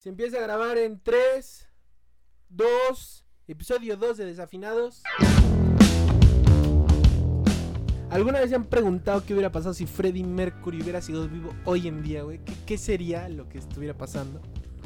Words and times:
Se 0.00 0.08
empieza 0.08 0.38
a 0.38 0.40
grabar 0.40 0.78
en 0.78 0.98
3, 0.98 1.68
2, 2.48 3.26
episodio 3.48 3.98
2 3.98 4.16
de 4.16 4.24
Desafinados. 4.24 5.02
¿Alguna 8.08 8.40
vez 8.40 8.48
se 8.48 8.56
han 8.56 8.64
preguntado 8.64 9.22
qué 9.26 9.34
hubiera 9.34 9.52
pasado 9.52 9.74
si 9.74 9.84
Freddie 9.84 10.24
Mercury 10.24 10.80
hubiera 10.80 11.02
sido 11.02 11.28
vivo 11.28 11.54
hoy 11.66 11.86
en 11.86 12.02
día, 12.02 12.22
güey? 12.22 12.42
¿Qué, 12.42 12.54
qué 12.64 12.78
sería 12.78 13.28
lo 13.28 13.50
que 13.50 13.58
estuviera 13.58 13.92
pasando? 13.92 14.40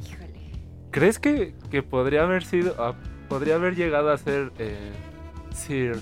Híjole. 0.05 0.51
¿Crees 0.91 1.21
que, 1.21 1.55
que 1.71 1.85
podría 1.85 2.25
haber 2.25 2.45
sido, 2.45 2.75
ah, 2.81 2.97
podría 3.29 3.55
haber 3.55 3.77
llegado 3.77 4.11
a 4.11 4.19
ser 4.19 4.51
eh, 4.59 4.91
Sir, 5.55 5.97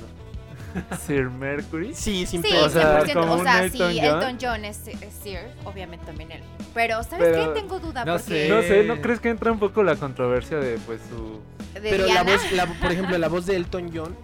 Sir 1.06 1.30
Mercury? 1.30 1.94
Sí, 1.94 2.26
sin 2.26 2.42
Sí. 2.42 2.52
O 2.54 2.68
sea, 2.68 3.02
100%. 3.04 3.12
como 3.14 3.32
O 3.34 3.36
un 3.38 3.44
sea, 3.44 3.64
Elton 3.64 3.90
si 3.92 3.98
John. 4.00 4.04
Elton 4.22 4.38
John 4.40 4.64
es, 4.64 4.88
es 4.88 5.14
Sir, 5.22 5.38
obviamente 5.64 6.04
también 6.06 6.32
él. 6.32 6.40
Pero, 6.74 7.02
¿sabes 7.02 7.28
Pero- 7.30 7.52
qué? 7.54 7.60
Tengo 7.60 7.78
duda 7.80 8.04
no 8.04 8.12
porque 8.14 8.24
sé. 8.28 8.48
No 8.48 8.62
sé, 8.62 8.84
¿no 8.84 9.00
crees 9.00 9.20
que 9.20 9.28
entra 9.30 9.52
un 9.52 9.58
poco 9.58 9.82
la 9.82 9.96
controversia 9.96 10.58
de 10.58 10.78
pues 10.86 11.00
su... 11.08 11.40
de 11.80 11.90
Pero 11.90 12.06
la 12.06 12.22
voz, 12.22 12.52
la- 12.52 12.66
por 12.66 12.92
ejemplo, 12.92 13.18
la 13.18 13.28
voz 13.28 13.46
de 13.46 13.56
Elton 13.56 13.90
John 13.94 14.16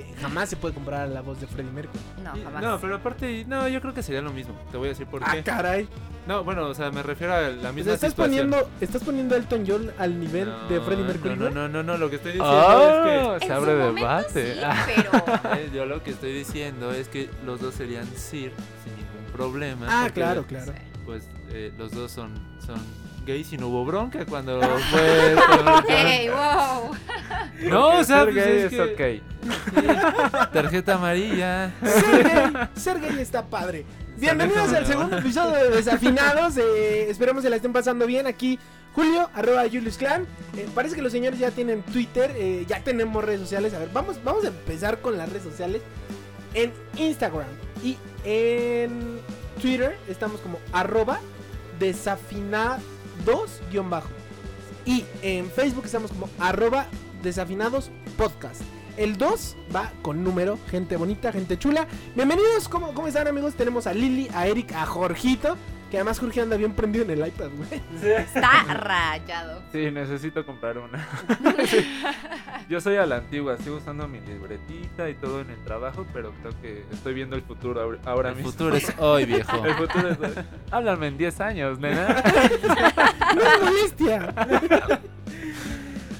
eh, 0.00 0.14
jamás 0.20 0.48
se 0.48 0.56
puede 0.56 0.74
comparar 0.74 1.02
a 1.02 1.06
la 1.06 1.20
voz 1.22 1.40
de 1.40 1.46
Freddie 1.46 1.70
Mercury. 1.72 2.00
no, 2.22 2.30
jamás. 2.44 2.62
No, 2.62 2.78
pero 2.80 2.96
aparte, 2.96 3.44
no, 3.46 3.68
yo 3.68 3.80
creo 3.80 3.94
que 3.94 4.02
sería 4.02 4.20
lo 4.22 4.32
mismo. 4.32 4.54
Te 4.70 4.76
voy 4.76 4.86
a 4.86 4.90
decir 4.90 5.06
por 5.06 5.22
Ah, 5.24 5.32
qué. 5.32 5.42
caray. 5.42 5.88
No, 6.26 6.42
bueno, 6.42 6.66
o 6.66 6.74
sea, 6.74 6.90
me 6.90 7.02
refiero 7.04 7.34
a 7.34 7.42
la 7.42 7.70
O 7.70 7.72
misma 7.72 7.84
sea, 7.84 7.94
estás 7.94 8.10
situación. 8.10 8.50
poniendo, 8.50 8.70
estás 8.80 9.02
poniendo 9.04 9.34
a 9.34 9.38
Elton 9.38 9.64
John 9.66 9.90
al 9.98 10.18
nivel 10.18 10.52
de 10.68 10.80
Freddie 10.80 11.04
Mercury, 11.04 11.36
No, 11.36 11.42
güey? 11.42 11.54
no, 11.54 11.68
no, 11.68 11.82
no, 11.84 11.96
lo 11.96 12.10
que 12.10 12.16
estoy 12.16 12.32
diciendo 12.32 12.52
¡Ah! 12.68 13.34
En 13.34 13.40
Se 13.40 13.46
su 13.46 13.52
abre 13.52 13.74
debate. 13.74 14.54
sí, 14.54 14.60
Ah. 14.64 14.86
pero 14.96 15.10
es 15.34 15.40
que... 15.40 15.64
eh, 15.66 15.70
yo 15.72 15.86
lo 15.86 16.02
que 16.02 16.10
estoy 16.10 16.32
diciendo 16.32 16.92
es 16.92 17.08
que 17.08 17.30
los 17.44 17.60
dos 17.60 17.74
serían 17.74 18.06
Sir 18.16 18.52
sin 18.82 18.92
ningún 18.96 19.32
problema. 19.32 19.86
Ah, 19.88 20.10
claro, 20.12 20.44
claro. 20.46 20.72
Pues 21.04 21.28
eh, 21.50 21.72
los 21.78 21.92
dos 21.92 22.10
son, 22.10 22.34
son 22.66 22.80
gays 23.26 23.52
y 23.52 23.58
no 23.58 23.68
hubo 23.68 23.84
bronca 23.84 24.24
cuando 24.24 24.60
fue... 24.90 25.36
¡Ey, 25.88 26.28
wow! 26.28 26.96
No, 27.68 27.98
o 27.98 28.04
sea, 28.04 28.24
Ser 28.24 28.32
pues 28.32 28.36
gay 28.36 28.56
es 28.58 28.64
es 28.64 28.70
que- 28.96 29.22
ok. 29.22 30.52
Tarjeta 30.52 30.94
amarilla. 30.94 31.72
Ser 31.82 32.22
gay, 32.22 32.52
ser 32.76 33.00
gay 33.00 33.18
está 33.20 33.44
padre. 33.44 33.84
Bienvenidos 34.16 34.72
al 34.72 34.86
segundo 34.86 35.18
episodio 35.18 35.56
de 35.56 35.70
Desafinados. 35.76 36.56
eh, 36.56 37.10
esperemos 37.10 37.42
se 37.42 37.50
la 37.50 37.56
estén 37.56 37.72
pasando 37.72 38.06
bien. 38.06 38.26
Aquí 38.26 38.58
Julio, 38.94 39.28
arroba 39.34 39.62
Julius 39.64 39.98
Clan. 39.98 40.26
Eh, 40.56 40.66
parece 40.74 40.94
que 40.96 41.02
los 41.02 41.12
señores 41.12 41.38
ya 41.38 41.50
tienen 41.50 41.82
Twitter, 41.82 42.32
eh, 42.36 42.64
ya 42.66 42.80
tenemos 42.82 43.22
redes 43.24 43.40
sociales. 43.40 43.74
A 43.74 43.78
ver, 43.80 43.90
vamos, 43.92 44.22
vamos 44.24 44.44
a 44.44 44.48
empezar 44.48 45.00
con 45.00 45.18
las 45.18 45.28
redes 45.28 45.42
sociales. 45.42 45.82
En 46.54 46.72
Instagram 46.96 47.48
y 47.84 47.98
en 48.24 49.18
Twitter 49.60 49.98
estamos 50.08 50.40
como 50.40 50.58
arroba 50.72 51.20
desafinados-bajo. 53.24 54.08
Y 54.84 55.04
en 55.22 55.50
Facebook 55.50 55.84
estamos 55.86 56.12
como 56.12 56.28
arroba 56.38 56.86
desafinados 57.22 57.90
podcast. 58.16 58.62
El 58.96 59.18
2 59.18 59.56
va 59.74 59.92
con 60.00 60.24
número, 60.24 60.58
gente 60.70 60.96
bonita, 60.96 61.32
gente 61.32 61.58
chula. 61.58 61.86
Bienvenidos, 62.14 62.68
¿cómo, 62.68 62.94
cómo 62.94 63.08
están 63.08 63.28
amigos? 63.28 63.54
Tenemos 63.54 63.86
a 63.86 63.92
Lili, 63.92 64.28
a 64.32 64.46
Eric, 64.46 64.72
a 64.72 64.86
Jorgito. 64.86 65.56
Que 65.90 65.98
además 65.98 66.18
Jorge 66.18 66.40
anda 66.40 66.56
bien 66.56 66.72
prendido 66.72 67.04
en 67.04 67.10
el 67.12 67.26
iPad, 67.28 67.48
güey. 67.56 67.80
Está 68.12 68.64
rayado. 68.74 69.62
Sí, 69.70 69.88
necesito 69.92 70.44
comprar 70.44 70.78
una. 70.78 71.06
Yo 72.68 72.80
soy 72.80 72.96
a 72.96 73.06
la 73.06 73.18
antigua, 73.18 73.56
sigo 73.58 73.76
usando 73.76 74.08
mi 74.08 74.18
libretita 74.20 75.08
y 75.08 75.14
todo 75.14 75.40
en 75.42 75.50
el 75.50 75.62
trabajo, 75.62 76.04
pero 76.12 76.32
creo 76.42 76.60
que 76.60 76.84
estoy 76.92 77.14
viendo 77.14 77.36
el 77.36 77.42
futuro 77.42 77.80
ahora- 77.80 77.98
ahora 78.04 78.28
El 78.30 78.36
mismo. 78.36 78.50
futuro 78.50 78.74
es 78.74 78.92
hoy, 78.98 79.26
viejo. 79.26 79.64
El 79.64 79.74
futuro 79.74 80.08
es... 80.10 80.18
Háblame 80.72 81.06
en 81.06 81.18
10 81.18 81.40
años, 81.40 81.78
nena. 81.78 82.08
¡No 83.36 83.42
es 83.42 83.62
molestia! 83.62 84.34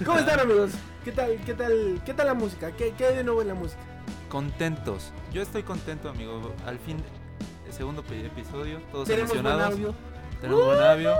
¿Cómo 0.05 0.19
están 0.21 0.41
amigos? 0.41 0.71
¿Qué 1.05 1.11
tal, 1.13 1.37
qué 1.45 1.55
tal, 1.55 2.01
qué 2.05 2.15
tal 2.15 2.27
la 2.29 2.35
música? 2.35 2.71
¿Qué, 2.73 2.95
qué 2.97 3.07
hay 3.07 3.17
de 3.17 3.25
nuevo 3.25 3.43
en 3.43 3.49
la 3.49 3.55
música? 3.55 3.81
Contentos. 4.29 5.13
Yo 5.33 5.43
estoy 5.43 5.63
contento, 5.65 6.09
amigo. 6.09 6.55
Al 6.67 6.79
fin, 6.79 6.99
el 7.67 7.73
segundo 7.73 8.03
episodio. 8.11 8.81
Todos 8.93 9.09
Tenemos 9.09 9.31
buen 9.31 9.41
emocionados. 9.41 9.75
audio. 9.75 9.95
Tenemos 10.41 10.67
buen 10.67 10.81
audio. 10.83 11.15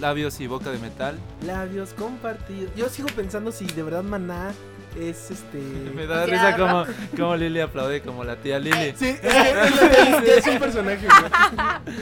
Labios 0.00 0.38
y 0.40 0.46
boca 0.46 0.70
de 0.70 0.78
metal. 0.78 1.18
Labios 1.44 1.94
compartidos. 1.94 2.70
Yo 2.76 2.88
sigo 2.88 3.08
pensando 3.08 3.50
si 3.52 3.64
de 3.66 3.82
verdad 3.82 4.02
Maná 4.02 4.52
es 4.98 5.30
este. 5.30 5.58
Me 5.94 6.06
da 6.06 6.26
risa 6.26 6.56
como, 6.56 6.84
como 7.16 7.36
Lili 7.36 7.60
aplaude, 7.60 8.02
como 8.02 8.22
la 8.24 8.36
tía 8.36 8.58
Lili. 8.58 8.94
Sí, 8.96 9.16
es, 9.20 9.20
que- 10.44 10.50
un 10.50 10.58
personaje. 10.58 11.06
güey. 11.06 11.96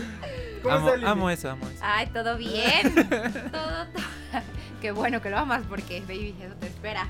¿Cómo 0.63 0.75
Amo, 0.75 0.87
está, 0.89 0.97
Lili? 0.97 1.09
amo 1.11 1.31
eso, 1.31 1.51
amo 1.51 1.67
eso. 1.69 1.79
Ay, 1.81 2.07
todo 2.09 2.37
bien. 2.37 2.95
Todo, 2.95 3.11
todo. 3.53 4.43
Qué 4.81 4.91
bueno 4.91 5.23
que 5.23 5.31
lo 5.31 5.39
amas 5.39 5.63
porque, 5.69 6.01
baby, 6.03 6.35
eso 6.41 6.55
te 6.61 6.67
espera. 6.67 7.09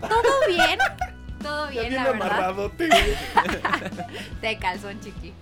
Todo 0.00 0.32
bien. 0.48 0.78
Todo 1.42 1.68
bien, 1.68 1.94
la 1.94 2.12
verdad. 2.12 2.54
De 4.40 4.58
calzón, 4.58 4.98
chiqui. 5.00 5.32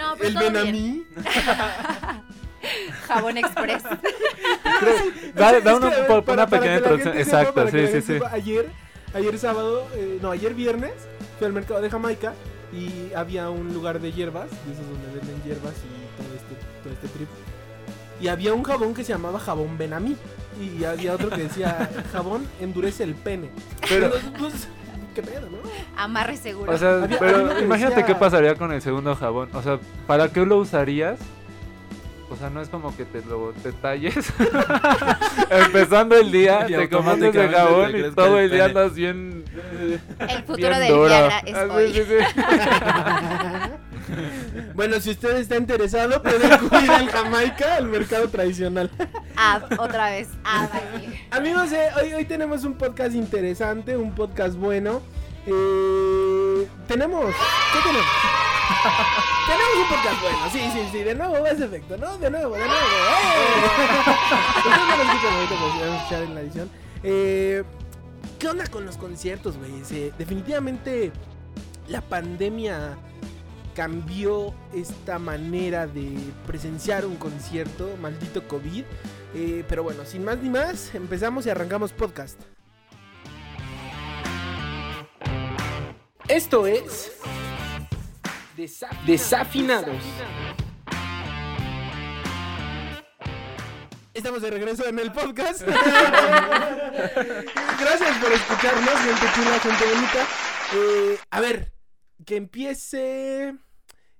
No, 0.00 0.14
pero 0.16 0.28
El 0.28 0.34
todo 0.34 0.44
ven 0.44 0.56
a 0.56 0.62
bien. 0.62 0.72
mí. 0.74 1.04
Jabón 3.06 3.38
Express. 3.38 3.82
Da, 5.34 5.56
Es 5.56 5.64
da 5.64 5.76
una, 5.76 6.22
para- 6.24 6.46
pequeña 6.46 6.76
introducción. 6.76 7.16
Exacto, 7.18 7.68
sí, 7.68 7.86
sí, 7.88 8.02
sí. 8.02 8.18
Ayer, 8.30 8.70
ayer 9.14 9.38
sábado, 9.38 9.86
eh, 9.94 10.18
no, 10.20 10.30
ayer 10.30 10.54
viernes, 10.54 10.92
fui 11.38 11.46
al 11.46 11.52
mercado 11.52 11.80
de 11.80 11.90
Jamaica 11.90 12.34
y 12.72 13.12
había 13.14 13.50
un 13.50 13.72
lugar 13.74 14.00
de 14.00 14.12
hierbas, 14.12 14.50
de 14.50 14.72
esos 14.72 14.86
donde 14.88 15.06
venden 15.18 15.42
hierbas 15.42 15.74
y 15.74 16.22
todo 16.22 16.34
este, 16.36 16.54
todo 16.82 16.92
este 16.92 17.08
trip. 17.08 17.28
Y 18.20 18.28
había 18.28 18.52
un 18.52 18.62
jabón 18.62 18.94
que 18.94 19.02
se 19.04 19.12
llamaba 19.12 19.38
jabón 19.40 19.78
Benamí. 19.78 20.16
Y 20.60 20.84
había 20.84 21.14
otro 21.14 21.30
que 21.30 21.44
decía 21.44 21.88
jabón 22.12 22.46
endurece 22.60 23.02
el 23.04 23.14
pene. 23.14 23.50
Pero, 23.88 24.06
Entonces, 24.14 24.30
pues, 24.38 24.68
qué 25.10 25.22
pedo, 25.22 25.48
¿no? 25.50 25.58
Amarre 25.96 26.36
seguro. 26.36 26.72
o 26.72 26.78
sea, 26.78 27.02
Había- 27.04 27.18
pero 27.18 27.60
imagínate 27.60 27.96
decía- 27.96 28.06
qué 28.06 28.14
pasaría 28.14 28.54
con 28.54 28.72
el 28.72 28.80
segundo 28.82 29.14
jabón. 29.16 29.48
O 29.54 29.62
sea, 29.62 29.78
¿para 30.06 30.28
qué 30.28 30.44
lo 30.46 30.58
usarías? 30.58 31.18
O 32.30 32.36
sea, 32.36 32.48
no 32.48 32.60
es 32.60 32.68
como 32.68 32.96
que 32.96 33.04
te 33.04 33.22
lo 33.22 33.52
te 33.62 33.72
talles. 33.72 34.14
Empezando 35.50 36.16
el 36.16 36.30
día, 36.30 36.64
Y 36.68 36.74
te 36.74 36.88
comes 36.88 37.20
ese 37.20 37.48
jabón 37.48 37.90
y 37.96 38.02
todo 38.12 38.38
el 38.38 38.44
el 38.44 38.50
día 38.52 38.64
andas 38.66 38.94
bien. 38.94 39.44
El 40.20 40.42
futuro 40.44 40.56
bien 40.56 40.80
del 40.80 40.88
duro. 40.92 41.06
Viagra 41.06 41.38
es 41.40 41.54
Ah, 41.56 41.64
sí, 41.64 41.70
hoy. 41.74 41.92
sí, 41.92 42.02
sí. 42.04 42.14
Bueno, 44.74 45.00
si 45.00 45.10
usted 45.10 45.36
está 45.36 45.56
interesado, 45.56 46.22
puede 46.22 46.52
acudir 46.52 46.90
al 46.90 47.08
Jamaica, 47.10 47.76
al 47.76 47.86
mercado 47.86 48.28
tradicional. 48.28 48.90
Ah, 49.36 49.60
otra 49.78 50.10
vez. 50.10 50.28
Ah. 50.44 50.68
Amigos, 51.30 51.72
eh, 51.72 51.88
hoy, 52.00 52.12
hoy 52.14 52.24
tenemos 52.24 52.64
un 52.64 52.74
podcast 52.74 53.14
interesante, 53.14 53.96
un 53.96 54.14
podcast 54.14 54.54
bueno. 54.54 55.02
Eh, 55.46 56.66
tenemos. 56.86 57.34
¿Qué 57.72 57.78
tenemos? 57.82 58.06
tenemos 59.46 59.76
un 59.76 59.88
podcast 59.88 60.22
bueno, 60.22 60.38
sí, 60.52 60.60
sí, 60.72 60.88
sí. 60.92 60.98
De 61.02 61.14
nuevo 61.14 61.46
ese 61.46 61.64
efecto, 61.64 61.96
¿no? 61.96 62.16
De 62.18 62.30
nuevo, 62.30 62.54
de 62.54 62.60
nuevo. 62.60 62.74
¡eh! 62.74 63.56
Ustedes 64.56 64.78
no 64.78 64.96
lo 64.96 65.02
escuchan 65.02 65.34
ahorita, 65.34 65.54
a 65.54 65.96
escuchar 65.96 66.22
en 66.22 66.34
la 66.34 66.40
edición. 66.40 66.70
Eh, 67.02 67.64
¿Qué 68.38 68.48
onda 68.48 68.66
con 68.66 68.86
los 68.86 68.96
conciertos, 68.96 69.56
güey? 69.58 69.70
Definitivamente 70.18 71.12
la 71.88 72.00
pandemia 72.00 72.96
cambió 73.74 74.54
esta 74.74 75.18
manera 75.18 75.86
de 75.86 76.16
presenciar 76.46 77.06
un 77.06 77.16
concierto, 77.16 77.96
maldito 78.00 78.46
COVID. 78.46 78.84
Eh, 79.34 79.64
pero 79.68 79.82
bueno, 79.82 80.04
sin 80.04 80.24
más 80.24 80.38
ni 80.38 80.50
más, 80.50 80.94
empezamos 80.94 81.46
y 81.46 81.50
arrancamos 81.50 81.92
podcast. 81.92 82.40
Esto 86.28 86.66
es 86.66 87.12
Desafinados. 89.06 90.02
Estamos 94.12 94.42
de 94.42 94.50
regreso 94.50 94.86
en 94.86 94.98
el 94.98 95.10
podcast. 95.12 95.62
Gracias 97.80 98.18
por 98.18 98.32
escucharnos, 98.32 99.00
gente 99.00 99.26
chula, 99.34 99.58
gente 99.60 99.84
bonita. 99.86 100.26
Eh, 100.74 101.18
a 101.30 101.40
ver, 101.40 101.72
que 102.30 102.36
empiece. 102.36 103.56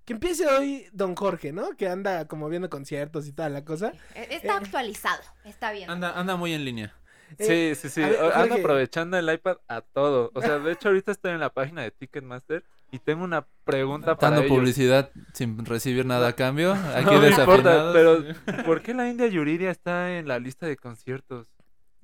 Que 0.04 0.14
empiece 0.14 0.44
hoy 0.48 0.86
Don 0.92 1.14
Jorge, 1.14 1.52
¿no? 1.52 1.70
Que 1.76 1.88
anda 1.88 2.26
como 2.26 2.48
viendo 2.48 2.68
conciertos 2.68 3.28
y 3.28 3.32
toda 3.32 3.48
la 3.48 3.64
cosa. 3.64 3.92
Está 4.14 4.56
actualizado. 4.56 5.22
Está 5.44 5.70
bien. 5.70 5.88
Anda, 5.88 6.18
anda 6.18 6.34
muy 6.34 6.52
en 6.52 6.64
línea. 6.64 6.92
Eh, 7.38 7.76
Sí, 7.76 7.80
sí, 7.88 7.94
sí. 7.94 8.00
ver, 8.00 8.16
Ando 8.20 8.48
Jorge. 8.48 8.60
aprovechando 8.60 9.16
el 9.16 9.32
iPad 9.32 9.58
a 9.68 9.82
todo. 9.82 10.32
O 10.34 10.40
sea, 10.42 10.58
de 10.58 10.72
hecho, 10.72 10.88
ahorita 10.88 11.12
estoy 11.12 11.30
en 11.30 11.38
la 11.38 11.50
página 11.50 11.82
de 11.82 11.92
Ticketmaster 11.92 12.64
y 12.90 12.98
tengo 12.98 13.22
una 13.22 13.46
pregunta 13.62 14.16
para 14.16 14.30
Dando 14.32 14.46
ellos. 14.46 14.58
publicidad 14.58 15.10
sin 15.32 15.64
recibir 15.64 16.04
nada 16.04 16.26
a 16.26 16.32
cambio. 16.32 16.72
Aquí 16.96 17.04
No 17.14 17.20
me 17.20 17.28
importa, 17.28 17.90
pero 17.92 18.24
¿por 18.66 18.82
qué 18.82 18.92
la 18.94 19.08
India 19.08 19.28
Yuridia 19.28 19.70
está 19.70 20.18
en 20.18 20.26
la 20.26 20.40
lista 20.40 20.66
de 20.66 20.76
conciertos? 20.76 21.46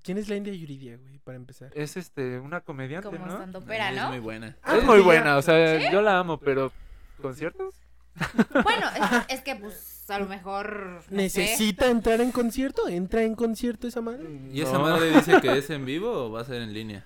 ¿Quién 0.06 0.18
es 0.18 0.28
la 0.28 0.36
India 0.36 0.54
Yuridia, 0.54 0.96
güey? 0.96 1.18
Para 1.18 1.36
empezar. 1.36 1.70
Es 1.74 1.96
este 1.96 2.38
una 2.38 2.60
comediante, 2.60 3.08
Como 3.10 3.26
¿no? 3.26 3.32
estando 3.32 3.58
opera, 3.58 3.90
Es 3.90 3.96
¿no? 3.96 4.08
muy 4.10 4.20
buena. 4.20 4.56
Ah, 4.62 4.76
es 4.76 4.84
muy 4.84 5.00
buena, 5.00 5.36
o 5.36 5.42
sea, 5.42 5.90
yo 5.90 6.00
la 6.00 6.18
amo, 6.20 6.38
pero 6.38 6.72
¿conciertos? 7.20 7.74
Bueno, 8.62 8.86
es, 9.28 9.36
es 9.38 9.40
que 9.42 9.56
pues 9.56 10.08
a 10.08 10.18
lo 10.20 10.26
mejor. 10.26 10.94
no 10.94 11.00
sé. 11.02 11.14
¿Necesita 11.16 11.90
entrar 11.90 12.20
en 12.20 12.30
concierto? 12.30 12.88
¿Entra 12.88 13.22
en 13.24 13.34
concierto 13.34 13.88
esa 13.88 14.00
madre? 14.00 14.24
¿Y 14.52 14.60
esa 14.62 14.74
No. 14.74 14.82
madre 14.82 15.10
dice 15.10 15.40
que 15.42 15.58
es 15.58 15.68
en 15.70 15.84
vivo 15.84 16.10
o 16.26 16.30
va 16.30 16.40
a 16.42 16.44
ser 16.44 16.62
en 16.62 16.72
línea? 16.72 17.04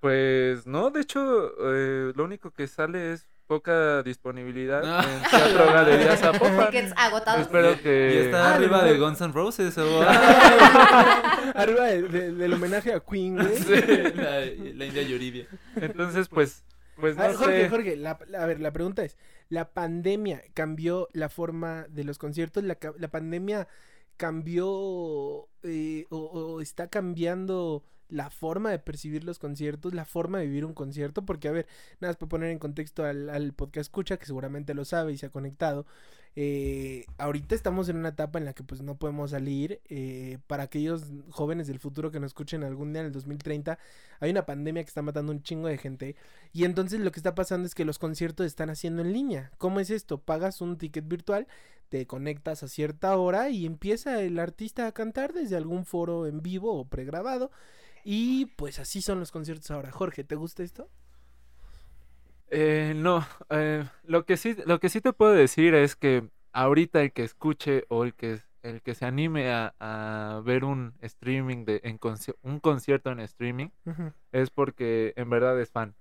Pues 0.00 0.66
no, 0.66 0.90
de 0.90 1.00
hecho, 1.00 1.50
eh, 1.74 2.12
lo 2.14 2.24
único 2.24 2.50
que 2.52 2.66
sale 2.68 3.12
es 3.12 3.26
poca 3.46 4.02
disponibilidad 4.02 4.82
Ah. 4.84 5.04
en 5.04 5.30
Teatro 5.30 5.66
Galería 5.72 6.16
Zapopan. 6.16 6.66
Tickets 6.70 6.92
agotados. 6.96 7.42
Espero 7.42 7.72
¿Y 7.72 7.76
que... 7.76 8.24
está 8.26 8.50
Ah, 8.52 8.54
arriba 8.56 8.82
no. 8.82 8.84
de 8.88 8.98
Guns 8.98 9.20
N' 9.20 9.32
Roses 9.32 9.76
o...? 9.78 10.02
Arriba 11.54 11.84
de- 11.86 12.02
de- 12.02 12.32
del 12.32 12.52
homenaje 12.54 12.92
a 12.92 13.00
Queen, 13.00 13.36
güey. 13.36 14.14
la, 14.14 14.40
la 14.40 14.84
India 14.86 15.02
Yuridia. 15.02 15.46
Entonces, 15.76 16.28
pues, 16.28 16.64
pues 16.96 17.16
A 17.18 17.22
no 17.22 17.28
ver, 17.28 17.36
Jorge, 17.36 17.62
sé. 17.62 17.68
Jorge, 17.68 17.96
la, 17.96 18.10
a 18.38 18.46
ver, 18.46 18.60
la 18.60 18.72
pregunta 18.72 19.04
es, 19.04 19.16
¿la 19.48 19.70
pandemia 19.72 20.42
cambió 20.54 21.08
la 21.12 21.28
forma 21.28 21.86
de 21.88 22.04
los 22.04 22.18
conciertos? 22.18 22.64
¿La, 22.64 22.78
la 22.98 23.08
pandemia 23.08 23.68
cambió 24.16 25.48
eh, 25.62 26.06
o, 26.10 26.18
o 26.18 26.60
está 26.60 26.88
cambiando 26.88 27.84
la 28.08 28.30
forma 28.30 28.70
de 28.70 28.78
percibir 28.78 29.24
los 29.24 29.38
conciertos, 29.38 29.94
la 29.94 30.04
forma 30.04 30.38
de 30.38 30.46
vivir 30.46 30.64
un 30.64 30.74
concierto? 30.74 31.24
Porque, 31.24 31.48
a 31.48 31.52
ver, 31.52 31.66
nada 32.00 32.10
más 32.12 32.16
para 32.16 32.28
poner 32.28 32.50
en 32.50 32.58
contexto 32.58 33.04
al, 33.04 33.30
al 33.30 33.52
podcast 33.52 33.86
escucha, 33.86 34.16
que 34.18 34.26
seguramente 34.26 34.74
lo 34.74 34.84
sabe 34.84 35.12
y 35.12 35.18
se 35.18 35.26
ha 35.26 35.30
conectado. 35.30 35.86
eh, 36.36 37.06
ahorita 37.18 37.54
estamos 37.54 37.88
en 37.88 37.96
una 37.96 38.08
etapa 38.10 38.38
en 38.38 38.44
la 38.44 38.54
que 38.54 38.64
pues 38.64 38.82
no 38.82 38.96
podemos 38.96 39.30
salir. 39.30 39.80
eh, 39.88 40.38
para 40.46 40.64
aquellos 40.64 41.04
jóvenes 41.30 41.66
del 41.68 41.78
futuro 41.78 42.10
que 42.10 42.20
nos 42.20 42.28
escuchen 42.30 42.64
algún 42.64 42.92
día 42.92 43.00
en 43.00 43.06
el 43.06 43.12
2030, 43.12 43.78
hay 44.20 44.30
una 44.30 44.46
pandemia 44.46 44.82
que 44.82 44.88
está 44.88 45.02
matando 45.02 45.32
un 45.32 45.42
chingo 45.42 45.68
de 45.68 45.78
gente. 45.78 46.16
Y 46.52 46.64
entonces 46.64 47.00
lo 47.00 47.12
que 47.12 47.20
está 47.20 47.34
pasando 47.34 47.66
es 47.66 47.74
que 47.74 47.84
los 47.84 47.98
conciertos 47.98 48.46
están 48.46 48.70
haciendo 48.70 49.02
en 49.02 49.12
línea. 49.12 49.52
¿Cómo 49.58 49.80
es 49.80 49.90
esto? 49.90 50.18
Pagas 50.18 50.60
un 50.60 50.76
ticket 50.78 51.06
virtual, 51.08 51.46
te 51.88 52.06
conectas 52.06 52.62
a 52.62 52.68
cierta 52.68 53.16
hora 53.16 53.50
y 53.50 53.66
empieza 53.66 54.20
el 54.22 54.38
artista 54.38 54.86
a 54.86 54.92
cantar 54.92 55.32
desde 55.32 55.56
algún 55.56 55.84
foro 55.86 56.26
en 56.26 56.42
vivo 56.42 56.78
o 56.78 56.88
pregrabado. 56.88 57.50
Y 58.04 58.46
pues 58.56 58.78
así 58.80 59.02
son 59.02 59.20
los 59.20 59.32
conciertos 59.32 59.70
ahora. 59.70 59.90
Jorge, 59.92 60.24
¿te 60.24 60.36
gusta 60.36 60.62
esto? 60.62 60.88
Eh, 62.50 62.92
no, 62.96 63.26
eh, 63.50 63.84
lo 64.04 64.24
que 64.26 64.36
sí, 64.36 64.56
lo 64.66 64.78
que 64.78 64.88
sí 64.88 65.00
te 65.00 65.12
puedo 65.12 65.32
decir 65.32 65.74
es 65.74 65.96
que 65.96 66.28
ahorita 66.52 67.02
el 67.02 67.12
que 67.12 67.24
escuche 67.24 67.84
o 67.88 68.04
el 68.04 68.14
que 68.14 68.38
el 68.62 68.80
que 68.82 68.94
se 68.94 69.04
anime 69.04 69.50
a, 69.52 69.74
a 69.78 70.40
ver 70.44 70.64
un 70.64 70.94
streaming 71.02 71.64
de 71.66 71.80
en 71.84 71.98
conci- 71.98 72.34
un 72.42 72.60
concierto 72.60 73.10
en 73.10 73.20
streaming 73.20 73.68
es 74.32 74.50
porque 74.50 75.12
en 75.16 75.30
verdad 75.30 75.60
es 75.60 75.70
fan. 75.70 75.94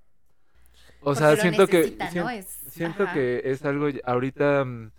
O 1.02 1.06
Porque 1.06 1.20
sea, 1.20 1.36
siento 1.36 1.68
que 1.68 1.84
necesita, 1.84 2.12
sien- 2.12 2.24
¿no? 2.24 2.30
Es- 2.30 2.48
siento 2.70 3.04
ajá. 3.04 3.14
que 3.14 3.42
es 3.46 3.66
algo 3.66 3.88
ahorita 4.06 4.64
mm, 4.66 4.92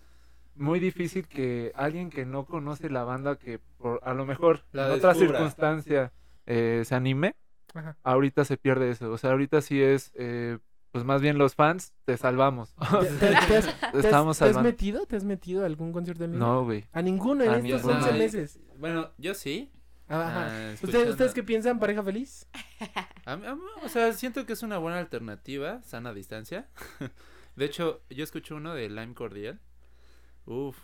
muy 0.56 0.81
difícil 0.81 1.27
que 1.29 1.73
alguien 1.75 2.11
que 2.11 2.25
no 2.27 2.45
conoce 2.47 2.89
la 2.91 3.05
banda 3.05 3.37
que 3.39 3.59
por 3.79 4.01
a 4.05 4.15
lo 4.15 4.25
mejor 4.27 4.65
La 4.73 4.87
en 4.89 4.93
otra 4.95 5.15
circunstancia 5.15 6.12
eh, 6.47 6.83
se 6.85 6.95
anime, 6.95 7.35
Ajá. 7.75 7.97
ahorita 8.03 8.45
se 8.45 8.56
pierde 8.56 8.91
eso. 8.91 9.11
O 9.11 9.19
sea, 9.19 9.31
ahorita 9.33 9.61
sí 9.62 9.81
es, 9.83 10.12
eh, 10.15 10.59
pues 10.93 11.05
más 11.05 11.21
bien 11.21 11.39
los 11.39 11.55
fans 11.55 11.93
te 12.05 12.17
salvamos. 12.17 12.75
¿Te, 13.21 13.27
te- 13.29 13.37
has, 13.37 13.47
te 13.47 13.56
has- 13.56 13.95
Estamos 14.05 14.39
te 14.39 14.45
has 14.45 14.51
salvando. 14.51 14.69
metido? 14.71 15.06
¿Te 15.06 15.17
has 15.17 15.25
metido 15.25 15.62
a 15.62 15.67
algún 15.67 15.93
concierto 15.93 16.25
en 16.25 16.33
línea? 16.33 16.47
No, 16.47 16.65
güey. 16.65 16.85
A 16.93 17.03
ninguno 17.03 17.43
en 17.45 17.50
A 17.50 17.57
estos 17.57 17.73
ninguno. 17.83 17.95
11 17.97 18.11
Ay, 18.11 18.19
meses. 18.19 18.61
Bueno, 18.79 19.11
yo 19.19 19.35
sí. 19.35 19.71
Ajá. 20.07 20.43
Ah, 20.43 20.47
¿Ustedes, 20.47 20.75
escuchando- 20.75 21.11
¿Ustedes 21.11 21.35
qué 21.35 21.43
piensan? 21.43 21.79
¿Pareja 21.81 22.03
feliz? 22.03 22.47
A 23.25 23.37
mí- 23.37 23.47
a 23.47 23.55
mí, 23.55 23.62
o 23.83 23.89
sea, 23.89 24.12
siento 24.12 24.45
que 24.47 24.53
es 24.53 24.62
una 24.62 24.79
buena 24.79 24.99
alternativa, 24.99 25.83
sana 25.83 26.12
distancia. 26.12 26.69
De 27.57 27.65
hecho, 27.65 28.03
yo 28.11 28.23
escucho 28.25 28.57
uno 28.57 28.75
de 28.75 28.89
Lime 28.89 29.15
Cordial. 29.15 29.61
Uf, 30.46 30.76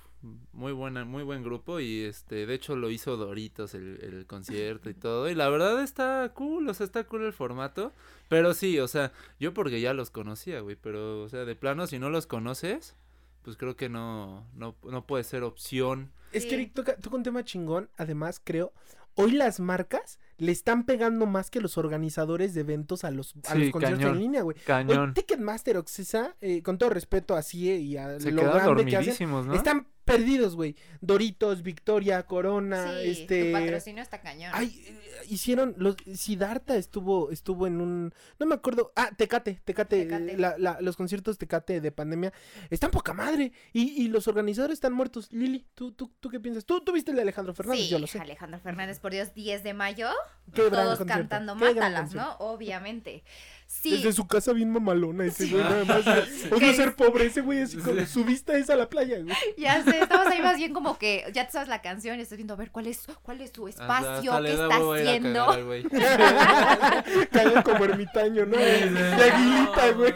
muy 0.52 0.72
buena, 0.72 1.04
muy 1.04 1.22
buen 1.22 1.42
grupo 1.42 1.80
y 1.80 2.02
este, 2.02 2.46
de 2.46 2.54
hecho 2.54 2.76
lo 2.76 2.90
hizo 2.90 3.16
Doritos 3.16 3.74
el, 3.74 3.98
el 4.02 4.26
concierto 4.26 4.90
y 4.90 4.94
todo 4.94 5.28
y 5.28 5.34
la 5.34 5.48
verdad 5.48 5.82
está 5.82 6.30
cool, 6.34 6.68
o 6.68 6.74
sea, 6.74 6.84
está 6.84 7.04
cool 7.04 7.24
el 7.24 7.32
formato, 7.32 7.92
pero 8.28 8.54
sí, 8.54 8.78
o 8.78 8.88
sea, 8.88 9.12
yo 9.38 9.54
porque 9.54 9.80
ya 9.80 9.94
los 9.94 10.10
conocía, 10.10 10.60
güey, 10.60 10.76
pero 10.76 11.22
o 11.22 11.28
sea, 11.28 11.44
de 11.44 11.56
plano 11.56 11.86
si 11.86 11.98
no 11.98 12.10
los 12.10 12.26
conoces, 12.26 12.96
pues 13.42 13.56
creo 13.56 13.76
que 13.76 13.88
no 13.88 14.46
no 14.54 14.74
no 14.84 15.06
puede 15.06 15.24
ser 15.24 15.42
opción. 15.42 16.10
Es 16.32 16.46
que. 16.46 16.54
Eric 16.54 16.72
toca, 16.74 16.96
toca 16.96 17.16
un 17.16 17.22
tema 17.22 17.44
chingón. 17.44 17.88
Además, 17.96 18.40
creo, 18.42 18.72
hoy 19.14 19.32
las 19.32 19.60
marcas 19.60 20.18
le 20.38 20.52
están 20.52 20.84
pegando 20.84 21.26
más 21.26 21.50
que 21.50 21.60
los 21.60 21.76
organizadores 21.76 22.54
de 22.54 22.60
eventos 22.62 23.04
a 23.04 23.10
los, 23.10 23.34
a 23.46 23.52
Sí, 23.52 23.58
los 23.64 23.70
conciertos 23.70 24.00
cañón. 24.00 24.14
en 24.16 24.20
línea, 24.22 24.42
güey. 24.42 24.56
Hoy 24.56 24.62
Cañón. 24.64 25.14
Ticketmaster, 25.14 25.76
Oxesa, 25.76 26.34
eh, 26.40 26.62
con 26.62 26.78
todo 26.78 26.90
respeto 26.90 27.36
a 27.36 27.42
CIE 27.42 27.76
y 27.76 27.96
a 27.96 28.18
Se 28.18 28.30
lo 28.32 28.42
grande 28.42 28.86
que 28.86 28.96
hacen, 28.96 29.30
¿no? 29.30 29.52
están 29.54 29.86
perdidos, 30.10 30.56
güey. 30.56 30.76
Doritos, 31.00 31.62
Victoria, 31.62 32.22
Corona, 32.24 33.00
Sí, 33.02 33.10
este... 33.10 33.46
tu 33.46 33.52
patrocinio 33.52 34.02
está 34.02 34.20
cañón. 34.20 34.50
Ay, 34.54 34.84
eh, 34.86 35.00
hicieron 35.28 35.74
los 35.78 35.96
Siddhartha 36.14 36.76
estuvo 36.76 37.30
estuvo 37.30 37.66
en 37.66 37.80
un 37.80 38.12
no 38.38 38.46
me 38.46 38.54
acuerdo, 38.54 38.92
ah, 38.96 39.10
Tecate, 39.16 39.60
Tecate, 39.64 40.04
Tecate. 40.04 40.36
la- 40.36 40.56
la- 40.58 40.80
los 40.80 40.96
conciertos 40.96 41.38
Tecate 41.38 41.80
de 41.80 41.92
pandemia 41.92 42.32
están 42.70 42.90
poca 42.90 43.12
madre 43.14 43.52
y, 43.72 44.02
y 44.02 44.08
los 44.08 44.28
organizadores 44.28 44.74
están 44.74 44.92
muertos. 44.92 45.32
Lili, 45.32 45.66
¿tú, 45.74 45.92
tú, 45.92 46.10
tú 46.20 46.28
qué 46.30 46.40
piensas? 46.40 46.64
Tú, 46.64 46.80
tú 46.80 46.92
viste 46.92 47.10
el 47.10 47.16
de 47.16 47.22
Alejandro 47.22 47.54
Fernández, 47.54 47.84
sí, 47.84 47.88
yo 47.90 47.98
lo 47.98 48.06
sé. 48.06 48.18
Alejandro 48.18 48.58
Fernández, 48.60 48.98
por 48.98 49.12
Dios, 49.12 49.32
10 49.34 49.62
de 49.62 49.74
mayo. 49.74 50.08
Qué 50.52 50.68
todos 50.70 50.98
cantando 51.04 51.54
Mátalas. 51.54 52.14
¿no? 52.14 52.32
Obviamente. 52.38 53.22
Sí. 53.70 53.93
Desde 53.93 54.12
su 54.12 54.26
casa 54.26 54.52
bien 54.52 54.70
mamalona 54.72 55.25
ese 55.25 55.44
Sí. 55.46 55.52
güey, 55.52 55.62
nada 55.62 55.84
más. 55.84 56.05
Odio 56.52 56.75
ser 56.75 56.96
pobre, 56.96 57.26
ese 57.26 57.40
güey 57.40 57.62
así 57.62 57.76
con 57.76 58.05
su 58.06 58.25
vista 58.25 58.55
es 58.58 58.69
a 58.69 58.75
la 58.75 58.88
playa, 58.90 59.20
güey. 59.20 59.34
Ya 59.56 59.82
sé, 59.84 60.00
estamos 60.00 60.26
ahí 60.26 60.43
más 60.43 60.56
bien 60.56 60.75
como 60.75 60.99
que 60.99 61.25
ya 61.32 61.46
te 61.46 61.52
sabes 61.52 61.69
la 61.69 61.81
canción 61.81 62.19
y 62.19 62.22
estás 62.22 62.37
viendo 62.37 62.55
a 62.55 62.56
ver 62.56 62.72
cuál 62.72 62.88
es, 62.88 63.06
cuál 63.22 63.40
es 63.40 63.52
su 63.55 63.69
espacio, 63.69 64.32
Hasta 64.32 64.44
qué 64.44 64.52
está 64.52 64.76
haciendo. 64.76 65.46
Cagan 67.31 67.62
como 67.62 67.84
ermitaño, 67.84 68.44
¿no? 68.44 68.56
De 68.56 69.31
aguilita, 69.32 69.90
güey. 69.93 70.14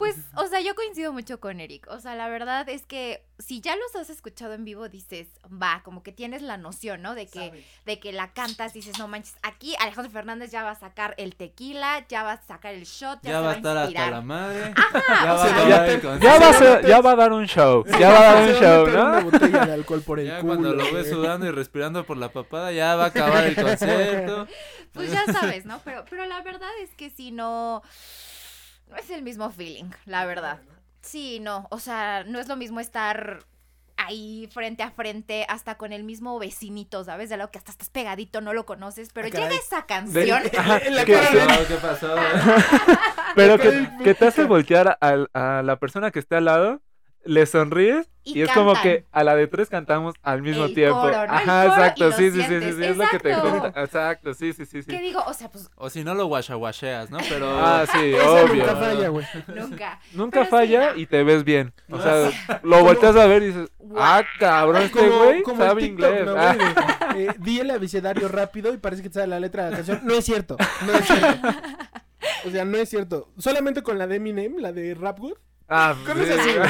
Pues, 0.00 0.16
o 0.34 0.46
sea, 0.48 0.60
yo 0.60 0.74
coincido 0.74 1.12
mucho 1.12 1.38
con 1.40 1.60
Eric. 1.60 1.86
O 1.90 2.00
sea, 2.00 2.14
la 2.16 2.28
verdad 2.28 2.68
es 2.68 2.84
que 2.86 3.24
si 3.38 3.60
ya 3.60 3.76
los 3.76 3.94
has 3.96 4.10
escuchado 4.10 4.54
en 4.54 4.64
vivo, 4.64 4.88
dices, 4.88 5.28
va, 5.50 5.82
como 5.84 6.02
que 6.02 6.10
tienes 6.10 6.42
la 6.42 6.56
noción, 6.56 7.02
¿no? 7.02 7.14
De 7.14 7.26
que, 7.28 7.64
de 7.86 8.00
que 8.00 8.12
la 8.12 8.32
cantas, 8.32 8.72
dices, 8.72 8.98
no 8.98 9.06
manches, 9.08 9.36
aquí 9.42 9.76
Alejandro 9.78 10.10
Fernández 10.10 10.50
ya 10.50 10.62
va 10.62 10.70
a 10.72 10.74
sacar 10.74 11.14
el 11.18 11.36
tequila, 11.36 12.04
ya 12.08 12.22
va 12.22 12.32
a 12.32 12.42
sacar 12.42 12.74
el 12.74 12.84
shot, 12.84 13.20
ya, 13.22 13.30
Ya 13.30 13.38
se 13.38 13.44
va 13.44 13.50
a 13.52 13.54
estar 13.56 13.76
hasta 13.76 14.10
la 14.10 14.20
madre. 14.22 14.72
Ajá, 14.76 15.24
Ya 15.24 15.32
va 15.34 15.42
a 15.44 15.46
sea, 15.46 15.68
ya- 15.68 15.86
el 15.86 16.00
Ya 16.20 16.38
va, 16.38 16.48
a 16.48 16.52
ser- 16.54 16.86
ya 16.86 17.00
va 17.00 17.10
a 17.12 17.16
dar 17.16 17.32
un 17.32 17.46
show. 17.46 17.84
Ya 17.98 18.10
va 18.10 18.18
a 18.18 18.22
dar 18.34 18.42
un 18.42 18.48
va 18.54 18.58
show, 18.60 18.86
meter 18.86 19.00
una 19.00 19.20
¿no? 19.20 19.30
botella 19.30 19.66
de 19.66 19.72
alcohol 19.74 20.02
por 20.02 20.18
el 20.20 20.26
Ya 20.26 20.40
culo. 20.40 20.54
cuando 20.54 20.74
lo 20.74 20.92
ves 20.92 21.10
sudando 21.10 21.46
y 21.46 21.50
respirando 21.50 22.04
por 22.04 22.16
la 22.16 22.30
papada, 22.32 22.72
ya 22.72 22.96
va 22.96 23.04
a 23.04 23.08
acabar 23.08 23.44
el 23.44 23.54
concierto. 23.62 24.46
pues 24.92 25.12
ya 25.12 25.24
sabes, 25.32 25.66
¿no? 25.66 25.78
Pero, 25.84 26.04
pero 26.08 26.24
la 26.26 26.40
verdad 26.42 26.70
es 26.82 26.90
que 26.94 27.10
si 27.10 27.30
no, 27.32 27.82
no 28.90 28.96
es 28.96 29.10
el 29.10 29.22
mismo 29.22 29.50
feeling, 29.50 29.90
la 30.06 30.24
verdad. 30.26 30.60
Sí, 31.02 31.40
no, 31.40 31.66
o 31.70 31.78
sea, 31.78 32.24
no 32.24 32.38
es 32.40 32.48
lo 32.48 32.56
mismo 32.56 32.80
estar 32.80 33.40
ahí 33.96 34.48
frente 34.52 34.82
a 34.82 34.90
frente, 34.90 35.44
hasta 35.48 35.76
con 35.76 35.92
el 35.92 36.04
mismo 36.04 36.38
vecinito, 36.38 37.04
¿sabes? 37.04 37.28
De 37.28 37.36
lo 37.36 37.50
que 37.50 37.58
hasta 37.58 37.70
estás 37.70 37.90
pegadito, 37.90 38.40
no 38.40 38.52
lo 38.54 38.64
conoces, 38.66 39.10
pero 39.12 39.28
Ah, 39.28 39.30
llega 39.30 39.54
esa 39.54 39.84
canción. 39.86 40.42
En 40.84 40.94
la 40.96 41.04
¿Qué 41.04 41.12
cara 41.12 41.30
de- 41.30 41.46
No, 41.46 41.68
¿Qué 41.68 41.74
pasó? 41.76 42.14
Pero 43.36 43.58
que, 43.58 43.88
que 44.02 44.14
te 44.14 44.26
hace 44.26 44.44
voltear 44.44 44.98
al- 45.00 45.30
a, 45.34 45.62
la 45.62 45.76
persona 45.78 46.10
que 46.10 46.18
esté 46.18 46.36
al 46.36 46.46
lado, 46.46 46.82
le 47.24 47.44
sonríes 47.46 48.08
Y 48.24 48.38
y, 48.38 48.42
es 48.42 48.50
como 48.52 48.72
que 48.80 49.04
a 49.12 49.24
la 49.24 49.34
de 49.36 49.46
tres 49.46 49.68
cantamos 49.68 50.14
al 50.22 50.40
mismo 50.42 50.64
El 50.64 50.74
tiempo. 50.74 51.00
coro, 51.00 51.16
¿no? 51.16 51.22
El 51.24 51.30
Ajá, 51.30 51.62
coro 51.64 51.74
exacto, 51.74 52.04
lo 52.06 52.12
sí, 52.12 52.30
sí, 52.30 52.42
sí, 52.42 52.60
sí, 52.60 52.72
sí, 52.72 52.84
es 52.84 52.96
lo 52.96 53.08
que 53.08 53.18
te 53.18 53.28
Exacto. 53.30 53.58
cuenta. 53.58 53.80
Exacto, 53.82 54.34
sí, 54.34 54.52
sí, 54.52 54.66
sí, 54.66 54.82
sí. 54.82 54.90
¿Qué 54.90 55.00
digo? 55.00 55.22
O 55.26 55.32
sea, 55.34 55.50
pues 55.50 55.70
O 55.76 55.90
si 55.90 56.04
no 56.04 56.14
lo 56.14 56.26
guachaguacheas, 56.26 57.10
¿no? 57.10 57.18
Pero. 57.28 57.46
Ah, 57.60 57.84
sí, 57.90 58.12
obvio. 58.26 58.54
nunca 58.64 58.76
falla, 58.76 59.08
güey. 59.08 59.26
nunca. 59.54 60.00
Nunca 60.12 60.38
Pero 60.40 60.50
falla 60.50 60.96
y 60.96 61.06
te 61.06 61.22
ves 61.24 61.44
bien. 61.44 61.72
O 61.90 62.00
sea, 62.00 62.30
lo 62.62 62.82
volteas 62.84 63.16
a 63.16 63.26
ver 63.26 63.42
y 63.42 63.46
dices, 63.48 63.70
ah, 63.96 64.22
cabrón, 64.38 64.82
este 64.82 65.08
güey 65.08 65.42
sabe 65.56 65.82
TikTok, 65.82 66.08
inglés. 66.10 66.26
¿no, 66.26 66.34
Ah. 66.36 66.56
eh, 67.16 67.28
di 67.38 67.60
el 67.60 67.70
abecedario 67.70 68.28
rápido 68.28 68.72
y 68.72 68.78
parece 68.78 69.02
que 69.02 69.08
te 69.08 69.14
sale 69.14 69.26
la 69.28 69.40
letra 69.40 69.64
de 69.64 69.70
la 69.72 69.76
canción. 69.76 70.00
No 70.04 70.14
es 70.14 70.24
cierto, 70.24 70.56
no 70.86 70.92
es 70.92 71.06
cierto. 71.06 71.48
O 72.46 72.50
sea, 72.50 72.64
no 72.64 72.76
es 72.78 72.88
cierto. 72.88 73.28
Solamente 73.38 73.82
con 73.82 73.98
la 73.98 74.06
de 74.06 74.16
Eminem, 74.16 74.56
la 74.58 74.72
de 74.72 74.94
Rap 74.94 75.18
Good. 75.18 75.34
Ah, 75.70 75.96
Con 76.04 76.16
sí. 76.18 76.24
esa 76.24 76.42
sí, 76.44 76.50
güey. 76.56 76.68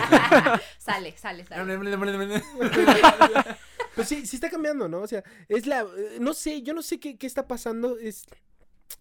Sale, 0.79 1.17
sale, 1.17 1.45
sale. 1.47 1.77
Pues 3.95 4.07
sí, 4.09 4.25
sí 4.27 4.37
está 4.37 4.49
cambiando, 4.51 4.89
¿no? 4.89 4.99
O 5.01 5.07
sea, 5.07 5.25
es 5.49 5.67
la... 5.67 5.81
eh, 5.81 6.19
No 6.21 6.33
sé, 6.33 6.63
yo 6.63 6.75
no 6.75 6.83
sé 6.83 7.01
qué, 7.01 7.19
qué 7.19 7.27
está 7.27 7.49
pasando. 7.49 7.99
Es 7.99 8.25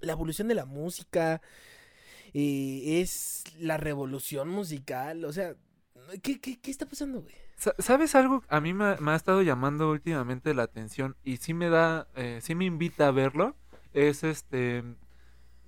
la 0.02 0.14
evolución 0.14 0.48
de 0.48 0.56
la 0.56 0.66
música. 0.66 1.42
eh, 2.34 3.02
es 3.02 3.44
la 3.60 3.78
revolución 3.78 4.50
musical. 4.50 5.26
O 5.26 5.34
sea, 5.34 5.56
¿qué, 6.24 6.40
qué, 6.42 6.60
qué 6.60 6.72
está 6.72 6.86
pasando, 6.88 7.22
güey? 7.22 7.36
Sa- 7.56 7.76
¿Sabes 7.78 8.16
algo? 8.16 8.44
A 8.50 8.62
mí 8.62 8.74
me, 8.74 8.96
me 8.98 9.12
ha 9.12 9.16
estado 9.16 9.42
llamando 9.42 9.92
últimamente 9.92 10.54
la 10.54 10.64
atención 10.64 11.16
y 11.24 11.38
sí 11.38 11.54
me 11.54 11.70
da, 11.70 12.08
eh, 12.16 12.40
sí 12.42 12.56
me 12.56 12.66
invita 12.66 13.08
a 13.08 13.12
verlo. 13.12 13.56
Es 13.94 14.24
este 14.24 14.84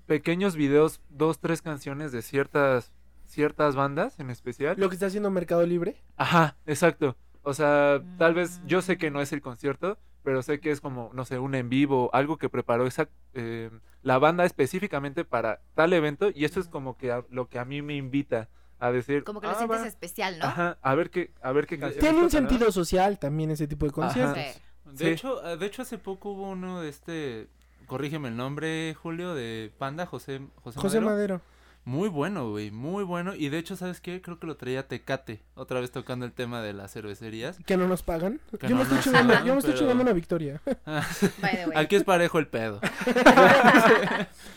pequeños 0.07 0.55
videos, 0.55 0.99
dos, 1.09 1.39
tres 1.39 1.61
canciones 1.61 2.11
de 2.11 2.21
ciertas 2.21 2.91
ciertas 3.31 3.75
bandas 3.75 4.19
en 4.19 4.29
especial. 4.29 4.75
Lo 4.77 4.89
que 4.89 4.95
está 4.95 5.07
haciendo 5.07 5.29
Mercado 5.31 5.65
Libre. 5.65 5.95
Ajá, 6.17 6.57
exacto. 6.65 7.15
O 7.43 7.53
sea, 7.53 8.01
tal 8.17 8.33
vez 8.35 8.61
yo 8.67 8.81
sé 8.81 8.97
que 8.97 9.09
no 9.09 9.19
Mm. 9.19 9.23
es 9.23 9.33
el 9.33 9.41
concierto, 9.41 9.97
pero 10.23 10.43
sé 10.43 10.59
que 10.59 10.69
es 10.71 10.79
como, 10.81 11.09
no 11.13 11.25
sé, 11.25 11.39
un 11.39 11.55
en 11.55 11.69
vivo, 11.69 12.09
algo 12.13 12.37
que 12.37 12.49
preparó 12.49 12.85
esa, 12.85 13.09
eh, 13.33 13.71
la 14.03 14.19
banda 14.19 14.45
específicamente 14.45 15.25
para 15.25 15.61
tal 15.73 15.93
evento 15.93 16.29
y 16.33 16.45
eso 16.45 16.59
es 16.59 16.67
como 16.67 16.97
que 16.97 17.11
a- 17.11 17.25
lo 17.29 17.47
que 17.47 17.57
a 17.57 17.65
mí 17.65 17.81
me 17.81 17.95
invita 17.95 18.49
a 18.79 18.91
decir, 18.91 19.23
Como 19.23 19.41
que 19.41 19.47
lo 19.47 19.53
"Ah, 19.53 19.57
sientes 19.57 19.81
va". 19.81 19.87
especial, 19.87 20.37
¿no? 20.39 20.45
Ajá, 20.45 20.77
a 20.81 20.95
ver 20.95 21.09
qué, 21.09 21.31
a 21.41 21.51
ver 21.51 21.65
qué 21.67 21.79
canción. 21.79 21.99
Tiene 22.01 22.19
un 22.21 22.29
sentido 22.31 22.71
social 22.71 23.17
también 23.19 23.49
ese 23.51 23.67
tipo 23.67 23.85
de 23.85 23.91
conciertos. 23.91 24.37
Sí. 24.37 24.59
De 24.91 24.97
Sí. 25.05 25.07
hecho, 25.11 25.39
ah, 25.43 25.55
de 25.55 25.65
hecho 25.65 25.81
hace 25.83 25.97
poco 25.97 26.31
hubo 26.31 26.49
uno 26.49 26.81
de 26.81 26.89
este, 26.89 27.47
corrígeme 27.87 28.27
el 28.29 28.35
nombre, 28.37 28.93
Julio, 28.95 29.33
de 29.35 29.71
Panda, 29.77 30.05
José, 30.05 30.41
José, 30.63 30.79
José 30.79 30.99
Madero. 30.99 31.35
Madero. 31.37 31.41
Muy 31.83 32.09
bueno, 32.09 32.51
güey, 32.51 32.69
muy 32.69 33.03
bueno. 33.03 33.33
Y 33.35 33.49
de 33.49 33.57
hecho, 33.57 33.75
¿sabes 33.75 34.01
qué? 34.01 34.21
Creo 34.21 34.37
que 34.39 34.45
lo 34.45 34.55
traía 34.55 34.87
Tecate, 34.87 35.41
otra 35.55 35.79
vez 35.79 35.89
tocando 35.89 36.25
el 36.27 36.31
tema 36.31 36.61
de 36.61 36.73
las 36.73 36.93
cervecerías. 36.93 37.57
Que 37.65 37.75
no 37.75 37.87
nos 37.87 38.03
pagan. 38.03 38.39
Que 38.59 38.67
yo 38.67 38.75
no 38.75 38.77
me 38.77 38.83
estoy 38.83 38.99
chingando, 38.99 39.33
yo 39.33 39.53
me 39.53 39.59
estoy 39.59 39.61
pero- 39.73 39.77
chingando 39.79 40.03
una 40.03 40.13
victoria. 40.13 40.61
By 40.85 41.55
the 41.55 41.67
way. 41.67 41.73
Aquí 41.75 41.95
es 41.95 42.03
parejo 42.03 42.37
el 42.37 42.47
pedo. 42.47 42.79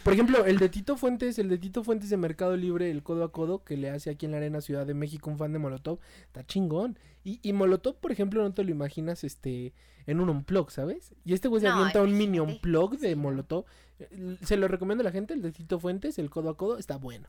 Por 0.02 0.12
ejemplo, 0.12 0.44
el 0.44 0.58
de 0.58 0.68
Tito 0.68 0.96
Fuentes, 0.96 1.38
el 1.38 1.48
de 1.48 1.58
Tito 1.58 1.82
Fuentes 1.82 2.10
de 2.10 2.16
Mercado 2.16 2.56
Libre, 2.56 2.90
el 2.90 3.02
codo 3.02 3.24
a 3.24 3.32
codo, 3.32 3.64
que 3.64 3.76
le 3.76 3.90
hace 3.90 4.10
aquí 4.10 4.26
en 4.26 4.32
la 4.32 4.38
Arena 4.38 4.60
Ciudad 4.60 4.86
de 4.86 4.94
México 4.94 5.30
un 5.30 5.38
fan 5.38 5.52
de 5.52 5.58
Molotov, 5.58 5.98
está 6.26 6.44
chingón. 6.44 6.98
Y, 7.24 7.40
y 7.42 7.52
Molotov, 7.54 7.96
por 8.00 8.12
ejemplo, 8.12 8.42
no 8.42 8.52
te 8.52 8.64
lo 8.64 8.70
imaginas 8.70 9.24
este 9.24 9.72
en 10.06 10.20
un 10.20 10.28
unplug, 10.28 10.70
¿sabes? 10.70 11.14
Y 11.24 11.32
este 11.32 11.48
güey 11.48 11.62
se 11.62 11.68
No, 11.68 11.76
avienta 11.76 12.02
un 12.02 12.14
mini 12.16 12.38
unplug 12.38 12.98
de. 12.98 13.16
Molotov. 13.16 13.64
Eh, 13.98 14.36
Se 14.42 14.56
lo 14.56 14.68
recomiendo 14.68 15.02
a 15.02 15.04
la 15.04 15.12
gente, 15.12 15.34
el 15.34 15.42
de 15.42 15.52
Tito 15.52 15.78
Fuentes, 15.80 16.18
el 16.18 16.30
codo 16.30 16.50
a 16.50 16.56
codo, 16.56 16.78
está 16.78 16.96
bueno. 16.96 17.28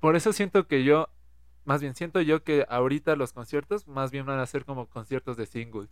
Por 0.00 0.16
eso 0.16 0.32
siento 0.32 0.66
que 0.66 0.84
yo, 0.84 1.08
más 1.64 1.80
bien 1.80 1.94
siento 1.94 2.20
yo 2.20 2.44
que 2.44 2.66
ahorita 2.68 3.16
los 3.16 3.32
conciertos 3.32 3.86
más 3.88 4.10
bien 4.10 4.26
van 4.26 4.38
a 4.38 4.46
ser 4.46 4.64
como 4.64 4.86
conciertos 4.88 5.36
de 5.36 5.46
singles. 5.46 5.88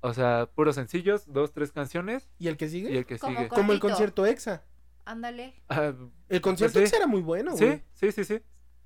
O 0.00 0.12
sea, 0.14 0.48
puros 0.54 0.74
sencillos, 0.74 1.24
dos, 1.32 1.52
tres 1.52 1.70
canciones 1.70 2.28
¿Y 2.38 2.48
el 2.48 2.56
que 2.56 2.68
sigue? 2.68 2.90
y 2.92 2.96
el 2.96 3.06
que 3.06 3.18
Como 3.18 3.36
sigue. 3.36 3.48
Como 3.48 3.72
el 3.72 3.78
concierto 3.80 4.26
EXA. 4.26 4.64
Ándale. 5.04 5.54
Ah, 5.68 5.92
El 6.28 6.40
concierto 6.40 6.78
sí. 6.80 6.84
EXA 6.84 6.96
era 6.96 7.06
muy 7.06 7.20
bueno, 7.22 7.52
güey. 7.56 7.76
sí, 7.94 8.10
sí, 8.10 8.12
sí, 8.12 8.24
sí. 8.24 8.40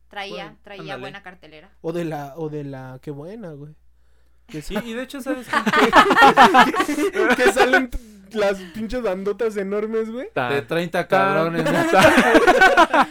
Traía, 0.08 0.44
Bueno, 0.44 0.58
traía 0.62 0.80
ándale. 0.82 1.00
buena 1.00 1.22
cartelera. 1.22 1.72
O 1.80 1.92
de 1.92 2.04
la, 2.04 2.34
o 2.36 2.48
de 2.50 2.64
la, 2.64 2.98
qué 3.02 3.10
buena, 3.10 3.52
güey. 3.52 3.74
Que, 4.46 4.60
Sí, 4.62 4.76
y 4.84 4.92
de 4.92 5.02
hecho, 5.02 5.20
¿sabes 5.22 5.48
qué? 6.86 7.34
que 7.36 7.52
salen 7.52 7.90
las 8.32 8.58
pinches 8.74 9.02
bandotas 9.02 9.56
enormes, 9.56 10.10
güey. 10.10 10.28
De 10.34 10.62
30 10.62 11.08
tan, 11.08 11.34
cabrones. 11.34 11.64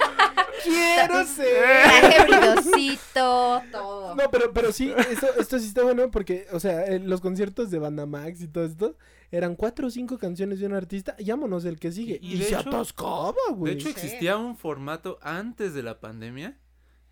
Quiero 0.64 1.26
ser. 1.26 1.64
Traje 2.02 2.24
brilosito, 2.24 3.62
todo. 3.72 4.16
No, 4.16 4.24
pero, 4.32 4.52
pero 4.54 4.72
sí, 4.72 4.92
esto, 5.12 5.28
esto 5.40 5.60
sí 5.60 5.68
está 5.68 5.84
bueno 5.84 6.10
porque, 6.10 6.48
o 6.52 6.60
sea, 6.60 6.86
en 6.88 7.10
los 7.10 7.22
conciertos 7.22 7.70
de 7.70 7.78
Banda 7.80 8.06
Max 8.06 8.42
y 8.42 8.48
todo 8.48 8.66
esto, 8.66 8.98
eran 9.32 9.56
cuatro 9.56 9.88
o 9.88 9.90
cinco 9.92 10.18
canciones 10.18 10.60
de 10.60 10.66
un 10.66 10.74
artista, 10.74 11.16
llámonos 11.20 11.66
el 11.66 11.80
que 11.80 11.92
sigue. 11.92 12.18
Y 12.22 12.36
Y, 12.36 12.40
de 12.40 12.46
se 12.46 12.56
hecho- 12.56 12.70
atascaba, 12.70 13.34
De 13.50 13.54
güey. 13.54 13.74
hecho, 13.74 13.86
Sí. 13.88 13.92
existía 13.92 14.38
un 14.38 14.58
formato 14.58 15.20
antes 15.22 15.74
de 15.74 15.84
la 15.84 16.00
pandemia. 16.00 16.58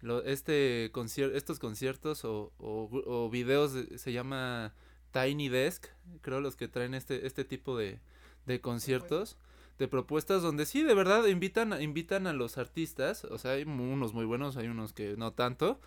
Lo, 0.01 0.24
este 0.24 0.91
concier- 0.91 1.33
estos 1.36 1.60
conciertos 1.60 2.25
o, 2.25 2.51
o, 2.57 3.29
videos 3.29 3.74
de- 3.74 3.98
se 3.98 4.12
llama 4.12 4.74
Tiny 5.13 5.48
Desk, 5.48 5.86
creo 6.22 6.41
los 6.41 6.58
que 6.58 6.67
traen 6.67 6.93
este, 6.93 7.25
este 7.25 7.46
tipo 7.46 7.77
de, 7.77 8.00
de 8.46 8.60
conciertos, 8.60 9.38
de 9.79 9.88
propuestas 9.88 10.41
donde 10.41 10.65
sí, 10.65 10.84
de 10.84 10.93
verdad, 10.93 11.25
invitan, 11.27 11.82
invitan 11.82 12.27
a 12.27 12.34
los 12.34 12.58
artistas, 12.58 13.24
o 13.24 13.38
sea, 13.38 13.51
hay 13.51 13.63
unos 13.63 14.13
muy 14.13 14.25
buenos, 14.25 14.58
hay 14.58 14.67
unos 14.67 14.91
que 14.91 15.15
no 15.15 15.32
tanto, 15.32 15.79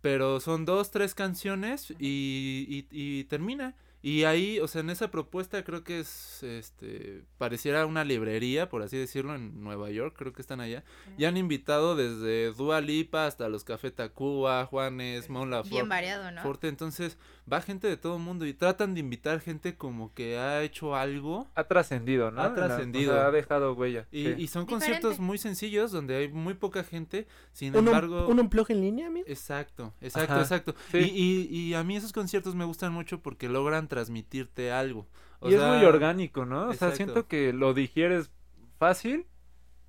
pero 0.00 0.40
son 0.40 0.64
dos, 0.64 0.90
tres 0.90 1.14
canciones 1.14 1.90
y, 1.98 2.66
y, 2.68 2.86
y 2.90 3.24
termina. 3.24 3.74
Y 4.02 4.24
ahí, 4.24 4.58
o 4.60 4.66
sea, 4.68 4.80
en 4.80 4.88
esa 4.90 5.10
propuesta 5.10 5.62
creo 5.62 5.84
que 5.84 6.00
es, 6.00 6.42
este, 6.42 7.22
pareciera 7.36 7.84
una 7.84 8.02
librería, 8.04 8.68
por 8.70 8.82
así 8.82 8.96
decirlo, 8.96 9.34
en 9.34 9.62
Nueva 9.62 9.90
York, 9.90 10.14
creo 10.16 10.32
que 10.32 10.40
están 10.40 10.60
allá. 10.60 10.84
Y 11.18 11.24
han 11.26 11.36
invitado 11.36 11.96
desde 11.96 12.52
Dua 12.54 12.80
Lipa 12.80 13.26
hasta 13.26 13.48
los 13.50 13.62
Café 13.64 13.90
Tacuba, 13.90 14.64
Juanes, 14.66 15.28
Mon 15.28 15.50
Bien 15.50 15.50
Laferte. 15.50 15.82
variado, 15.88 16.30
¿no? 16.30 16.42
Forte, 16.42 16.68
entonces 16.68 17.18
va 17.52 17.60
gente 17.60 17.88
de 17.88 17.96
todo 17.98 18.16
el 18.16 18.22
mundo 18.22 18.46
y 18.46 18.54
tratan 18.54 18.94
de 18.94 19.00
invitar 19.00 19.40
gente 19.40 19.76
como 19.76 20.14
que 20.14 20.38
ha 20.38 20.62
hecho 20.62 20.94
algo 20.96 21.48
Ha 21.54 21.64
trascendido, 21.64 22.30
¿no? 22.30 22.40
Ha 22.42 22.48
o 22.48 22.54
trascendido. 22.54 23.12
sea, 23.12 23.26
ha 23.26 23.30
dejado 23.30 23.74
huella. 23.74 24.06
y, 24.10 24.24
sí. 24.24 24.34
y 24.38 24.46
son 24.46 24.64
Diferente. 24.66 24.70
conciertos 24.72 25.18
muy 25.18 25.36
sencillos 25.36 25.90
donde 25.92 26.16
hay 26.16 26.28
muy 26.28 26.54
poca 26.54 26.84
gente, 26.84 27.26
sin 27.52 27.74
¿Un, 27.74 27.80
un, 27.82 27.88
embargo... 27.88 28.28
un 28.28 28.40
unplug 28.40 28.70
en 28.70 28.80
línea, 28.80 29.08
amigo? 29.08 29.26
Exacto, 29.28 29.92
exacto, 30.00 30.32
Ajá, 30.32 30.42
exacto. 30.42 30.74
sí. 30.90 30.98
Y, 30.98 31.48
y, 31.50 31.60
y 31.70 31.74
a 31.74 31.84
mí 31.84 31.96
esos 31.96 32.12
conciertos 32.14 32.54
me 32.54 32.64
gustan 32.64 32.92
mucho 32.92 33.20
porque 33.20 33.48
logran 33.48 33.88
transmitirte 33.90 34.72
algo. 34.72 35.06
O 35.40 35.50
y 35.50 35.54
es 35.54 35.60
muy 35.62 35.84
orgánico, 35.84 36.46
¿no? 36.46 36.68
O 36.68 36.72
sea, 36.72 36.92
siento 36.92 37.26
que 37.26 37.52
lo 37.52 37.74
digieres 37.74 38.30
fácil 38.78 39.26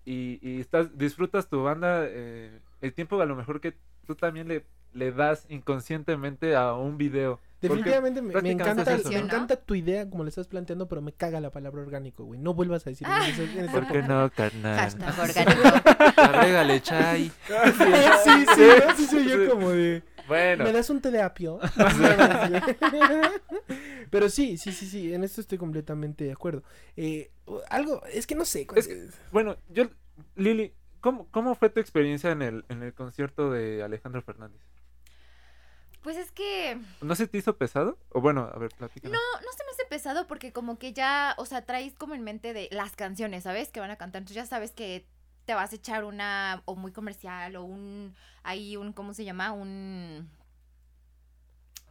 y, 0.03 0.39
y 0.41 0.60
estás, 0.60 0.98
disfrutas 0.98 1.48
tu 1.48 1.63
banda 1.63 2.03
eh, 2.05 2.60
el 2.81 2.93
tiempo 2.93 3.22
a 3.22 3.25
lo 3.25 3.36
mejor 3.38 3.62
que 3.62 3.77
tú 4.05 4.15
también 4.15 4.48
le, 4.48 4.65
le 4.93 5.12
das 5.12 5.46
inconscientemente 5.50 6.55
a 6.55 6.74
un 6.74 6.98
video. 6.98 7.39
Definitivamente 7.62 8.24
me, 8.24 8.34
encanta, 8.50 8.96
eso, 8.96 9.10
me 9.12 9.20
encanta 9.20 9.55
tu 9.55 9.75
idea 9.75 10.10
como 10.10 10.24
le 10.24 10.29
estás 10.29 10.48
planteando, 10.48 10.88
pero 10.88 11.00
me 11.00 11.13
caga 11.13 11.39
la 11.39 11.51
palabra 11.51 11.84
orgánico, 11.84 12.24
güey. 12.24 12.39
No 12.39 12.55
vuelvas 12.55 12.88
a 12.88 12.89
decir 12.89 13.08
en 13.08 13.22
ese 13.22 13.72
¿Por 13.72 13.88
qué 13.88 14.01
no, 14.01 14.31
carnal? 14.31 14.79
Hashtag 14.79 15.20
orgánico. 15.20 15.91
Agrégale 16.17 16.81
chai. 16.81 17.25
sí, 17.48 17.93
sí, 18.24 18.46
sí, 18.98 19.05
soy 19.05 19.29
yo 19.29 19.43
Sí. 19.43 19.50
como 19.51 19.70
de... 19.70 20.01
Bueno, 20.28 20.63
¿Me 20.63 20.72
das 20.72 20.90
un 20.90 21.01
té 21.01 21.12
de 21.12 21.22
apio? 21.22 21.60
Pero 24.10 24.30
sí, 24.30 24.58
sí, 24.58 24.72
sí, 24.72 24.88
sí, 24.88 25.13
en 25.13 25.24
esto 25.24 25.42
estoy 25.42 25.58
completamente 25.58 26.25
de 26.25 26.32
acuerdo. 26.32 26.63
Eh, 26.96 27.32
algo, 27.70 28.04
es 28.06 28.28
que 28.28 28.36
no 28.36 28.46
sé. 28.46 28.68
Es 28.75 28.88
que- 28.88 29.10
bueno, 29.32 29.58
yo, 29.70 29.86
Lili, 30.36 30.74
¿cómo, 31.00 31.28
¿cómo 31.32 31.56
fue 31.56 31.70
tu 31.70 31.80
experiencia 31.80 32.32
en 32.32 32.42
el, 32.42 32.66
en 32.70 32.84
el 32.84 32.94
concierto 32.94 33.51
de 33.51 33.84
Alejandro 33.84 34.22
Fernández? 34.22 34.62
Pues 36.01 36.18
es 36.18 36.32
que 36.32 36.80
¿No 37.01 37.13
se 37.13 37.28
te 37.28 37.38
hizo 37.38 37.58
pesado? 37.58 38.00
O 38.10 38.22
bueno, 38.22 38.50
a 38.51 38.58
ver, 38.58 38.72
platícanos. 38.75 39.13
no, 39.16 39.42
no 39.42 39.51
se 39.56 39.63
me 39.63 39.70
hace 39.70 39.86
pesado 39.88 40.25
porque 40.25 40.51
como 40.51 40.80
que 40.80 40.94
ya, 40.94 41.36
o 41.38 41.46
sea, 41.46 41.63
traes 41.63 41.94
como 41.94 42.16
en 42.16 42.24
mente 42.24 42.54
de 42.54 42.70
las 42.72 42.96
canciones, 42.96 43.44
¿sabes? 43.44 43.70
Que 43.70 43.80
van 43.80 43.92
a 43.92 43.98
cantar. 43.98 44.22
Entonces 44.22 44.44
ya 44.44 44.48
sabes 44.48 44.72
que 44.72 45.06
te 45.51 45.55
vas 45.55 45.74
a 45.74 45.75
echar 45.75 46.05
una 46.05 46.62
o 46.63 46.77
muy 46.77 46.93
comercial 46.93 47.58
o 47.58 47.65
un, 47.65 48.15
ahí 48.41 48.77
un, 48.77 48.93
¿cómo 48.93 49.13
se 49.13 49.25
llama? 49.25 49.51
Un... 49.51 50.31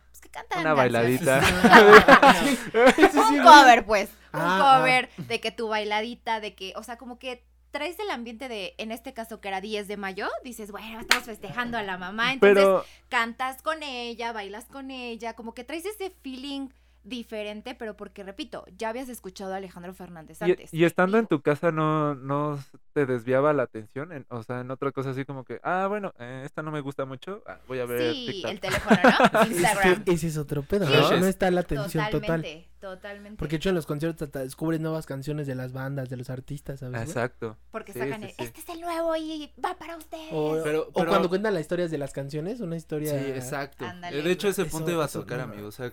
Pues 0.09 0.21
que 0.23 0.31
cantan 0.31 0.61
Una 0.61 0.75
canciones. 0.75 1.23
bailadita. 1.23 1.43
Un 3.31 3.43
cover, 3.43 3.85
pues. 3.85 4.09
Un 4.33 4.41
Ah, 4.41 4.79
cover 4.79 5.11
de 5.19 5.41
que 5.43 5.51
tu 5.51 5.69
bailadita, 5.69 6.41
de 6.41 6.55
que, 6.55 6.73
o 6.75 6.83
sea, 6.83 6.97
como 6.97 7.19
que 7.19 7.45
traes 7.71 7.99
el 7.99 8.09
ambiente 8.11 8.49
de, 8.49 8.75
en 8.79 8.93
este 8.93 9.13
caso 9.13 9.43
que 9.43 9.49
era 9.49 9.61
10 9.61 9.87
de 9.87 9.99
mayo, 9.99 10.27
dices, 10.43 10.71
bueno, 10.71 10.99
estamos 11.01 11.27
festejando 11.27 11.77
a 11.77 11.83
la 11.83 11.99
mamá, 11.99 12.33
entonces 12.33 12.55
Pero, 12.65 12.85
cantas 13.11 13.61
con 13.61 13.83
ella, 13.83 14.33
bailas 14.33 14.65
con 14.65 14.91
ella, 14.91 15.35
como 15.35 15.53
que 15.53 15.65
traes 15.65 15.85
ese 15.85 16.09
feeling 16.23 16.71
diferente, 17.05 17.75
pero 17.79 17.97
porque, 17.97 18.23
repito, 18.23 18.65
ya 18.77 18.91
habías 18.91 19.09
escuchado 19.09 19.53
a 19.55 19.57
Alejandro 19.57 19.95
Fernández 19.95 20.39
y, 20.41 20.45
antes. 20.45 20.75
y 20.75 20.85
estando 20.85 21.19
en 21.19 21.27
tu 21.27 21.41
casa, 21.41 21.73
¿no, 21.73 22.15
no 22.15 22.63
te 22.93 23.07
desviaba 23.07 23.53
la 23.53 23.63
atención? 23.65 24.13
En- 24.13 24.27
o 24.29 24.43
sea, 24.43 24.61
en 24.61 24.71
otra 24.71 24.93
cosa 24.93 25.11
así 25.11 25.25
como 25.25 25.45
que, 25.45 25.61
ah, 25.63 25.87
bueno, 25.89 26.13
eh, 26.19 26.43
esta 26.45 26.63
no 26.63 26.71
me 26.71 26.81
gusta 26.81 27.05
mucho, 27.07 27.43
ah, 27.47 27.59
voy 27.69 27.79
a 27.81 27.87
ver 27.87 28.13
Sí, 28.13 28.27
TikTok. 28.31 28.51
el 28.51 28.61
teléfono, 28.61 28.99
¿no? 29.03 29.47
Instagram. 29.51 30.03
ese 30.07 30.27
es 30.27 30.37
otro 30.37 30.63
pedo, 30.63 30.87
Sí. 30.87 30.93
¿no? 30.93 31.17
No 31.21 31.27
está 31.27 31.51
la 31.51 31.61
atención 31.63 32.05
total. 32.11 32.21
Totalmente, 32.43 32.69
totalmente. 32.81 33.39
Porque 33.39 33.53
de 33.53 33.57
hecho 33.57 33.69
en 33.71 33.75
los 33.75 33.87
conciertos 33.87 34.23
hasta 34.29 34.41
descubres 34.41 34.81
nuevas 34.81 35.07
canciones 35.07 35.47
de 35.47 35.55
las 35.55 35.73
bandas, 35.73 36.09
de 36.11 36.17
los 36.17 36.31
artistas, 36.31 36.81
¿sabes? 36.81 37.01
Exacto. 37.03 37.57
Porque 37.71 37.93
Sí, 37.93 37.99
sacan 37.99 38.23
sí, 38.23 38.35
el, 38.39 38.47
este 38.47 38.61
es 38.61 38.69
el 38.69 38.81
nuevo 38.81 39.17
y 39.17 39.53
va 39.65 39.75
para 39.79 39.97
ustedes. 39.97 40.29
O, 40.33 40.61
Pero- 40.63 40.83
o 40.89 40.93
pero- 40.93 41.09
cuando 41.11 41.29
cuentan 41.29 41.55
las 41.55 41.63
historias 41.63 41.91
de 41.91 41.99
las 41.99 42.13
canciones, 42.13 42.61
una 42.61 42.77
historia... 42.77 43.19
Sí, 43.19 43.31
exacto. 43.31 43.85
Ándale. 43.87 44.19
Eh, 44.19 44.23
De 44.23 44.31
hecho, 44.31 44.49
ese 44.49 44.65
punto 44.67 44.91
iba 44.91 45.05
a 45.05 45.09
tocar, 45.09 45.41
amigo. 45.41 45.69
O 45.69 45.73
sea, 45.73 45.93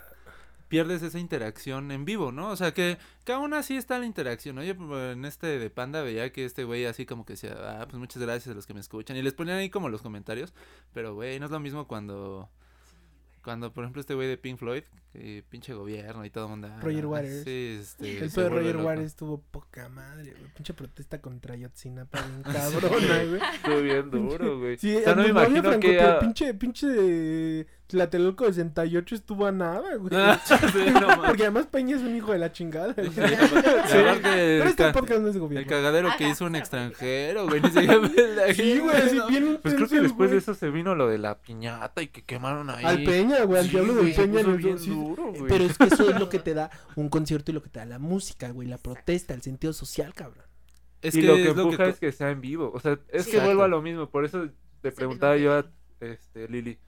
pierdes 0.67 1.01
esa 1.01 1.19
interacción 1.19 1.91
en 1.91 2.05
vivo, 2.05 2.31
¿no? 2.31 2.49
O 2.49 2.55
sea, 2.55 2.73
que, 2.73 2.97
que 3.23 3.31
aún 3.31 3.53
así 3.53 3.77
está 3.77 3.99
la 3.99 4.05
interacción. 4.05 4.57
Oye, 4.57 4.75
en 5.11 5.25
este 5.25 5.59
de 5.59 5.69
Panda 5.69 6.01
veía 6.01 6.31
que 6.31 6.45
este 6.45 6.63
güey 6.63 6.85
así 6.85 7.05
como 7.05 7.25
que 7.25 7.33
decía, 7.33 7.55
ah, 7.59 7.85
pues 7.87 7.97
muchas 7.97 8.21
gracias 8.21 8.51
a 8.51 8.55
los 8.55 8.67
que 8.67 8.73
me 8.73 8.79
escuchan. 8.79 9.17
Y 9.17 9.21
les 9.21 9.33
ponían 9.33 9.57
ahí 9.57 9.69
como 9.69 9.89
los 9.89 10.01
comentarios. 10.01 10.53
Pero, 10.93 11.15
güey, 11.15 11.39
no 11.39 11.45
es 11.45 11.51
lo 11.51 11.59
mismo 11.59 11.87
cuando... 11.87 12.49
Cuando, 13.43 13.71
por 13.71 13.85
ejemplo, 13.85 14.01
este 14.01 14.13
güey 14.13 14.27
de 14.27 14.35
Pink 14.35 14.57
Floyd, 14.59 14.83
que 15.13 15.41
pinche 15.47 15.73
gobierno 15.73 16.25
y 16.25 16.29
todo 16.29 16.49
mundo. 16.49 16.67
Roger 16.81 17.05
Waters. 17.05 17.43
Sí, 17.45 17.77
este. 17.79 18.27
Pedo 18.27 18.41
de 18.41 18.49
Roger 18.49 18.75
loco. 18.75 18.87
Waters 18.87 19.15
tuvo 19.15 19.41
poca 19.41 19.87
madre, 19.87 20.31
güey. 20.31 20.53
Pinche 20.53 20.73
protesta 20.73 21.21
contra 21.21 21.55
Yotzinapa, 21.55 22.21
bien 22.23 22.43
cabrona, 22.43 23.23
güey. 23.23 23.41
Estuvo 23.55 23.81
bien 23.81 24.11
duro, 24.11 24.59
güey. 24.59 24.77
Sí, 24.77 24.97
o 24.97 25.01
sea, 25.01 25.15
no 25.15 25.23
me 25.23 25.29
imagino 25.29 25.79
que... 25.79 26.01
ah, 26.01 26.19
pinche, 26.19 26.53
pinche 26.55 27.65
la 27.91 28.09
Telco 28.09 28.45
68 28.45 29.15
estuvo 29.15 29.45
a 29.45 29.51
nada, 29.51 29.95
güey. 29.95 30.13
Ah, 30.13 30.39
sí, 30.45 30.79
no. 30.99 31.21
Porque 31.25 31.43
además 31.43 31.67
Peña 31.67 31.95
es 31.95 32.01
un 32.01 32.15
hijo 32.15 32.31
de 32.33 32.39
la 32.39 32.51
chingada. 32.51 32.93
güey. 32.93 33.07
Y 33.07 33.33
aparte 33.33 33.83
Pero 33.91 34.09
el, 34.33 34.61
este 34.63 34.83
ca- 34.83 34.91
podcast 34.91 35.21
no 35.21 35.27
es 35.27 35.33
de 35.33 35.37
el 35.37 35.41
gobierno. 35.41 35.69
cagadero 35.69 36.09
que 36.17 36.27
hizo 36.29 36.45
un 36.45 36.55
extranjero, 36.55 37.47
güey. 37.47 37.61
Sí, 38.53 38.79
güey, 38.79 39.09
sí, 39.09 39.19
bien 39.29 39.59
Pues 39.61 39.75
creo 39.75 39.87
que 39.87 40.01
después 40.01 40.31
de 40.31 40.37
eso 40.37 40.53
se 40.53 40.69
vino 40.69 40.95
lo 40.95 41.07
de 41.07 41.17
la 41.17 41.39
piñata 41.39 42.01
y 42.01 42.07
que 42.07 42.23
quemaron 42.23 42.69
ahí. 42.69 42.83
Al 42.85 43.03
Peña, 43.03 43.43
güey, 43.43 43.59
al 43.59 43.65
Sí, 43.65 43.71
diablo 43.71 43.93
del 43.95 44.13
Peña. 44.13 44.41
bien 44.57 44.79
sí. 44.79 44.89
duro, 44.89 45.27
güey. 45.31 45.47
Pero 45.47 45.63
es 45.63 45.77
que 45.77 45.85
eso 45.85 46.09
es 46.09 46.19
lo 46.19 46.29
que 46.29 46.39
te 46.39 46.53
da 46.53 46.69
un 46.95 47.09
concierto 47.09 47.51
y 47.51 47.53
lo 47.53 47.61
que 47.63 47.69
te 47.69 47.79
da 47.79 47.85
la 47.85 47.99
música, 47.99 48.49
güey, 48.51 48.67
la 48.67 48.77
protesta, 48.77 49.33
el 49.33 49.41
sentido 49.41 49.73
social, 49.73 50.13
cabrón. 50.13 50.45
Es 51.01 51.15
y 51.15 51.21
que 51.21 51.27
lo 51.27 51.35
que 51.35 51.49
es 51.49 51.55
lo 51.55 51.61
empuja 51.63 51.83
que 51.85 51.89
es 51.91 51.99
que 51.99 52.11
sea 52.11 52.31
en 52.31 52.41
vivo. 52.41 52.71
O 52.73 52.79
sea, 52.79 52.97
es 53.09 53.25
Sí. 53.25 53.31
que 53.31 53.39
vuelvo 53.39 53.63
a 53.63 53.67
lo 53.67 53.81
mismo. 53.81 54.09
Por 54.09 54.25
eso 54.25 54.49
te 54.81 54.91
preguntaba 54.91 55.37
yo 55.37 55.53
a 55.53 55.65
este, 55.99 56.47
Lili. 56.47 56.79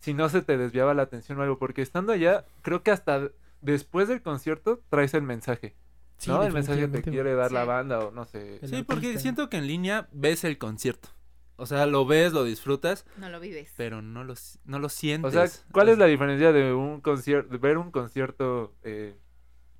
Si 0.00 0.14
no 0.14 0.28
se 0.28 0.42
te 0.42 0.56
desviaba 0.58 0.94
la 0.94 1.02
atención 1.02 1.38
o 1.38 1.42
algo. 1.42 1.58
Porque 1.58 1.82
estando 1.82 2.12
allá, 2.12 2.44
creo 2.62 2.82
que 2.82 2.90
hasta 2.90 3.28
después 3.60 4.08
del 4.08 4.22
concierto 4.22 4.80
traes 4.88 5.14
el 5.14 5.22
mensaje. 5.22 5.76
Sí, 6.18 6.30
¿No? 6.30 6.42
El 6.42 6.52
mensaje 6.52 6.90
que 6.90 7.02
quiere 7.02 7.34
dar 7.34 7.52
la 7.52 7.64
banda 7.64 7.98
o 8.00 8.10
no 8.10 8.24
sé. 8.26 8.60
Sí, 8.66 8.82
porque 8.82 9.18
siento 9.18 9.48
que 9.48 9.56
en 9.58 9.66
línea 9.66 10.08
ves 10.12 10.44
el 10.44 10.58
concierto. 10.58 11.08
O 11.56 11.66
sea, 11.66 11.84
lo 11.86 12.06
ves, 12.06 12.32
lo 12.32 12.44
disfrutas, 12.44 13.04
No 13.18 13.28
lo 13.28 13.38
vives. 13.38 13.72
pero 13.76 14.00
no 14.00 14.24
lo, 14.24 14.32
no 14.64 14.78
lo 14.78 14.88
sientes. 14.88 15.28
O 15.28 15.30
sea, 15.30 15.46
¿cuál 15.72 15.90
es 15.90 15.98
la 15.98 16.06
diferencia 16.06 16.52
de 16.52 16.72
un 16.72 17.02
concierto, 17.02 17.58
ver 17.58 17.76
un 17.76 17.90
concierto 17.90 18.74
eh, 18.82 19.14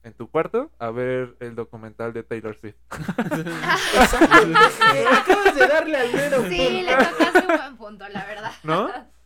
en 0.02 0.12
tu 0.12 0.28
cuarto 0.30 0.70
a 0.78 0.90
ver 0.90 1.36
el 1.40 1.54
documental 1.54 2.12
de 2.12 2.22
Taylor 2.22 2.54
Swift? 2.54 2.76
Acabas 4.10 5.54
de 5.54 5.66
darle 5.66 5.96
al 5.96 6.12
mero 6.12 6.42
Sí, 6.48 6.56
punto. 6.56 6.70
le 6.82 6.96
tocaste 6.96 7.38
un 7.40 7.46
buen 7.58 7.76
punto, 7.76 8.08
la 8.08 8.26
verdad. 8.26 8.52
¿No? 8.62 8.90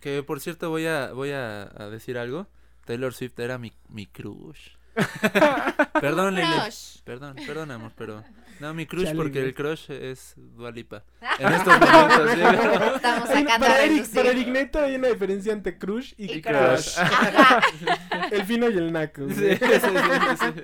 Que 0.00 0.22
por 0.22 0.40
cierto 0.40 0.70
voy 0.70 0.86
a 0.86 1.12
voy 1.12 1.30
a, 1.30 1.62
a 1.62 1.88
decir 1.90 2.18
algo. 2.18 2.46
Taylor 2.84 3.12
Swift 3.12 3.38
era 3.38 3.58
mi, 3.58 3.72
mi 3.88 4.06
crush. 4.06 4.70
perdón, 6.00 6.34
Lili. 6.34 6.48
Perdón, 7.04 7.36
perdón, 7.46 7.70
amor, 7.70 7.92
pero 7.96 8.24
no 8.58 8.74
mi 8.74 8.86
crush 8.86 9.04
Chale, 9.04 9.16
porque 9.16 9.40
el 9.40 9.54
crush 9.54 9.90
es 9.90 10.34
Dualipa. 10.36 11.04
En 11.38 11.52
estos 11.52 11.80
momentos, 11.80 12.30
sí, 12.32 12.40
Estamos 12.96 13.28
sacando 13.28 13.66
para, 13.66 13.84
Eric, 13.84 14.08
para 14.08 14.30
Eric 14.30 14.48
Neto 14.48 14.78
hay 14.80 14.96
una 14.96 15.08
diferencia 15.08 15.52
entre 15.52 15.78
crush 15.78 16.14
y, 16.16 16.32
Y 16.32 16.42
crush. 16.42 16.96
El 18.30 18.44
fino 18.44 18.68
y 18.68 18.76
el 18.76 18.92
naco. 18.92 19.28
Sí, 19.28 19.34
güey. 19.34 19.56
sí, 19.56 19.68
sí, 19.80 20.36
sí. 20.38 20.62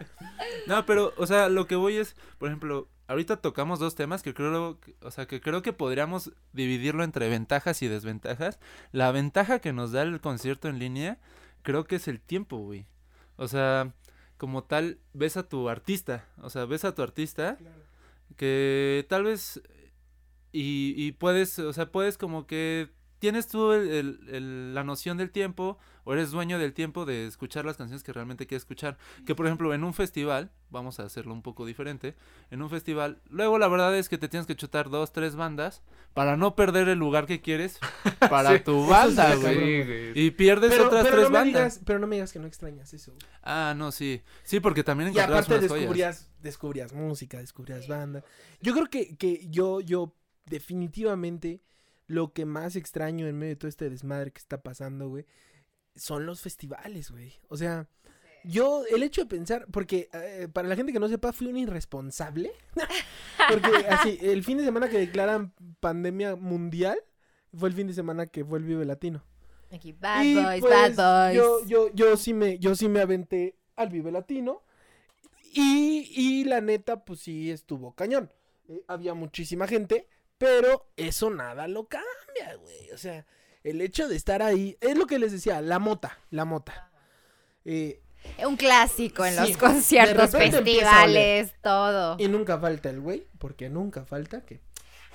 No, 0.66 0.84
pero, 0.86 1.14
o 1.16 1.26
sea, 1.26 1.48
lo 1.48 1.66
que 1.66 1.74
voy 1.74 1.96
es, 1.96 2.14
por 2.38 2.48
ejemplo, 2.48 2.88
ahorita 3.08 3.36
tocamos 3.36 3.78
dos 3.78 3.94
temas 3.94 4.22
que 4.22 4.34
creo, 4.34 4.80
que- 4.80 4.94
o 5.02 5.10
sea, 5.10 5.26
que 5.26 5.40
creo 5.40 5.62
que 5.62 5.72
podríamos 5.72 6.32
dividirlo 6.52 7.04
entre 7.04 7.28
ventajas 7.28 7.82
y 7.82 7.88
desventajas. 7.88 8.58
La 8.92 9.10
ventaja 9.12 9.58
que 9.60 9.72
nos 9.72 9.92
da 9.92 10.02
el 10.02 10.20
concierto 10.20 10.68
en 10.68 10.78
línea, 10.78 11.18
creo 11.62 11.84
que 11.84 11.96
es 11.96 12.08
el 12.08 12.20
tiempo, 12.20 12.58
güey. 12.58 12.86
O 13.36 13.48
sea, 13.48 13.92
como 14.38 14.64
tal, 14.64 14.98
ves 15.14 15.36
a 15.36 15.48
tu 15.48 15.68
artista, 15.68 16.24
o 16.42 16.50
sea, 16.50 16.64
ves 16.64 16.84
a 16.84 16.94
tu 16.94 17.02
artista 17.02 17.56
que 18.36 19.06
tal 19.08 19.24
vez 19.24 19.60
y, 20.52 20.94
y 20.96 21.12
puedes, 21.12 21.58
o 21.58 21.72
sea, 21.72 21.90
puedes 21.92 22.16
como 22.18 22.46
que 22.46 22.88
tienes 23.18 23.46
tú 23.48 23.72
el- 23.72 23.88
el- 23.90 24.28
el- 24.28 24.74
la 24.74 24.84
noción 24.84 25.16
del 25.16 25.30
tiempo 25.30 25.78
o 26.04 26.12
eres 26.12 26.30
dueño 26.30 26.58
del 26.58 26.72
tiempo 26.72 27.04
de 27.04 27.26
escuchar 27.26 27.64
las 27.64 27.76
canciones 27.76 28.04
que 28.04 28.12
realmente 28.12 28.46
quieres 28.46 28.62
escuchar. 28.62 28.96
Que 29.24 29.34
por 29.34 29.46
ejemplo 29.46 29.74
en 29.74 29.82
un 29.82 29.92
festival, 29.92 30.50
vamos 30.70 31.00
a 31.00 31.04
hacerlo 31.04 31.32
un 31.32 31.42
poco 31.42 31.66
diferente, 31.66 32.14
en 32.50 32.62
un 32.62 32.70
festival, 32.70 33.20
luego 33.28 33.58
la 33.58 33.66
verdad 33.68 33.96
es 33.96 34.08
que 34.08 34.16
te 34.18 34.28
tienes 34.28 34.46
que 34.46 34.54
chutar 34.54 34.88
dos, 34.90 35.12
tres 35.12 35.34
bandas 35.34 35.82
para 36.14 36.36
no 36.36 36.54
perder 36.54 36.88
el 36.88 36.98
lugar 36.98 37.26
que 37.26 37.40
quieres 37.40 37.78
para 38.30 38.52
Sí, 38.56 38.60
tu 38.64 38.86
banda, 38.86 39.34
güey. 39.34 40.12
Y 40.18 40.30
pierdes 40.30 40.70
Pero, 40.70 40.86
otras 40.86 41.02
pero 41.04 41.16
tres 41.16 41.24
no 41.24 41.30
me 41.30 41.38
bandas. 41.38 41.52
digas, 41.54 41.80
pero 41.84 41.98
no 41.98 42.06
me 42.06 42.16
digas 42.16 42.32
que 42.32 42.38
no 42.38 42.46
extrañas 42.46 42.94
eso. 42.94 43.12
Ah, 43.42 43.74
no, 43.76 43.90
sí. 43.90 44.22
Sí, 44.44 44.60
porque 44.60 44.84
también 44.84 45.12
Y 45.12 45.18
aparte 45.18 45.54
unas 45.54 45.66
joyas. 45.66 45.72
descubrías, 45.80 46.30
descubrías 46.40 46.92
música, 46.92 47.38
descubrías 47.38 47.88
banda. 47.88 48.22
Yo 48.60 48.72
creo 48.74 48.86
que, 48.86 49.16
que 49.16 49.46
yo, 49.50 49.80
yo 49.80 50.14
definitivamente 50.44 51.62
lo 52.06 52.32
que 52.32 52.44
más 52.44 52.76
extraño 52.76 53.26
en 53.26 53.38
medio 53.38 53.54
de 53.54 53.56
todo 53.56 53.68
este 53.68 53.90
desmadre 53.90 54.32
que 54.32 54.38
está 54.38 54.62
pasando, 54.62 55.08
güey, 55.08 55.26
son 55.94 56.26
los 56.26 56.40
festivales, 56.40 57.10
güey. 57.10 57.34
O 57.48 57.56
sea, 57.56 57.88
yo, 58.44 58.84
el 58.86 59.02
hecho 59.02 59.22
de 59.22 59.26
pensar, 59.26 59.66
porque 59.72 60.08
eh, 60.12 60.48
para 60.52 60.68
la 60.68 60.76
gente 60.76 60.92
que 60.92 61.00
no 61.00 61.08
sepa, 61.08 61.32
fui 61.32 61.48
un 61.48 61.56
irresponsable. 61.56 62.52
porque 63.50 63.86
así, 63.88 64.18
el 64.22 64.44
fin 64.44 64.58
de 64.58 64.64
semana 64.64 64.88
que 64.88 64.98
declaran 64.98 65.52
pandemia 65.80 66.36
mundial, 66.36 66.98
fue 67.52 67.68
el 67.68 67.74
fin 67.74 67.88
de 67.88 67.94
semana 67.94 68.26
que 68.26 68.44
fue 68.44 68.58
el 68.58 68.64
Vive 68.64 68.84
Latino. 68.84 69.24
Aquí, 69.72 69.92
bad 69.92 70.22
Y, 70.22 70.34
boys, 70.36 70.60
pues, 70.60 70.96
bad 70.96 71.26
boys. 71.26 71.36
Yo, 71.36 71.66
yo, 71.66 71.92
yo 71.92 72.16
sí 72.16 72.34
me, 72.34 72.58
yo 72.58 72.76
sí 72.76 72.88
me 72.88 73.00
aventé 73.00 73.56
al 73.74 73.88
Vive 73.88 74.12
Latino. 74.12 74.62
Y, 75.52 76.12
y 76.14 76.44
la 76.44 76.60
neta, 76.60 77.04
pues 77.04 77.20
sí 77.20 77.50
estuvo 77.50 77.94
cañón. 77.94 78.30
Eh, 78.68 78.84
había 78.88 79.14
muchísima 79.14 79.66
gente, 79.66 80.08
pero 80.38 80.88
eso 80.96 81.30
nada 81.30 81.66
lo 81.68 81.86
cambia, 81.88 82.54
güey. 82.60 82.90
O 82.92 82.98
sea, 82.98 83.26
el 83.64 83.80
hecho 83.80 84.08
de 84.08 84.16
estar 84.16 84.42
ahí, 84.42 84.76
es 84.80 84.96
lo 84.96 85.06
que 85.06 85.18
les 85.18 85.32
decía, 85.32 85.60
la 85.60 85.78
mota, 85.78 86.18
la 86.30 86.44
mota. 86.44 86.90
Eh, 87.64 88.00
Un 88.44 88.56
clásico 88.56 89.24
en 89.24 89.34
Sí, 89.34 89.48
los 89.48 89.56
conciertos, 89.56 90.30
festivales, 90.32 91.52
todo. 91.62 92.16
y 92.18 92.28
nunca 92.28 92.58
falta 92.58 92.90
el 92.90 93.00
güey, 93.00 93.26
porque 93.38 93.68
nunca 93.68 94.04
falta 94.04 94.42
que 94.42 94.60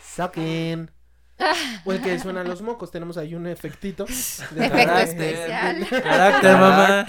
saquen. 0.02 0.92
O 1.86 1.92
el 1.94 2.02
que 2.02 2.20
suenan 2.20 2.48
los 2.48 2.62
mocos, 2.62 2.92
tenemos 2.92 3.18
ahí 3.18 3.34
un 3.36 3.48
efectito. 3.48 4.06
de- 4.06 4.12
Efecto 4.14 4.70
Carácter. 4.70 5.34
especial. 5.36 5.88
Carácter, 6.04 6.54
mamá. 6.58 7.06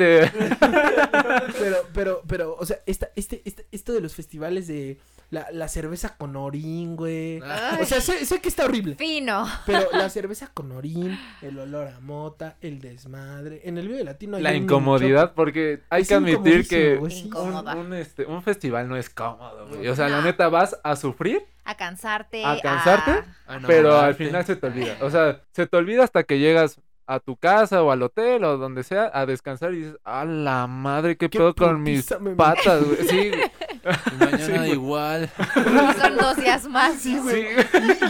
Pero, 1.58 1.76
pero, 1.92 2.22
pero, 2.26 2.56
o 2.58 2.66
sea, 2.66 2.78
esta, 2.86 3.10
este, 3.16 3.42
este, 3.44 3.66
esto 3.72 3.92
de 3.92 4.00
los 4.00 4.14
festivales 4.14 4.66
de 4.66 4.98
la, 5.30 5.46
la 5.52 5.68
cerveza 5.68 6.16
con 6.16 6.36
orín, 6.36 6.96
güey. 6.96 7.40
Ay, 7.42 7.78
O 7.82 7.86
sea, 7.86 8.00
sé, 8.00 8.24
sé 8.26 8.40
que 8.40 8.48
está 8.48 8.64
horrible. 8.64 8.96
fino. 8.96 9.46
Pero 9.66 9.88
la 9.92 10.08
cerveza 10.10 10.50
con 10.52 10.72
orín, 10.72 11.18
el 11.40 11.58
olor 11.58 11.88
a 11.88 12.00
mota, 12.00 12.56
el 12.60 12.80
desmadre. 12.80 13.60
En 13.64 13.78
el 13.78 13.88
Vive 13.88 14.04
Latino 14.04 14.36
hay 14.36 14.42
La 14.42 14.50
un 14.50 14.56
incomodidad, 14.56 15.32
porque 15.34 15.80
hay 15.90 16.02
Es 16.02 16.08
que 16.08 16.14
admitir 16.14 16.68
que 16.68 16.94
incomodísimo, 16.94 17.40
güey, 17.40 17.52
sí. 17.54 17.68
un, 17.78 17.86
un, 17.86 17.94
este, 17.94 18.26
un 18.26 18.42
festival 18.42 18.88
no 18.88 18.96
es 18.96 19.08
cómodo, 19.10 19.68
güey. 19.68 19.88
O 19.88 19.96
sea, 19.96 20.08
la 20.08 20.20
neta 20.22 20.48
vas 20.48 20.78
a 20.84 20.96
sufrir, 20.96 21.42
A 21.64 21.76
cansarte. 21.76 22.44
¿A 22.44 22.60
cansarte? 22.60 23.10
a- 23.10 23.26
Ah, 23.46 23.58
no, 23.60 23.68
pero 23.68 23.98
al 23.98 24.14
final 24.14 24.44
se 24.44 24.56
te 24.56 24.66
olvida. 24.66 24.96
O 25.00 25.10
sea, 25.10 25.42
se 25.52 25.66
te 25.66 25.76
olvida 25.76 26.04
hasta 26.04 26.24
que 26.24 26.38
llegas 26.38 26.80
a 27.06 27.18
tu 27.20 27.36
casa 27.36 27.82
o 27.82 27.90
al 27.90 28.00
hotel 28.02 28.44
o 28.44 28.56
donde 28.56 28.84
sea 28.84 29.10
a 29.12 29.26
descansar 29.26 29.74
y 29.74 29.78
dices, 29.78 29.96
a 30.04 30.24
la 30.24 30.66
madre, 30.68 31.16
qué, 31.16 31.28
Qué 31.28 31.38
pedo 31.38 31.54
con 31.54 31.82
mis 31.82 31.98
putiza 32.06 32.18
me 32.20 32.30
metí". 32.30 32.36
patas, 32.38 32.84
güey. 32.84 32.96
Sí, 33.08 33.28
güey. 33.30 33.50
Y 33.84 34.24
mañana 34.24 34.64
Sí, 34.64 34.70
igual. 34.72 35.30
Y 35.56 36.00
son 36.00 36.16
dos 36.16 36.36
días 36.36 36.66
más. 36.68 36.94
Sí, 36.94 37.18
güey. 37.18 37.44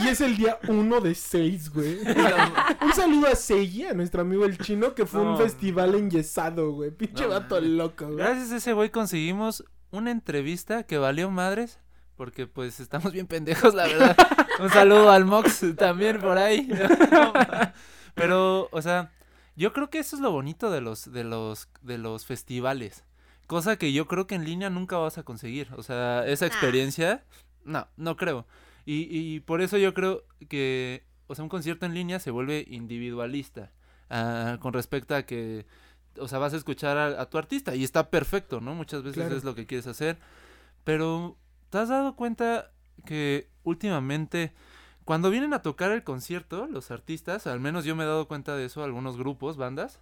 Y, 0.00 0.04
y 0.04 0.08
es 0.08 0.20
el 0.20 0.36
día 0.36 0.58
uno 0.68 1.00
de 1.00 1.14
seis, 1.14 1.70
güey. 1.72 1.98
Un 2.82 2.92
saludo 2.94 3.28
a 3.28 3.34
Seiji, 3.34 3.86
a 3.86 3.94
nuestro 3.94 4.20
amigo 4.20 4.44
el 4.44 4.58
chino, 4.58 4.94
que 4.94 5.06
fue 5.06 5.22
un 5.22 5.38
festival 5.38 5.94
enyesado, 5.94 6.70
güey. 6.72 6.90
Pinche 6.90 7.24
No 7.24 7.30
vato 7.30 7.60
loco, 7.60 8.04
güey. 8.04 8.18
Gracias 8.18 8.52
a 8.52 8.56
ese 8.56 8.72
güey 8.74 8.90
conseguimos 8.90 9.64
una 9.90 10.10
entrevista 10.10 10.82
que 10.84 10.98
valió 10.98 11.30
madres. 11.30 11.80
Porque 12.22 12.46
pues 12.46 12.78
estamos 12.78 13.12
bien 13.12 13.26
pendejos, 13.26 13.74
la 13.74 13.88
verdad. 13.88 14.16
Un 14.60 14.70
saludo 14.70 15.10
al 15.10 15.24
Mox 15.24 15.64
también 15.76 16.20
por 16.20 16.38
ahí. 16.38 16.68
Pero, 18.14 18.68
o 18.70 18.80
sea, 18.80 19.10
yo 19.56 19.72
creo 19.72 19.90
que 19.90 19.98
eso 19.98 20.14
es 20.14 20.22
lo 20.22 20.30
bonito 20.30 20.70
de 20.70 20.80
los, 20.80 21.10
de 21.12 21.24
los, 21.24 21.68
de 21.80 21.98
los 21.98 22.24
festivales. 22.24 23.02
Cosa 23.48 23.76
que 23.76 23.92
yo 23.92 24.06
creo 24.06 24.28
que 24.28 24.36
en 24.36 24.44
línea 24.44 24.70
nunca 24.70 24.98
vas 24.98 25.18
a 25.18 25.24
conseguir. 25.24 25.66
O 25.76 25.82
sea, 25.82 26.24
esa 26.24 26.46
experiencia, 26.46 27.24
no, 27.64 27.88
no 27.96 28.16
creo. 28.16 28.46
Y, 28.84 29.08
y 29.10 29.40
por 29.40 29.60
eso 29.60 29.76
yo 29.76 29.92
creo 29.92 30.22
que, 30.48 31.02
o 31.26 31.34
sea, 31.34 31.42
un 31.42 31.48
concierto 31.48 31.86
en 31.86 31.94
línea 31.94 32.20
se 32.20 32.30
vuelve 32.30 32.64
individualista. 32.68 33.72
ah, 34.10 34.58
con 34.60 34.72
respecto 34.74 35.16
a 35.16 35.24
que, 35.24 35.66
o 36.18 36.28
sea, 36.28 36.38
vas 36.38 36.54
a 36.54 36.56
escuchar 36.56 36.96
a, 36.98 37.20
a 37.20 37.28
tu 37.28 37.36
artista 37.36 37.74
y 37.74 37.82
está 37.82 38.10
perfecto, 38.10 38.60
¿no? 38.60 38.76
Muchas 38.76 39.02
veces 39.02 39.24
Claro. 39.24 39.36
es 39.36 39.42
lo 39.42 39.56
que 39.56 39.66
quieres 39.66 39.88
hacer. 39.88 40.18
Pero, 40.84 41.36
¿te 41.72 41.78
has 41.78 41.88
dado 41.88 42.16
cuenta 42.16 42.70
que 43.06 43.48
últimamente, 43.62 44.52
cuando 45.06 45.30
vienen 45.30 45.54
a 45.54 45.62
tocar 45.62 45.90
el 45.90 46.04
concierto, 46.04 46.66
los 46.66 46.90
artistas, 46.90 47.46
al 47.46 47.60
menos 47.60 47.86
yo 47.86 47.96
me 47.96 48.04
he 48.04 48.06
dado 48.06 48.28
cuenta 48.28 48.54
de 48.54 48.66
eso, 48.66 48.84
algunos 48.84 49.16
grupos, 49.16 49.56
bandas, 49.56 49.98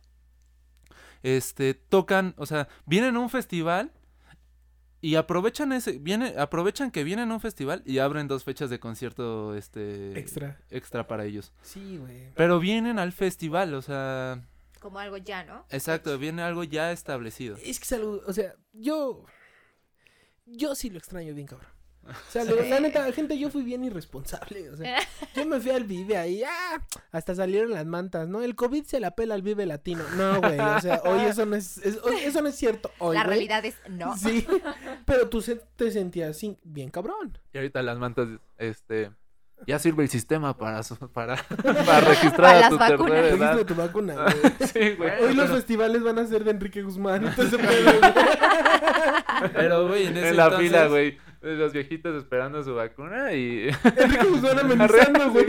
este, 1.23 1.75
tocan, 1.75 2.35
o 2.39 2.45
sea, 2.45 2.67
vienen 2.87 3.15
a 3.15 3.21
un 3.21 3.31
festival 3.31 3.93
y 5.01 5.15
aprovechan 5.15 5.71
ese, 5.73 5.99
viene, 6.01 6.35
aprovechan 6.39 6.91
que 6.91 7.05
vienen 7.05 7.31
a 7.31 7.35
un 7.35 7.41
festival 7.41 7.85
y 7.87 7.99
abren 7.99 8.27
dos 8.27 8.43
fechas 8.43 8.69
de 8.69 8.81
concierto, 8.81 9.55
este, 9.55 10.19
Extra. 10.19 10.61
extra 10.71 11.07
para 11.07 11.25
ellos. 11.25 11.53
Sí, 11.63 11.99
güey. 11.99 12.33
Pero 12.35 12.59
vienen 12.59 12.99
al 12.99 13.13
festival, 13.13 13.75
o 13.75 13.83
sea, 13.83 14.43
Como 14.81 14.99
algo 14.99 15.19
ya, 15.19 15.45
¿no? 15.45 15.65
exacto, 15.71 16.19
viene 16.19 16.43
algo 16.43 16.65
ya 16.65 16.91
establecido. 16.91 17.57
Es 17.63 17.79
que 17.79 17.85
es 17.85 17.93
algo, 17.93 18.23
o 18.27 18.33
sea, 18.33 18.57
yo. 18.73 19.25
Yo 20.51 20.75
sí 20.75 20.91
lo 20.91 20.99
extraño 20.99 21.35
bien, 21.35 21.47
cabrón. 21.47 21.69
O 22.03 22.31
sea, 22.33 22.45
la- 22.45 22.53
la 22.63 22.81
neta, 22.81 23.13
gente, 23.13 23.39
yo 23.39 23.51
fui 23.51 23.63
bien 23.63 23.85
irresponsable. 23.85 24.71
O 24.71 24.77
sea, 24.77 24.99
yo 25.37 25.47
me 25.47 25.61
fui 25.61 25.71
al 25.71 25.85
Vive 25.85 26.17
ahí, 26.17 26.43
ah, 26.43 26.83
hasta 27.13 27.35
salieron 27.35 27.71
las 27.71 27.87
mantas, 27.87 28.27
¿no? 28.27 28.43
El 28.43 28.55
COVID 28.57 28.85
se 28.85 29.01
la 29.01 29.13
pela 29.15 29.35
al 29.35 29.43
Vive 29.43 29.67
Latino. 29.67 30.03
No, 30.17 30.41
güey, 30.41 30.59
o 30.59 30.81
sea, 30.81 31.03
hoy 31.05 31.21
eso 31.27 31.45
no 31.47 31.57
es, 31.57 31.79
es- 31.79 31.99
hoy 32.03 32.17
eso 32.17 32.41
no 32.43 32.49
es 32.49 32.57
cierto. 32.57 32.91
Hoy, 32.99 33.15
La 33.17 33.25
güey. 33.25 33.37
realidad 33.37 33.65
es 33.65 33.77
no. 33.89 34.17
Sí, 34.17 34.47
pero 35.07 35.29
tú 35.29 35.41
se- 35.43 35.61
te 35.77 35.91
sentías 35.93 36.37
sin- 36.39 36.59
bien 36.65 36.91
cabrón. 36.91 37.39
Y 37.53 37.59
ahorita 37.59 37.83
las 37.83 37.99
mantas, 37.99 38.29
este, 38.59 39.11
ya 39.67 39.79
sirve 39.79 40.03
el 40.05 40.09
sistema 40.09 40.57
para, 40.57 40.83
su- 40.83 40.97
para, 40.97 41.37
para 41.63 42.01
registrar 42.01 42.37
Para 42.37 42.57
a 42.59 42.61
las 42.61 42.71
tu 42.71 42.79
vacunas. 42.79 43.11
tercera 43.23 43.53
edad. 43.53 43.67
tu 43.67 43.75
vacuna, 43.75 44.15
güey. 44.15 44.37
Sí, 44.73 44.91
güey. 44.97 45.11
Hoy 45.25 45.35
los 45.35 45.51
festivales 45.51 46.03
van 46.03 46.19
a 46.19 46.27
ser 46.27 46.45
de 46.45 46.51
Enrique 46.53 46.83
Guzmán. 46.83 47.27
Entonces. 47.27 47.59
Pero, 49.55 49.89
güey, 49.89 50.07
en 50.07 50.17
ese 50.17 50.29
en 50.31 50.37
la 50.37 50.45
entonces- 50.45 50.69
fila, 50.69 50.87
güey. 50.87 51.19
Los 51.43 51.73
viejitos 51.73 52.15
esperando 52.17 52.63
su 52.63 52.75
vacuna 52.75 53.33
y... 53.33 53.71
Enrique 53.97 54.27
Guzmán 54.27 54.59
amenazando, 54.59 55.31
güey. 55.31 55.47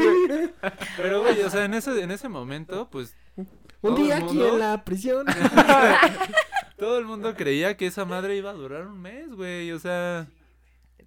Pero, 0.96 1.22
güey, 1.22 1.42
o 1.42 1.50
sea, 1.50 1.66
en 1.66 1.74
ese, 1.74 2.02
en 2.02 2.12
ese 2.12 2.30
momento, 2.30 2.90
pues, 2.90 3.14
Un 3.82 3.96
día 3.96 4.16
el 4.18 4.24
aquí 4.24 4.36
mundo. 4.36 4.54
en 4.54 4.60
la 4.60 4.86
prisión. 4.86 5.26
todo 6.78 6.98
el 6.98 7.04
mundo 7.04 7.36
creía 7.36 7.76
que 7.76 7.88
esa 7.88 8.06
madre 8.06 8.38
iba 8.38 8.52
a 8.52 8.54
durar 8.54 8.88
un 8.88 9.02
mes, 9.02 9.30
güey. 9.36 9.74
O 9.74 9.80
sea, 9.80 10.28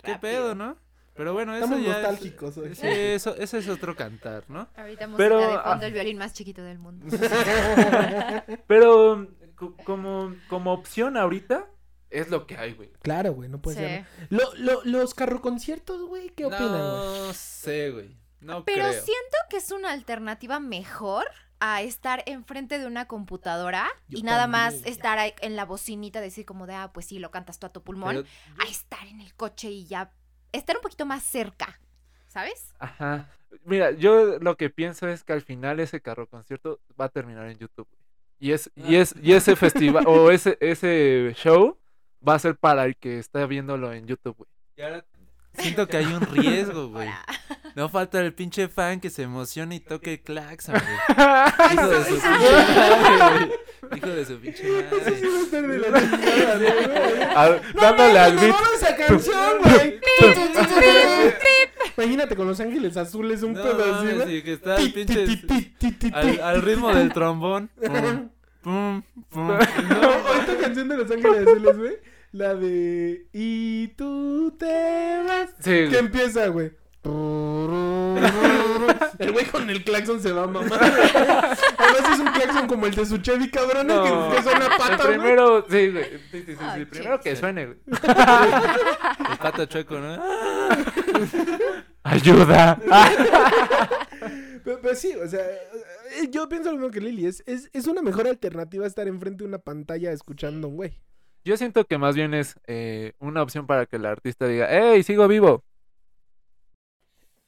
qué 0.02 0.12
Rápido. 0.12 0.20
pedo, 0.20 0.54
¿no? 0.54 0.76
Pero 1.14 1.33
bueno, 1.33 1.55
eso 1.55 1.64
Estamos 1.64 1.87
ya 1.87 1.92
nostálgicos 1.92 2.57
hoy. 2.59 2.72
es... 2.72 2.79
Sí, 2.79 2.87
eso, 2.88 3.37
eso 3.37 3.57
es 3.59 3.68
otro 3.68 3.94
cantar, 3.94 4.44
¿no? 4.48 4.68
Ahorita 4.77 5.07
música 5.07 5.16
Pero, 5.24 5.38
de 5.38 5.55
ah. 5.55 5.62
fondo, 5.64 5.87
el 5.87 5.92
violín 5.92 6.18
más 6.18 6.33
chiquito 6.33 6.62
del 6.62 6.79
mundo. 6.79 7.07
Pero 8.66 9.29
co- 9.55 9.77
como, 9.85 10.35
como 10.48 10.72
opción 10.72 11.16
ahorita, 11.16 11.66
es 12.11 12.31
lo 12.31 12.46
que 12.46 12.57
hay, 12.57 12.72
güey. 12.74 12.90
Claro, 13.03 13.33
güey, 13.33 13.48
no 13.48 13.61
puede 13.61 13.77
Sí. 13.77 13.83
ser. 13.83 14.07
Lo, 14.31 14.55
lo, 14.57 14.85
los 14.85 15.14
carroconciertos, 15.14 16.03
güey, 16.03 16.31
¿qué 16.31 16.46
opinan, 16.46 16.68
güey? 16.68 16.81
No 17.29 17.33
sé, 17.33 17.90
güey. 17.90 18.16
No 18.40 18.64
Pero 18.64 18.83
creo. 18.88 18.92
siento 18.92 19.37
que 19.48 19.57
es 19.57 19.70
una 19.70 19.90
alternativa 19.92 20.61
mejor 20.61 21.24
a 21.61 21.81
estar 21.83 22.22
enfrente 22.27 22.79
de 22.79 22.87
una 22.87 23.07
computadora 23.07 23.87
Yo 24.09 24.18
y 24.18 24.22
nada 24.22 24.46
más 24.46 24.74
estar 24.85 25.18
ahí 25.18 25.33
en 25.40 25.57
la 25.57 25.64
bocinita, 25.64 26.20
decir 26.20 26.44
como 26.44 26.66
de, 26.66 26.74
ah, 26.74 26.90
pues 26.92 27.07
sí, 27.07 27.18
lo 27.18 27.31
cantas 27.31 27.59
tú 27.59 27.66
a 27.66 27.72
tu 27.72 27.83
pulmón, 27.83 28.16
Pero- 28.16 28.64
a 28.66 28.70
estar 28.70 29.07
en 29.07 29.20
el 29.20 29.33
coche 29.35 29.70
y 29.70 29.87
ya 29.87 30.12
estar 30.56 30.76
un 30.76 30.82
poquito 30.82 31.06
más 31.06 31.22
cerca, 31.22 31.80
¿sabes? 32.28 32.74
Ajá. 32.78 33.28
Mira, 33.64 33.92
yo 33.92 34.38
lo 34.38 34.56
que 34.56 34.70
pienso 34.70 35.08
es 35.08 35.24
que 35.24 35.32
al 35.32 35.42
final 35.42 35.80
ese 35.80 36.00
carro 36.00 36.26
concierto 36.26 36.80
va 37.00 37.06
a 37.06 37.08
terminar 37.08 37.48
en 37.48 37.58
YouTube. 37.58 37.88
güey. 37.90 38.04
Y 38.38 38.52
es, 38.52 38.70
y 38.74 38.96
es, 38.96 39.14
y 39.22 39.32
ese 39.32 39.56
festival, 39.56 40.04
o 40.08 40.30
ese, 40.30 40.58
ese 40.60 41.32
show 41.36 41.78
va 42.26 42.34
a 42.34 42.38
ser 42.38 42.56
para 42.56 42.84
el 42.84 42.96
que 42.96 43.18
está 43.18 43.46
viéndolo 43.46 43.92
en 43.92 44.06
YouTube, 44.06 44.36
güey. 44.36 44.48
Y 44.76 44.82
ahora 44.82 45.04
siento 45.58 45.86
que 45.88 45.96
hay 45.98 46.06
un 46.06 46.20
riesgo, 46.20 46.88
güey. 46.88 47.08
No 47.74 47.88
falta 47.88 48.20
el 48.20 48.32
pinche 48.32 48.68
fan 48.68 49.00
que 49.00 49.10
se 49.10 49.22
emocione 49.22 49.76
y 49.76 49.80
toque 49.80 50.12
el 50.14 50.20
claxon, 50.20 50.74
güey. 50.74 51.74
Hijo 51.74 51.88
de 51.88 52.04
su 52.04 52.10
pinche 52.14 52.28
madre, 52.30 53.46
güey. 53.46 53.98
Hijo 53.98 54.08
de 54.08 54.24
su 54.24 54.38
pinche 54.38 54.64
madre. 54.70 54.88
Sí, 55.16 55.26
va 55.26 55.38
a 55.38 55.42
estar 55.42 55.66
de 55.66 55.78
la 55.78 56.00
chingada, 56.00 56.56
güey. 56.56 57.22
A- 57.36 57.60
dándole 57.80 58.18
al 58.18 58.34
¡No, 58.36 58.40
beat. 58.42 58.54
no, 58.60 58.74
esa 58.76 58.96
canción, 58.96 59.58
güey! 59.62 60.00
Imagínate 61.96 62.36
con 62.36 62.46
Los 62.48 62.60
Ángeles 62.60 62.96
Azules, 62.96 63.42
un 63.42 63.52
No 63.54 63.62
pedo 63.62 63.82
así, 63.84 63.92
mames, 64.06 64.14
güey. 64.16 64.28
sí, 64.28 64.42
que 64.42 64.52
está 64.54 64.76
el 64.76 64.92
pinche... 64.92 65.26
Al, 66.42 66.62
ritmo 66.62 66.92
del 66.94 67.12
trombón. 67.12 67.70
Pum, 67.76 68.30
pum, 68.62 69.02
pum. 69.30 69.46
No, 69.48 69.58
esta 70.40 70.56
canción 70.60 70.88
de 70.88 70.96
Los 70.96 71.10
Ángeles 71.10 71.46
Azules, 71.46 71.76
güey. 71.76 72.13
La 72.35 72.55
de. 72.57 73.29
Y 73.33 73.88
tú 73.97 74.57
te 74.59 74.66
vas. 75.25 75.51
Sí, 75.61 75.87
¿Qué 75.88 75.99
empieza, 75.99 76.49
güey? 76.49 76.73
El 79.18 79.31
güey 79.31 79.44
con 79.47 79.70
el 79.70 79.85
claxon 79.85 80.20
se 80.20 80.33
va 80.33 80.42
a 80.42 80.47
mamar. 80.49 80.81
Además 80.83 82.12
es 82.12 82.18
un 82.18 82.27
claxon 82.33 82.66
como 82.66 82.87
el 82.87 82.94
de 82.94 83.07
su 83.07 83.18
Chevy, 83.18 83.51
cabrón, 83.51 83.87
No. 83.87 84.03
que, 84.31 84.37
que 84.37 84.42
suena 84.42 84.64
El 84.66 84.70
pata, 84.77 84.97
güey. 84.97 85.18
primero, 85.18 85.64
sí, 85.70 85.90
güey. 85.92 86.05
Sí, 86.05 86.18
sí, 86.33 86.42
sí, 86.47 86.53
sí, 86.55 86.59
Ay, 86.61 86.85
Primero 86.87 87.20
que 87.20 87.37
suene, 87.37 87.66
güey. 87.66 87.79
El 89.31 89.38
pato 89.40 89.66
chueco, 89.66 90.01
¿no? 90.01 90.20
Ayuda. 92.03 92.81
Pero, 94.64 94.81
pero 94.83 94.94
sí, 94.97 95.12
o 95.14 95.29
sea, 95.29 95.40
eh, 95.40 96.29
yo 96.31 96.49
pienso 96.49 96.70
lo 96.73 96.79
mismo 96.79 96.90
que 96.90 97.01
Lili. 97.01 97.27
Es, 97.27 97.44
es, 97.47 97.70
es 97.73 97.87
una 97.87 98.03
mejor 98.03 98.27
alternativa 98.27 98.87
estar 98.88 99.07
enfrente 99.07 99.44
de 99.44 99.49
una 99.49 99.59
pantalla 99.59 100.11
escuchando 100.11 100.66
a 100.66 100.70
un 100.70 100.77
güey. 100.77 101.01
Yo 101.44 101.57
siento 101.59 101.85
que 101.85 101.98
más 101.98 102.14
bien 102.14 102.33
es 102.33 102.57
eh, 102.66 103.12
una 103.18 103.42
opción 103.42 103.66
para 103.66 103.85
que 103.87 103.96
el 103.96 104.07
artista 104.07 104.46
diga, 104.46 104.66
¡Ey, 104.70 105.02
sigo 105.02 105.28
vivo! 105.28 105.62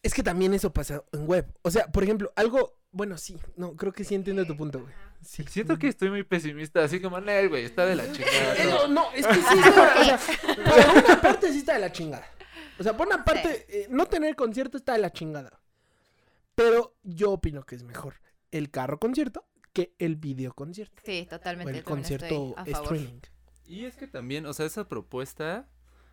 Es 0.02 0.12
que 0.14 0.22
también 0.22 0.54
eso 0.54 0.72
pasa 0.72 1.02
en 1.12 1.26
web. 1.26 1.46
O 1.62 1.70
sea, 1.70 1.87
por 1.88 2.04
ejemplo, 2.04 2.32
algo. 2.37 2.78
Bueno, 2.92 3.18
sí, 3.18 3.37
no, 3.56 3.74
creo 3.74 3.92
que 3.92 4.04
sí 4.04 4.14
entiendo 4.14 4.46
tu 4.46 4.56
punto, 4.56 4.80
güey. 4.80 4.92
Sí. 5.22 5.44
Siento 5.48 5.78
que 5.78 5.88
estoy 5.88 6.11
muy 6.11 6.22
pesimista, 6.22 6.85
así 6.85 7.00
como, 7.00 7.20
Nel, 7.20 7.48
güey, 7.48 7.64
está 7.64 7.85
de 7.85 7.96
la 7.96 8.12
chingada. 8.12 8.54
Eh, 8.54 8.68
todo". 8.68 8.88
no, 8.88 8.94
no, 9.02 9.12
es 9.12 9.26
que 9.26 9.35
sí 9.35 9.59
está, 9.59 9.94
o 10.00 10.04
sea, 10.04 10.20
por 10.54 11.04
una 11.04 11.20
parte 11.20 11.52
sí 11.52 11.59
está 11.59 11.72
de 11.74 11.80
la 11.80 11.90
chingada. 11.90 12.26
O 12.78 12.82
sea, 12.82 12.96
por 12.96 13.06
una 13.06 13.24
parte, 13.24 13.66
eh, 13.68 13.87
no 13.90 14.06
tener 14.06 14.37
concierto 14.37 14.76
está 14.76 14.92
de 14.92 14.98
la 14.98 15.11
chingada. 15.11 15.61
Pero 16.54 16.94
yo 17.02 17.32
opino 17.32 17.64
que 17.64 17.74
es 17.74 17.82
mejor 17.82 18.14
el 18.50 18.70
carro 18.70 18.98
concierto 19.00 19.46
que 19.72 19.94
el 19.98 20.16
video 20.16 20.54
concierto. 20.54 21.02
Sí, 21.04 21.26
O 21.26 21.28
totalmente. 21.28 21.70
el 21.72 21.78
yo 21.78 21.85
también 21.85 22.02
concierto 22.02 22.24
estoy 22.26 22.54
a 22.56 22.76
favor. 22.76 22.96
streaming. 22.96 23.20
Y 23.66 23.85
es 23.85 23.96
que 23.96 24.07
también, 24.07 24.46
o 24.46 24.52
sea, 24.52 24.66
esa 24.66 24.88
propuesta, 24.88 25.68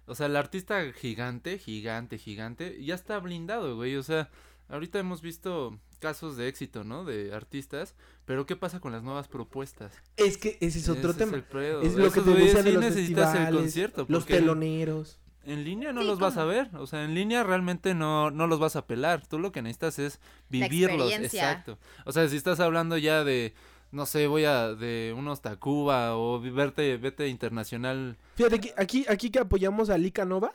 o 0.05 0.15
sea, 0.15 0.25
el 0.25 0.35
artista 0.35 0.81
gigante, 0.93 1.57
gigante, 1.59 2.17
gigante, 2.17 2.83
ya 2.83 2.95
está 2.95 3.19
blindado, 3.19 3.75
güey. 3.75 3.95
O 3.95 4.03
sea, 4.03 4.29
ahorita 4.69 4.99
hemos 4.99 5.21
visto 5.21 5.79
casos 5.99 6.35
de 6.35 6.47
éxito, 6.49 6.83
¿no? 6.83 7.05
De 7.05 7.33
artistas, 7.33 7.95
pero 8.25 8.45
¿qué 8.45 8.55
pasa 8.55 8.79
con 8.79 8.91
las 8.91 9.03
nuevas 9.03 9.27
propuestas? 9.27 9.93
Es 10.17 10.37
que 10.37 10.57
ese 10.59 10.79
es 10.79 10.89
otro 10.89 11.11
Ese 11.11 11.19
tema. 11.19 11.37
el 11.37 11.43
pedo. 11.43 11.81
Es 11.81 11.93
lo 11.95 12.11
que 12.11 12.21
te 12.21 12.31
güeyes 12.31 12.53
decía 12.53 12.63
de 12.63 12.69
sí 12.69 12.75
los 12.75 12.83
necesitas 12.83 13.35
el 13.35 13.55
concierto, 13.55 14.05
los 14.09 14.25
teloneros. 14.25 15.19
En 15.45 15.65
línea 15.65 15.91
no 15.91 16.01
Sí, 16.01 16.07
los 16.07 16.19
vas 16.19 16.37
a 16.37 16.45
ver, 16.45 16.69
o 16.73 16.87
sea, 16.87 17.03
en 17.03 17.15
línea 17.15 17.43
realmente 17.43 17.93
no, 17.93 18.31
no 18.31 18.47
los 18.47 18.59
vas 18.59 18.77
a 18.77 18.87
pelar. 18.87 19.27
Tú 19.27 19.39
lo 19.39 19.51
que 19.51 19.61
necesitas 19.61 19.99
es 19.99 20.19
La 20.49 20.67
vivirlos, 20.67 21.07
experiencia. 21.07 21.51
exacto. 21.51 21.79
O 22.05 22.13
sea, 22.13 22.27
si 22.29 22.37
estás 22.37 22.61
hablando 22.61 22.97
ya 22.97 23.25
de, 23.25 23.53
no 23.93 24.05
sé, 24.05 24.27
voy 24.27 24.43
a 24.45 24.73
de 24.73 25.13
unos 25.17 25.41
Tacuba 25.41 26.17
o 26.17 26.39
verte, 26.41 26.97
vete 26.97 27.27
internacional. 27.29 28.17
Fíjate, 28.35 28.55
aquí, 28.55 28.71
aquí, 28.77 29.05
aquí 29.07 29.29
que 29.29 29.39
apoyamos 29.39 29.89
a 29.89 29.97
Lika 29.97 30.25
Nova, 30.25 30.51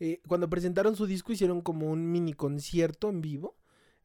eh, 0.00 0.20
cuando 0.26 0.48
presentaron 0.48 0.94
su 0.96 1.06
disco 1.06 1.32
hicieron 1.32 1.60
como 1.60 1.90
un 1.90 2.10
mini 2.10 2.32
concierto 2.32 3.08
en 3.10 3.20
vivo. 3.20 3.56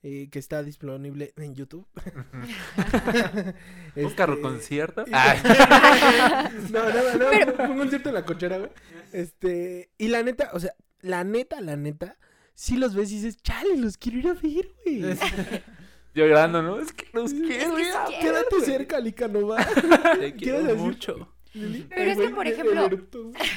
eh, 0.04 0.30
que 0.32 0.40
está 0.40 0.64
disponible 0.64 1.32
en 1.38 1.54
YouTube. 1.54 1.86
¿Un 2.76 3.54
Este, 3.96 4.16
carro 4.16 4.42
concierto? 4.42 5.04
y- 5.06 5.12
Ah, 5.14 6.50
no, 6.72 6.84
no, 6.90 7.18
no, 7.46 7.54
fue 7.56 7.70
un 7.70 7.78
concierto 7.78 8.10
en 8.10 8.16
la 8.16 8.26
cochera, 8.26 8.58
güey. 8.58 8.72
Este, 9.14 9.92
y 10.00 10.08
la 10.08 10.24
neta, 10.24 10.50
o 10.54 10.60
sea, 10.60 10.74
la 11.02 11.24
neta, 11.24 11.62
la 11.62 11.76
neta, 11.76 12.18
si 12.56 12.78
los 12.78 12.96
ves 12.96 13.12
y 13.12 13.16
dices, 13.18 13.38
chale, 13.44 13.78
los 13.78 13.98
quiero 13.98 14.18
ir 14.18 14.28
a 14.30 14.34
ver, 14.34 14.70
güey. 14.86 15.18
llorando, 16.14 16.62
¿no? 16.62 16.80
Es 16.80 16.94
que 16.94 17.08
los 17.14 17.34
que 17.34 17.42
quiero, 17.42 17.78
ya, 17.80 18.06
quiero, 18.06 18.22
Quédate 18.22 18.56
güey. 18.56 18.66
cerca, 18.66 19.00
Lika 19.00 19.28
Nova. 19.28 19.58
Te 20.20 20.34
¿Quieres 20.34 20.34
quiero 20.36 20.64
decir? 20.64 20.78
mucho. 20.78 21.34
Pero 21.54 22.12
es 22.12 22.18
que, 22.18 22.30
por 22.30 22.48
ejemplo-. 22.48 22.90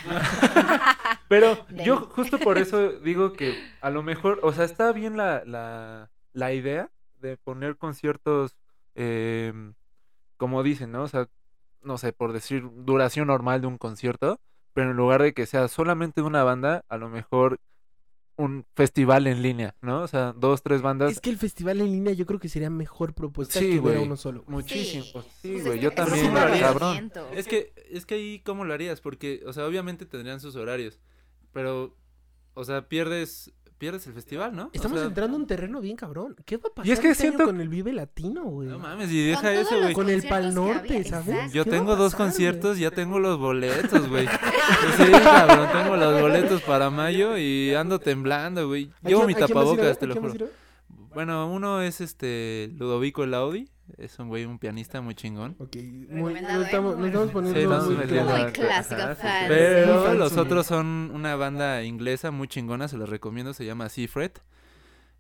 Pero 1.29 1.67
yo 1.85 2.01
justo 2.11 2.39
por 2.39 2.59
eso 2.59 2.91
digo 3.01 3.33
que 3.33 3.55
a 3.81 3.91
lo 3.91 4.03
mejor, 4.03 4.41
o 4.43 4.53
sea, 4.53 4.65
está 4.65 4.93
bien 4.93 5.17
la, 5.17 5.45
la, 5.45 6.11
la 6.33 6.53
idea 6.53 6.91
de 7.21 7.37
poner 7.37 7.77
conciertos, 7.77 8.57
em, 8.95 9.75
como 10.37 10.63
dicen, 10.63 10.93
¿no? 10.93 11.03
O 11.05 11.09
sea, 11.09 11.29
no 11.83 11.99
sé, 11.99 12.13
por 12.13 12.33
decir 12.33 12.65
duración 12.85 13.29
normal 13.29 13.61
de 13.61 13.67
un 13.69 13.79
concierto, 13.79 14.41
pero 14.73 14.91
en 14.91 14.97
lugar 14.97 15.23
de 15.23 15.35
que 15.35 15.47
sea 15.47 15.69
solamente 15.69 16.23
una 16.23 16.45
banda, 16.45 16.85
a 16.89 16.97
lo 16.99 17.09
mejor 17.09 17.61
un 18.37 18.67
festival 18.75 19.27
en 19.27 19.43
línea, 19.43 19.75
¿no? 19.81 20.03
O 20.03 20.09
sea, 20.09 20.33
dos, 20.33 20.63
tres 20.63 20.83
bandas. 20.83 21.13
Es 21.13 21.21
que 21.21 21.31
el 21.31 21.39
festival 21.39 21.81
en 21.81 21.87
línea 21.93 22.13
yo 22.15 22.27
creo 22.27 22.41
que 22.41 22.49
sería 22.49 22.71
mejor 22.71 23.15
propuesta 23.15 23.59
Sí, 23.61 23.67
que 23.67 23.81
ver 23.81 23.93
a 23.95 23.97
güey. 23.99 24.07
uno 24.07 24.17
solo. 24.17 24.45
Muchísimo. 24.49 25.05
Sí. 25.05 25.21
Sí, 25.43 25.53
Pues 25.53 25.65
güey, 25.67 25.81
yo 25.81 25.91
también, 25.93 26.27
un 26.27 26.35
lo 26.35 26.41
haría. 26.41 26.61
cabrón. 26.61 27.13
Es 27.35 27.47
que, 27.47 27.73
es 27.91 28.07
que 28.07 28.15
ahí, 28.17 28.41
¿cómo 28.45 28.65
lo 28.65 28.75
harías? 28.75 29.01
Porque, 29.01 29.43
o 29.47 29.53
sea, 29.53 29.67
obviamente 29.67 30.05
tendrían 30.07 30.41
sus 30.41 30.57
horarios, 30.57 30.99
pero, 31.53 31.97
o 32.55 32.65
sea, 32.65 32.89
pierdes, 32.89 33.53
pierdes 33.85 34.07
el 34.07 34.15
festival, 34.15 34.57
¿no? 34.57 34.63
O 34.65 34.71
Estamos 34.73 34.99
sea, 34.99 35.09
entrando 35.09 35.37
en 35.37 35.43
un 35.43 35.47
terreno 35.47 35.81
bien 35.83 35.95
cabrón. 35.97 36.35
¿Qué 36.47 36.57
va 36.57 36.69
a 36.71 36.75
pasar 36.75 36.89
Y 36.89 36.93
es 36.93 37.01
que 37.01 37.11
este 37.11 37.25
año 37.25 37.33
siento- 37.33 37.45
con 37.45 37.61
el 37.61 37.69
Vive 37.69 37.93
Latino, 37.93 38.45
güey? 38.45 38.69
No 38.69 38.79
mames, 38.79 39.11
y 39.11 39.27
deja 39.27 39.43
Con 39.43 39.51
eso, 39.53 39.79
güey. 39.81 39.93
Con 39.93 40.09
el 40.09 40.23
Pal 40.27 40.55
Norte, 40.55 40.95
había, 40.97 41.05
¿sabes? 41.05 41.29
exacto. 41.29 41.53
Yo 41.55 41.65
¿Qué 41.65 41.71
va 41.71 41.77
a 41.77 41.79
tengo 41.81 41.97
dos 41.97 42.15
conciertos, 42.15 42.79
ya 42.79 42.91
tengo 42.91 43.19
los 43.19 43.39
boletos, 43.39 44.09
güey. 44.09 44.27
Sí, 44.27 45.05
cabrón, 45.23 45.69
tengo 45.71 45.97
los 45.97 46.21
boletos 46.23 46.63
para 46.63 46.89
mayo 46.89 47.37
y 47.37 47.75
ando 47.75 47.99
temblando, 47.99 48.67
güey. 48.69 48.91
¿A 49.03 49.09
Llevo 49.09 49.27
quién- 49.27 49.37
mi 49.39 49.47
tapabocas, 49.47 49.99
te 49.99 50.07
¿A 50.07 50.09
lo 50.09 50.15
juro. 50.21 50.49
Bueno, 51.13 51.53
uno 51.53 51.83
es 51.83 52.01
este 52.01 52.71
Ludovico 52.79 53.23
el 53.25 53.35
Audi 53.35 53.69
Es 53.99 54.19
un 54.19 54.29
güey, 54.29 54.45
un 54.45 54.59
pianista 54.59 55.01
muy 55.01 55.15
chingón. 55.15 55.57
Ok, 55.59 55.77
muy, 56.09 56.35
nos 56.35 56.65
estamos, 56.67 56.95
¿eh? 56.95 56.99
nos 56.99 57.07
estamos 57.07 57.31
poniendo 57.31 57.61
Sí, 57.61 57.67
muy 57.67 58.05
estamos 58.05 58.53
clásico, 58.53 59.01
sí. 59.15 59.21
Sí, 59.21 59.29
Pero 59.49 60.15
los 60.15 60.37
otros 60.37 60.67
son 60.67 61.11
una 61.15 61.37
banda 61.37 61.83
inglesa 61.83 62.31
muy 62.31 62.49
chingona, 62.49 62.89
se 62.89 62.97
los 62.97 63.09
recomiendo, 63.09 63.53
se 63.53 63.65
llama 63.67 63.89
Seafred. 63.89 64.33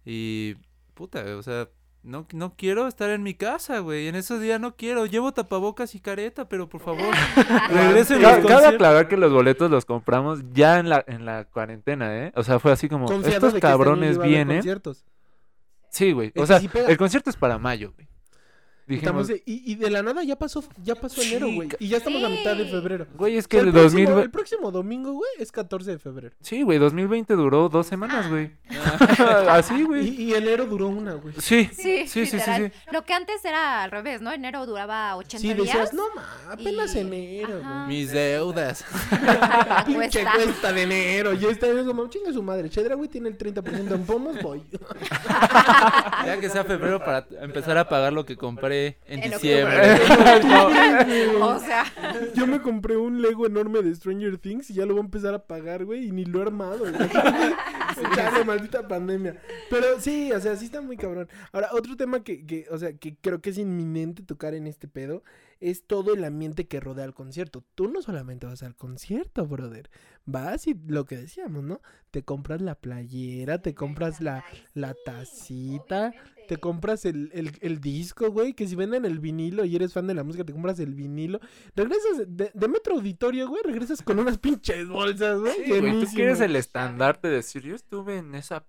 Y 0.05 0.55
puta, 0.95 1.25
o 1.37 1.43
sea, 1.43 1.69
no, 2.03 2.27
no 2.33 2.55
quiero 2.57 2.87
estar 2.87 3.11
en 3.11 3.23
mi 3.23 3.35
casa, 3.35 3.79
güey. 3.79 4.09
En 4.09 4.15
esos 4.15 4.41
días 4.41 4.61
no 4.61 4.77
quiero. 4.77 5.07
Llevo 5.07 5.33
tapabocas 5.33 5.95
y 5.95 6.01
careta, 6.01 6.49
pero 6.49 6.69
por 6.69 6.81
favor, 6.81 7.15
regresen 7.71 8.21
Cabe 8.21 8.43
conciertos. 8.43 8.75
aclarar 8.75 9.09
que 9.09 9.17
los 9.17 9.33
boletos 9.33 9.71
los 9.71 9.85
compramos 9.85 10.41
ya 10.53 10.79
en 10.79 10.89
la, 10.89 11.05
en 11.07 11.25
la 11.25 11.45
cuarentena, 11.45 12.27
¿eh? 12.27 12.33
O 12.35 12.43
sea, 12.43 12.59
fue 12.59 12.73
así 12.73 12.89
como, 12.89 13.07
Confiado 13.07 13.37
estos 13.37 13.55
este 13.55 13.61
cabrones 13.61 14.19
vienen. 14.19 14.63
Sí, 15.89 16.13
güey. 16.13 16.33
O 16.37 16.47
sea, 16.47 16.61
el 16.89 16.97
concierto 16.97 17.31
es 17.31 17.37
para 17.37 17.59
mayo, 17.59 17.93
güey. 17.95 18.09
Dijimos, 18.87 19.29
de- 19.29 19.43
y, 19.47 19.73
y 19.73 19.75
de 19.77 19.91
la 19.91 20.03
nada 20.03 20.23
ya 20.25 20.37
pasó, 20.37 20.63
ya 20.83 20.95
pasó 20.95 21.23
Sí, 21.23 21.31
enero, 21.31 21.51
güey. 21.53 21.69
Y 21.79 21.89
ya 21.89 21.97
estamos 21.99 22.23
a 22.23 22.29
mitad 22.29 22.55
de 22.55 22.65
Sí. 22.65 22.71
febrero. 22.71 23.07
güey, 23.15 23.37
es 23.39 23.47
O 23.47 23.49
que 23.49 23.57
sea, 23.57 23.63
el 23.63 23.69
el, 23.69 23.73
próximo, 23.73 24.01
2020... 24.01 24.23
el 24.25 24.31
próximo 24.31 24.71
domingo, 24.71 25.13
güey, 25.13 25.31
es 25.39 25.51
14 25.53 25.93
de 25.93 25.99
febrero. 25.99 26.35
Sí, 26.41 26.63
güey, 26.63 26.79
2020 26.79 27.35
duró 27.35 27.69
dos 27.69 27.87
semanas, 27.87 28.29
güey. 28.29 28.51
Ah. 29.19 29.55
Así, 29.57 29.83
güey. 29.85 30.09
y 30.09 30.35
enero 30.35 30.67
duró 30.67 30.89
una, 30.89 31.15
güey. 31.15 31.35
Sí, 31.39 31.69
Sí, 31.73 32.07
sí, 32.07 32.27
sí, 32.27 32.27
sí, 32.27 32.41
sí. 32.41 32.71
Lo 32.93 33.05
que 33.05 33.13
antes 33.15 33.45
era 33.45 33.83
al 33.85 33.91
revés, 33.91 34.21
¿no? 34.21 34.33
Enero 34.33 34.67
duraba 34.67 35.17
80 35.17 35.39
Sí, 35.41 35.55
días. 35.55 35.67
decías, 35.67 35.95
no, 35.95 36.03
ma, 36.15 36.53
apenas 36.53 36.95
Y- 36.95 36.99
enero, 37.01 37.61
güey. 37.63 37.87
Mis 37.89 38.11
deudas. 38.13 38.85
Pinche 39.87 40.25
cuesta. 40.25 40.73
de 40.73 40.83
enero. 40.83 41.33
Ya 41.35 41.49
está 41.49 41.67
es 41.69 41.87
como, 41.87 42.09
chinga 42.09 42.33
su 42.33 42.43
madre. 42.43 42.69
Chedra, 42.71 42.95
güey, 42.97 43.09
tiene 43.09 43.29
el 43.29 43.39
30% 43.39 43.95
en 43.95 44.05
pomos, 44.05 44.41
voy. 44.43 44.63
Ya 46.27 46.39
que 46.41 46.49
sea 46.51 46.65
febrero 46.65 46.99
para 46.99 47.27
empezar 47.41 47.77
a 47.79 47.89
pagar 47.89 48.13
lo 48.13 48.25
que 48.25 48.37
compré 48.37 48.74
en 49.07 49.23
En 49.23 49.31
diciembre. 49.31 49.99
O 51.41 51.59
sea, 51.59 51.85
Yo 52.35 52.47
me 52.47 52.61
compré 52.61 52.97
un 52.97 53.21
Lego 53.21 53.47
enorme 53.47 53.83
de 53.83 53.95
Stranger 53.95 54.39
Things 54.39 54.71
y 54.71 54.75
ya 54.75 54.87
lo 54.87 54.95
voy 54.95 55.03
a 55.03 55.05
empezar 55.05 55.35
a 55.35 55.47
pagar, 55.47 55.85
güey, 55.85 56.07
y 56.07 56.13
ni 56.13 56.25
lo 56.25 56.41
he 56.41 56.43
armado, 56.43 56.81
güey. 56.81 56.93
Chale, 58.15 58.45
maldita 58.45 58.87
pandemia. 58.89 59.41
Pero 59.71 60.01
sí, 60.01 60.33
o 60.33 60.41
sea, 60.41 60.57
sí 60.57 60.67
está 60.67 60.81
muy 60.81 60.97
cabrón. 60.97 61.29
Ahora, 61.53 61.69
otro 61.73 61.97
tema 61.97 62.23
que, 62.23 62.45
que, 62.45 62.67
o 62.71 62.79
sea, 62.79 62.93
que 62.97 63.17
creo 63.21 63.41
que 63.41 63.51
es 63.51 63.59
inminente 63.59 64.23
tocar 64.23 64.55
en 64.55 64.67
este 64.67 64.89
pedo 64.89 65.23
es 65.61 65.87
todo 65.87 66.15
el 66.15 66.25
ambiente 66.25 66.67
que 66.67 66.81
rodea 66.81 67.05
al 67.05 67.15
concierto. 67.15 67.65
Tú 67.75 67.89
no 67.89 68.03
solamente 68.03 68.47
vas 68.47 68.63
al 68.63 68.77
concierto, 68.77 69.47
brother. 69.47 69.91
Vas 70.27 70.67
y 70.67 70.75
lo 70.75 71.07
que 71.07 71.17
decíamos, 71.17 71.65
¿no? 71.65 71.81
Te 72.11 72.23
compras 72.23 72.61
la 72.61 72.75
playera, 72.75 73.63
te 73.63 73.75
compras 73.75 74.21
la, 74.21 74.45
la 74.75 74.95
tacita, 75.05 76.13
te 76.47 76.57
compras 76.59 77.05
el, 77.05 77.31
el, 77.33 77.53
el 77.61 77.81
disco, 77.81 78.31
güey, 78.31 78.55
que 78.55 78.67
si 78.67 78.75
venden 78.75 79.05
el 79.05 79.19
vinilo 79.19 79.65
y 79.65 79.77
eres 79.77 79.93
fan 79.93 80.07
de 80.07 80.15
la 80.15 80.25
música, 80.25 80.45
te 80.45 80.53
compras 80.53 80.79
el 80.81 80.95
vinilo. 80.95 81.41
Regresas 81.75 82.25
de, 82.27 82.51
de 82.53 82.69
Metro 82.69 82.95
Auditorio, 82.95 83.49
güey, 83.49 83.63
regresas 83.65 84.03
con 84.03 84.19
unas 84.19 84.39
pinches 84.39 84.89
bolsas, 84.89 85.41
güey. 85.41 85.55
Sí, 85.65 85.81
güey, 85.81 86.01
tú 86.01 86.07
quieres 86.15 86.41
el 86.41 86.57
estandarte 86.57 87.29
de 87.29 87.37
decir, 87.37 87.63
yo 87.63 87.75
estuve 87.75 88.19
en 88.19 88.35
esa 88.35 88.65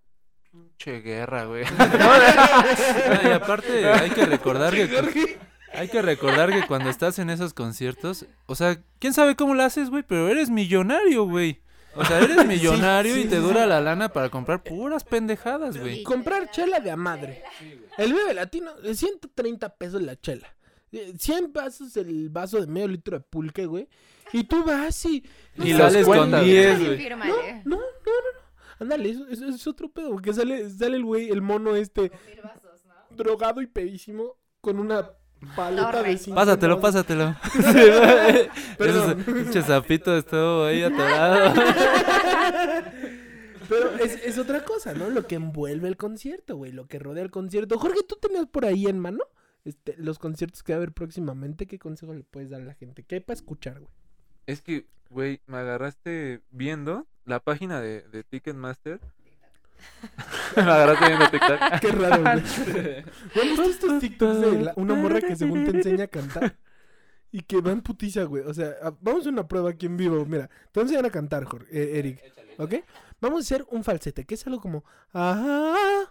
pinche 0.51 1.01
guerra, 1.01 1.45
güey. 1.45 1.65
Y 3.23 3.27
aparte 3.27 3.85
hay 3.85 4.09
que 4.11 4.25
recordar 4.25 4.73
que 4.73 5.37
hay 5.73 5.89
que 5.89 6.01
recordar 6.01 6.51
que 6.51 6.65
cuando 6.67 6.89
estás 6.89 7.19
en 7.19 7.29
esos 7.29 7.53
conciertos, 7.53 8.25
o 8.45 8.55
sea, 8.55 8.81
quién 8.99 9.13
sabe 9.13 9.35
cómo 9.35 9.53
lo 9.55 9.63
haces, 9.63 9.89
güey, 9.89 10.03
pero 10.03 10.29
eres 10.29 10.49
millonario, 10.49 11.25
güey. 11.25 11.61
O 11.95 12.05
sea, 12.05 12.19
eres 12.19 12.45
millonario 12.47 13.15
sí, 13.15 13.21
y 13.21 13.25
te 13.25 13.37
dura 13.37 13.63
sí. 13.63 13.69
la 13.69 13.81
lana 13.81 14.09
para 14.09 14.29
comprar 14.29 14.63
puras 14.63 15.03
pendejadas, 15.03 15.77
güey. 15.77 16.03
Comprar 16.03 16.51
chela 16.51 16.79
de 16.79 16.91
a 16.91 16.97
madre. 16.97 17.43
El 17.97 18.13
bebé 18.13 18.33
latino, 18.33 18.71
eh, 18.83 18.95
130 18.95 19.75
pesos 19.75 20.01
la 20.01 20.15
chela. 20.19 20.55
Eh, 20.91 21.13
100 21.17 21.51
pesos 21.51 21.95
el 21.97 22.29
vaso 22.29 22.59
de 22.59 22.67
medio 22.67 22.87
litro 22.87 23.17
de 23.17 23.23
pulque, 23.23 23.65
güey. 23.65 23.87
Y 24.33 24.43
tú 24.43 24.63
vas 24.63 25.05
y... 25.05 25.23
Y 25.57 25.71
los 25.71 25.77
sales 25.77 26.05
con 26.05 26.17
cuentas, 26.17 26.43
10, 26.43 26.77
sí, 26.77 26.85
güey. 26.85 26.97
fírmale. 26.97 27.61
No, 27.65 27.75
no, 27.75 27.77
no, 27.77 27.81
no. 27.81 28.45
Ándale, 28.79 29.09
eso, 29.09 29.27
eso 29.29 29.47
es 29.47 29.67
otro 29.67 29.89
pedo. 29.89 30.11
Porque 30.11 30.33
sale, 30.33 30.69
sale 30.69 30.97
el 30.97 31.03
güey, 31.05 31.29
el 31.29 31.41
mono 31.41 31.75
este, 31.75 32.11
drogado 33.11 33.61
y 33.61 33.67
pedísimo, 33.67 34.37
con 34.61 34.79
una 34.79 35.09
paleta 35.55 35.91
Torre. 35.91 36.09
de 36.09 36.17
cinco 36.17 36.35
Pásatelo, 36.35 36.79
pásatelo. 36.81 37.35
Perdón. 38.77 39.25
Ese 39.47 39.61
zapito 39.61 40.17
estuvo 40.17 40.65
ahí 40.65 40.83
atorado. 40.83 41.53
Pero 43.69 43.95
es, 43.97 44.23
es 44.23 44.37
otra 44.37 44.63
cosa, 44.63 44.93
¿no? 44.93 45.09
Lo 45.09 45.25
que 45.25 45.35
envuelve 45.35 45.87
el 45.87 45.97
concierto, 45.97 46.55
güey. 46.55 46.71
Lo 46.71 46.87
que 46.87 46.99
rodea 46.99 47.23
el 47.23 47.31
concierto. 47.31 47.79
Jorge, 47.79 48.03
¿tú 48.07 48.15
tenías 48.21 48.45
por 48.45 48.65
ahí 48.65 48.85
en 48.85 48.99
mano 48.99 49.23
este, 49.63 49.95
los 49.97 50.19
conciertos 50.19 50.61
que 50.63 50.73
va 50.73 50.77
a 50.77 50.77
haber 50.77 50.91
próximamente? 50.91 51.65
¿Qué 51.65 51.79
consejo 51.79 52.13
le 52.13 52.23
puedes 52.23 52.49
dar 52.49 52.61
a 52.61 52.65
la 52.65 52.75
gente? 52.75 53.03
¿Qué 53.03 53.15
hay 53.15 53.21
para 53.21 53.35
escuchar, 53.35 53.79
güey? 53.79 53.91
Es 54.45 54.61
que, 54.61 54.85
güey, 55.09 55.41
me 55.47 55.57
agarraste 55.57 56.41
viendo 56.51 57.07
la 57.25 57.39
página 57.39 57.81
de, 57.81 58.01
de 58.03 58.23
Ticketmaster. 58.23 58.99
me 60.55 60.61
agarraste 60.61 61.05
viendo 61.07 61.29
TikTok. 61.29 61.59
Qué 61.81 61.91
raro, 61.91 62.21
güey. 62.21 63.03
¿No 63.35 63.41
han 63.41 63.47
visto 63.49 63.63
estos 63.63 63.99
TikToks 63.99 64.41
de 64.41 64.61
la- 64.61 64.73
una 64.75 64.93
morra 64.95 65.21
que 65.21 65.35
según 65.35 65.63
te 65.65 65.71
enseña 65.77 66.05
a 66.05 66.07
cantar? 66.07 66.57
Y 67.31 67.41
que 67.41 67.59
va 67.59 67.71
en 67.71 67.81
putiza, 67.81 68.23
güey. 68.23 68.43
O 68.45 68.53
sea, 68.53 68.75
a- 68.81 68.93
vamos 69.01 69.25
a 69.25 69.29
una 69.29 69.47
prueba 69.47 69.71
aquí 69.71 69.85
en 69.87 69.97
vivo. 69.97 70.25
Mira, 70.25 70.47
te 70.47 70.79
voy 70.79 70.81
a 70.81 70.83
enseñar 70.83 71.05
a 71.05 71.09
cantar, 71.09 71.43
Jorge, 71.45 71.67
eh, 71.71 71.99
Eric. 71.99 72.21
¿Ok? 72.57 72.75
Vamos 73.19 73.39
a 73.39 73.41
hacer 73.41 73.65
un 73.71 73.83
falsete, 73.83 74.23
que 74.25 74.35
es 74.35 74.45
algo 74.47 74.61
como... 74.61 74.85
Ah, 75.13 76.05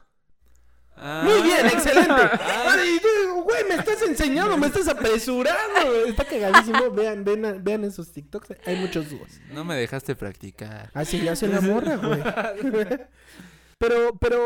Muy 1.25 1.43
bien, 1.43 1.67
excelente. 1.67 2.13
Ay, 2.41 3.01
güey, 3.43 3.65
me 3.69 3.75
estás 3.77 4.03
enseñando, 4.03 4.57
me 4.59 4.67
estás 4.67 4.87
apresurando. 4.89 6.05
Está 6.07 6.25
cagadísimo. 6.25 6.91
Vean, 6.91 7.25
vean, 7.25 7.63
vean 7.65 7.85
esos 7.85 8.13
TikToks. 8.13 8.49
Hay 8.67 8.77
muchos 8.77 9.09
dúos. 9.11 9.29
No 9.53 9.65
me 9.65 9.75
dejaste 9.77 10.15
practicar. 10.15 10.91
Así 10.95 11.19
le 11.21 11.31
hace 11.31 11.49
la 11.49 11.61
morra, 11.61 11.97
güey. 11.97 12.23
Pero, 13.79 14.17
pero, 14.21 14.39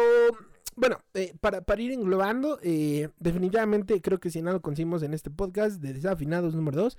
bueno, 0.77 0.99
eh, 1.15 1.35
para, 1.41 1.61
para 1.63 1.83
ir 1.83 1.93
englobando, 1.93 2.59
eh, 2.63 3.09
definitivamente 3.19 4.01
creo 4.01 4.19
que 4.21 4.31
si 4.31 4.41
nada 4.43 4.55
lo 4.57 4.63
conseguimos 4.63 5.03
en 5.03 5.15
este 5.15 5.31
podcast 5.31 5.81
de 5.81 5.93
Desafinados 5.93 6.55
número 6.55 6.83
2, 6.83 6.97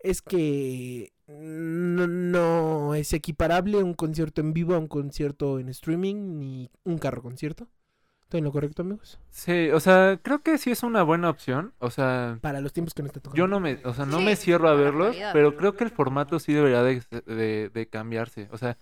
es 0.00 0.20
que 0.22 1.12
no, 1.26 2.06
no 2.06 2.94
es 2.94 3.12
equiparable 3.14 3.82
un 3.82 3.94
concierto 3.94 4.40
en 4.42 4.52
vivo 4.52 4.74
a 4.74 4.78
un 4.78 4.88
concierto 4.88 5.58
en 5.58 5.68
streaming 5.70 6.38
ni 6.38 6.70
un 6.84 6.98
carro 6.98 7.22
concierto. 7.22 7.68
¿Estoy 8.22 8.38
en 8.38 8.44
lo 8.44 8.52
correcto, 8.52 8.82
amigos? 8.82 9.18
Sí, 9.30 9.68
o 9.70 9.80
sea, 9.80 10.18
creo 10.22 10.42
que 10.42 10.58
sí 10.58 10.70
es 10.70 10.82
una 10.82 11.02
buena 11.02 11.30
opción. 11.30 11.72
O 11.78 11.90
sea, 11.90 12.38
Para 12.40 12.60
los 12.60 12.72
tiempos 12.72 12.92
que 12.94 13.02
nos 13.02 13.10
está 13.10 13.20
tocando. 13.20 13.36
yo 13.38 13.46
no 13.46 13.60
me, 13.60 13.78
o 13.84 13.94
sea, 13.94 14.06
no 14.06 14.18
Sí, 14.18 14.24
me 14.24 14.36
cierro 14.36 14.68
a 14.68 14.74
verlos, 14.74 15.14
pero 15.32 15.56
creo 15.56 15.74
que 15.76 15.84
el 15.84 15.90
formato 15.90 16.38
sí 16.38 16.52
debería 16.52 16.82
de, 16.82 17.02
de- 17.26 17.70
de 17.72 17.86
cambiarse. 17.88 18.48
O 18.50 18.58
sea, 18.58 18.76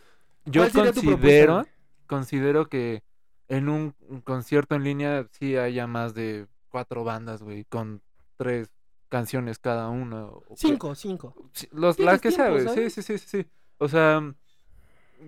yo 0.46 0.62
¿Cuál 0.62 0.72
sería 0.72 0.92
tu 0.92 1.00
propuesta, 1.02 1.18
considero? 1.20 1.66
Considero 2.12 2.68
que 2.68 3.02
en 3.48 3.70
un, 3.70 3.94
concierto 4.22 4.74
en 4.74 4.84
línea 4.84 5.26
sí 5.30 5.56
haya 5.56 5.86
más 5.86 6.12
de 6.12 6.46
cuatro 6.68 7.04
bandas, 7.04 7.42
güey, 7.42 7.64
con 7.64 8.02
tres 8.36 8.70
canciones 9.08 9.58
cada 9.58 9.88
una. 9.88 10.28
Cinco, 10.56 10.94
cinco. 10.94 11.34
Los, 11.70 11.96
Sí, 11.96 12.02
la 12.02 12.12
los 12.12 12.20
que 12.20 12.30
sea, 12.30 12.50
güey. 12.50 12.68
Sí, 12.68 12.90
sí, 12.90 13.02
sí, 13.02 13.16
sí, 13.16 13.28
sí. 13.28 13.46
O 13.78 13.88
sea, 13.88 14.34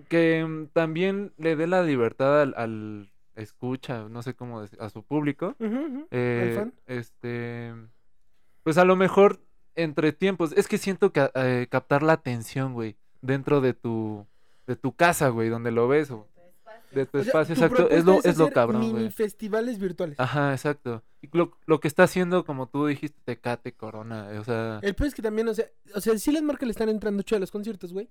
que 0.09 0.45
mm, 0.45 0.67
también 0.73 1.33
le 1.37 1.55
dé 1.55 1.65
la 1.65 1.81
libertad 1.81 2.39
al, 2.41 2.53
al 2.55 3.11
escucha, 3.35 4.07
no 4.07 4.21
sé 4.21 4.35
cómo 4.35 4.61
decir, 4.61 4.79
a 4.79 4.89
su 4.91 5.01
público. 5.01 5.55
Eh? 6.11 6.71
Este, 6.85 7.73
pues 8.61 8.77
a 8.77 8.85
lo 8.85 8.95
mejor 8.95 9.39
entre 9.73 10.13
tiempos, 10.13 10.53
es 10.55 10.67
que 10.67 10.77
siento 10.77 11.11
que 11.11 11.31
eh, 11.33 11.65
captar 11.67 12.03
la 12.03 12.13
atención, 12.13 12.73
güey, 12.73 12.95
dentro 13.21 13.59
de 13.59 13.73
tu, 13.73 14.27
de 14.67 14.75
tu 14.75 14.95
casa, 14.95 15.29
güey, 15.29 15.49
donde 15.49 15.71
lo 15.71 15.87
ves, 15.87 16.11
o 16.11 16.27
de 16.95 17.05
tu 17.05 17.17
O 17.19 17.21
sea, 17.23 17.27
espacio, 17.29 17.55
tu 17.55 17.61
exacto, 17.63 17.89
es 17.89 18.03
lo, 18.05 18.23
es 18.23 18.37
lo 18.37 18.49
cabrón, 18.49 18.79
Mini 18.81 18.91
güey. 18.93 19.11
festivales 19.11 19.77
virtuales. 19.79 20.19
Ajá, 20.19 20.51
exacto. 20.53 21.03
Y 21.21 21.29
lo, 21.37 21.51
lo 21.65 21.79
que 21.79 21.87
está 21.87 22.03
haciendo, 22.03 22.43
como 22.45 22.67
tú 22.67 22.87
dijiste, 22.87 23.19
Tecate, 23.25 23.73
Corona, 23.73 24.27
o 24.39 24.43
sea... 24.43 24.79
El 24.81 24.95
peor 24.95 25.07
es 25.07 25.15
que 25.15 25.21
también, 25.21 25.47
o 25.47 25.53
sea, 25.53 25.65
o 25.93 26.01
sea, 26.01 26.17
sí 26.17 26.31
las 26.31 26.41
marcas 26.43 26.67
le 26.67 26.71
están 26.71 26.89
entrando 26.89 27.21
chido 27.23 27.37
a 27.37 27.39
los 27.41 27.51
conciertos, 27.51 27.93
güey. 27.93 28.09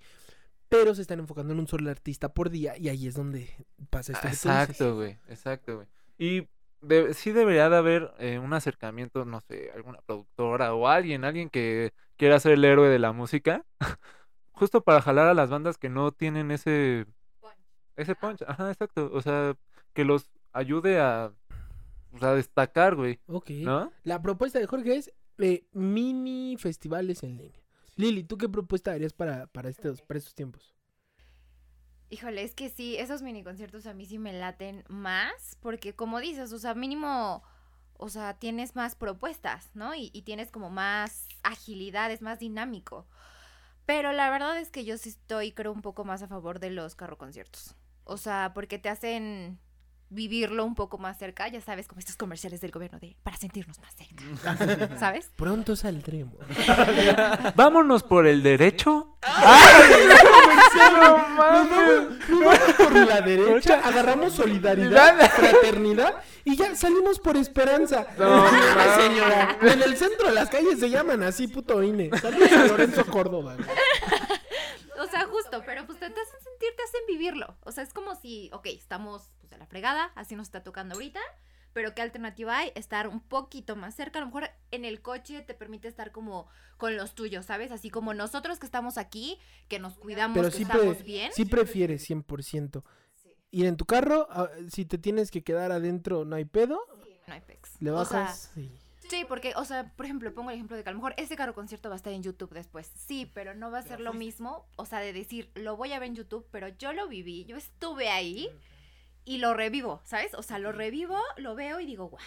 Pero 0.69 0.95
se 0.95 1.03
están 1.03 1.19
enfocando 1.21 1.53
en 1.53 1.61
un 1.61 1.69
solo 1.69 1.91
artista 1.91 2.33
por 2.33 2.49
día 2.51 2.77
y 2.79 2.89
ahí 2.89 3.07
es 3.07 3.15
donde 3.15 3.49
pasa 3.91 4.13
esto. 4.13 4.29
Exacto, 4.29 4.97
güey, 4.97 5.19
exacto, 5.29 5.77
güey. 5.77 5.87
Y 6.19 6.49
de- 6.81 7.13
sí 7.15 7.33
debería 7.33 7.69
de 7.69 7.77
haber 7.77 8.13
eh, 8.19 8.39
un 8.39 8.53
acercamiento, 8.55 9.25
no 9.25 9.41
sé, 9.43 9.71
alguna 9.75 10.01
productora 10.07 10.75
o 10.75 10.89
alguien, 10.89 11.25
alguien 11.25 11.51
que 11.51 11.93
quiera 12.17 12.41
ser 12.41 12.53
el 12.53 12.65
héroe 12.65 12.89
de 12.89 12.99
la 12.99 13.13
música, 13.13 13.65
justo 14.53 14.83
para 14.83 15.03
jalar 15.03 15.29
a 15.29 15.35
las 15.35 15.51
bandas 15.51 15.79
que 15.79 15.91
no 15.91 16.13
tienen 16.13 16.51
ese 16.51 17.07
ese 17.97 18.15
punch, 18.17 18.43
ajá, 18.47 18.71
exacto, 18.71 19.11
o 19.13 19.21
sea, 19.23 19.57
que 19.93 20.05
los 20.05 20.31
ayude 20.53 21.01
a, 21.01 21.33
o 22.13 22.19
sea, 22.19 22.35
destacar, 22.35 22.97
güey, 22.97 23.21
Ok. 23.29 23.51
¿no? 23.61 23.93
La 24.05 24.23
propuesta 24.23 24.59
de 24.59 24.67
Jorge 24.67 24.97
es 24.97 25.13
eh, 25.39 25.67
mini 25.73 26.57
festivales 26.59 27.23
en 27.25 27.37
línea. 27.39 27.63
Lili, 27.97 28.25
¿tú 28.25 28.39
qué 28.39 28.49
propuesta 28.49 28.93
harías 28.93 29.13
para, 29.15 29.47
para, 29.49 29.69
estos, 29.71 30.03
para 30.03 30.19
estos 30.19 30.35
tiempos? 30.35 30.75
Híjole, 32.11 32.43
es 32.45 32.55
que 32.55 32.69
sí, 32.69 32.97
esos 32.97 33.23
mini 33.23 33.43
conciertos 33.43 33.87
a 33.87 33.95
mí 33.95 34.07
sí 34.07 34.19
me 34.19 34.33
laten 34.33 34.85
más, 34.89 35.57
porque 35.61 35.95
como 35.95 36.21
dices, 36.21 36.53
o 36.53 36.59
sea, 36.59 36.75
mínimo 36.75 37.43
o 37.99 38.11
sea, 38.11 38.35
tienes 38.39 38.77
más 38.77 38.97
propuestas, 38.97 39.71
¿no? 39.75 39.95
Y, 39.97 40.11
y 40.15 40.23
tienes 40.25 40.51
como 40.53 40.71
más 40.71 41.29
agilidad, 41.45 42.13
es 42.13 42.23
más 42.23 42.41
dinámico. 42.41 43.09
Pero 43.87 44.13
la 44.13 44.31
verdad 44.31 44.59
es 44.59 44.71
que 44.71 44.85
yo 44.85 44.99
sí 44.99 45.11
estoy, 45.11 45.53
creo, 45.53 45.73
un 45.73 45.83
poco 45.83 46.05
más 46.05 46.23
a 46.23 46.29
favor 46.29 46.61
de 46.61 46.71
los 46.71 46.97
carro 46.97 47.19
conciertos. 47.19 47.77
O 48.05 48.17
sea, 48.17 48.53
porque 48.55 48.79
te 48.79 48.89
hacen 48.89 49.59
vivirlo 50.11 50.65
un 50.65 50.75
poco 50.75 50.99
más 50.99 51.19
cerca, 51.19 51.49
ya 51.49 51.61
sabes, 51.61 51.89
como 51.89 51.99
estos 51.99 52.17
comerciales 52.17 52.61
del 52.61 52.71
gobierno 52.71 52.99
de 53.01 53.17
para 53.23 53.37
sentirnos 53.37 53.81
más 53.81 53.95
cerca, 53.95 54.97
¿sabes? 54.99 55.31
Pronto 55.37 55.77
saldremos. 55.77 56.35
Vámonos 57.57 58.03
por 58.03 58.27
el 58.27 58.43
derecho. 58.43 59.17
Vamos 61.39 62.75
por 62.77 62.95
la 62.95 63.21
derecha, 63.21 63.81
agarramos 63.85 64.35
solidaridad, 64.35 65.31
fraternidad 65.31 66.15
y 66.45 66.57
ya 66.57 66.75
salimos 66.77 67.19
por 67.19 67.37
esperanza. 67.37 68.07
No, 68.19 68.47
Ay, 68.47 69.03
señora, 69.09 69.59
en 69.61 69.83
el 69.83 69.97
centro 69.97 70.29
de 70.29 70.35
las 70.35 70.51
calles 70.51 70.79
se 70.79 70.91
llaman 70.91 71.23
así, 71.23 71.49
puto 71.49 71.83
INE. 71.83 72.11
Saludos 72.21 72.53
a 72.53 72.67
Lorenzo 72.67 73.07
Córdoba. 73.07 73.57
O 75.01 75.07
sea, 75.07 75.25
justo, 75.27 75.63
pero 75.67 75.85
pues 75.87 75.99
te 75.99 76.09
te 76.11 76.21
hacen 76.85 77.01
vivirlo. 77.09 77.57
O 77.63 77.73
sea, 77.73 77.83
es 77.85 77.93
como 77.93 78.15
si, 78.15 78.51
ok, 78.53 78.67
estamos 78.67 79.31
pues 79.41 79.51
de 79.51 79.59
la 79.59 79.67
fregada, 79.67 80.13
así 80.15 80.37
nos 80.37 80.47
está 80.49 80.63
tocando 80.63 80.95
ahorita, 80.95 81.21
pero 81.73 81.95
¿qué 81.95 82.03
alternativa 82.03 82.57
hay? 82.59 82.73
Estar 82.77 83.09
un 83.09 83.21
poquito 83.21 83.75
más 83.77 83.95
cerca, 83.97 84.19
a 84.19 84.21
lo 84.21 84.27
mejor 84.27 84.49
en 84.71 84.85
el 84.85 85.03
coche 85.03 85.43
te 85.43 85.55
permite 85.55 85.89
estar 85.89 86.13
como 86.13 86.47
con 86.77 86.97
los 86.97 87.15
tuyos, 87.15 87.47
¿sabes? 87.47 87.73
Así 87.73 87.91
como 87.91 88.15
nosotros 88.15 88.59
que 88.59 88.67
estamos 88.67 88.97
aquí, 88.99 89.39
que 89.69 89.79
nos 89.81 89.97
cuidamos, 89.99 90.37
Pero 90.37 90.51
que 90.51 90.57
sí, 90.57 90.63
estamos 90.63 91.03
bien. 91.03 91.33
sí 91.35 91.45
prefieres 91.45 92.09
100%. 92.09 92.85
Ir 93.51 93.67
en 93.67 93.77
tu 93.77 93.85
carro, 93.87 94.27
ah, 94.31 94.49
si 94.69 94.85
te 94.85 94.99
tienes 94.99 95.31
que 95.31 95.43
quedar 95.43 95.73
adentro, 95.73 96.25
no 96.25 96.37
hay 96.37 96.45
pedo, 96.45 96.81
No 97.27 97.35
hay 97.35 97.41
pex. 97.41 97.81
le 97.81 97.91
O 97.91 98.05
sea, 98.05 98.21
bajas. 98.21 98.53
Sí. 99.09 99.25
Porque, 99.29 99.53
o 99.57 99.65
sea, 99.65 99.93
por 99.97 100.07
ejemplo, 100.07 100.33
pongo 100.35 100.51
el 100.51 100.57
ejemplo 100.57 100.77
de 100.77 100.83
que 100.83 100.89
a 100.89 100.93
lo 100.93 100.99
mejor 100.99 101.15
ese 101.17 101.37
carro 101.37 101.55
concierto 101.55 101.89
va 101.89 101.95
a 101.95 101.97
estar 101.97 102.13
en 102.13 102.23
YouTube 102.23 102.53
después. 102.53 102.91
Sí, 102.95 103.31
pero 103.35 103.55
no 103.55 103.71
va 103.71 103.79
a 103.79 103.83
ser 103.83 104.01
lo 104.01 104.13
mismo, 104.13 104.67
o 104.77 104.87
sea, 104.87 105.01
de 105.01 105.13
decir, 105.13 105.51
lo 105.55 105.77
voy 105.77 105.93
a 105.93 105.99
ver 105.99 106.09
en 106.09 106.17
YouTube, 106.17 106.47
pero 106.51 106.69
yo 106.69 106.93
lo 106.93 107.09
viví, 107.09 107.45
yo 107.45 107.57
estuve 107.57 108.09
ahí 108.09 108.49
y 109.25 109.39
lo 109.39 109.55
revivo, 109.55 110.03
¿sabes? 110.05 110.35
O 110.35 110.43
sea, 110.43 110.59
lo 110.59 110.73
revivo, 110.73 111.19
lo 111.37 111.55
veo 111.55 111.81
y 111.81 111.87
digo, 111.87 112.11
wow, 112.11 112.21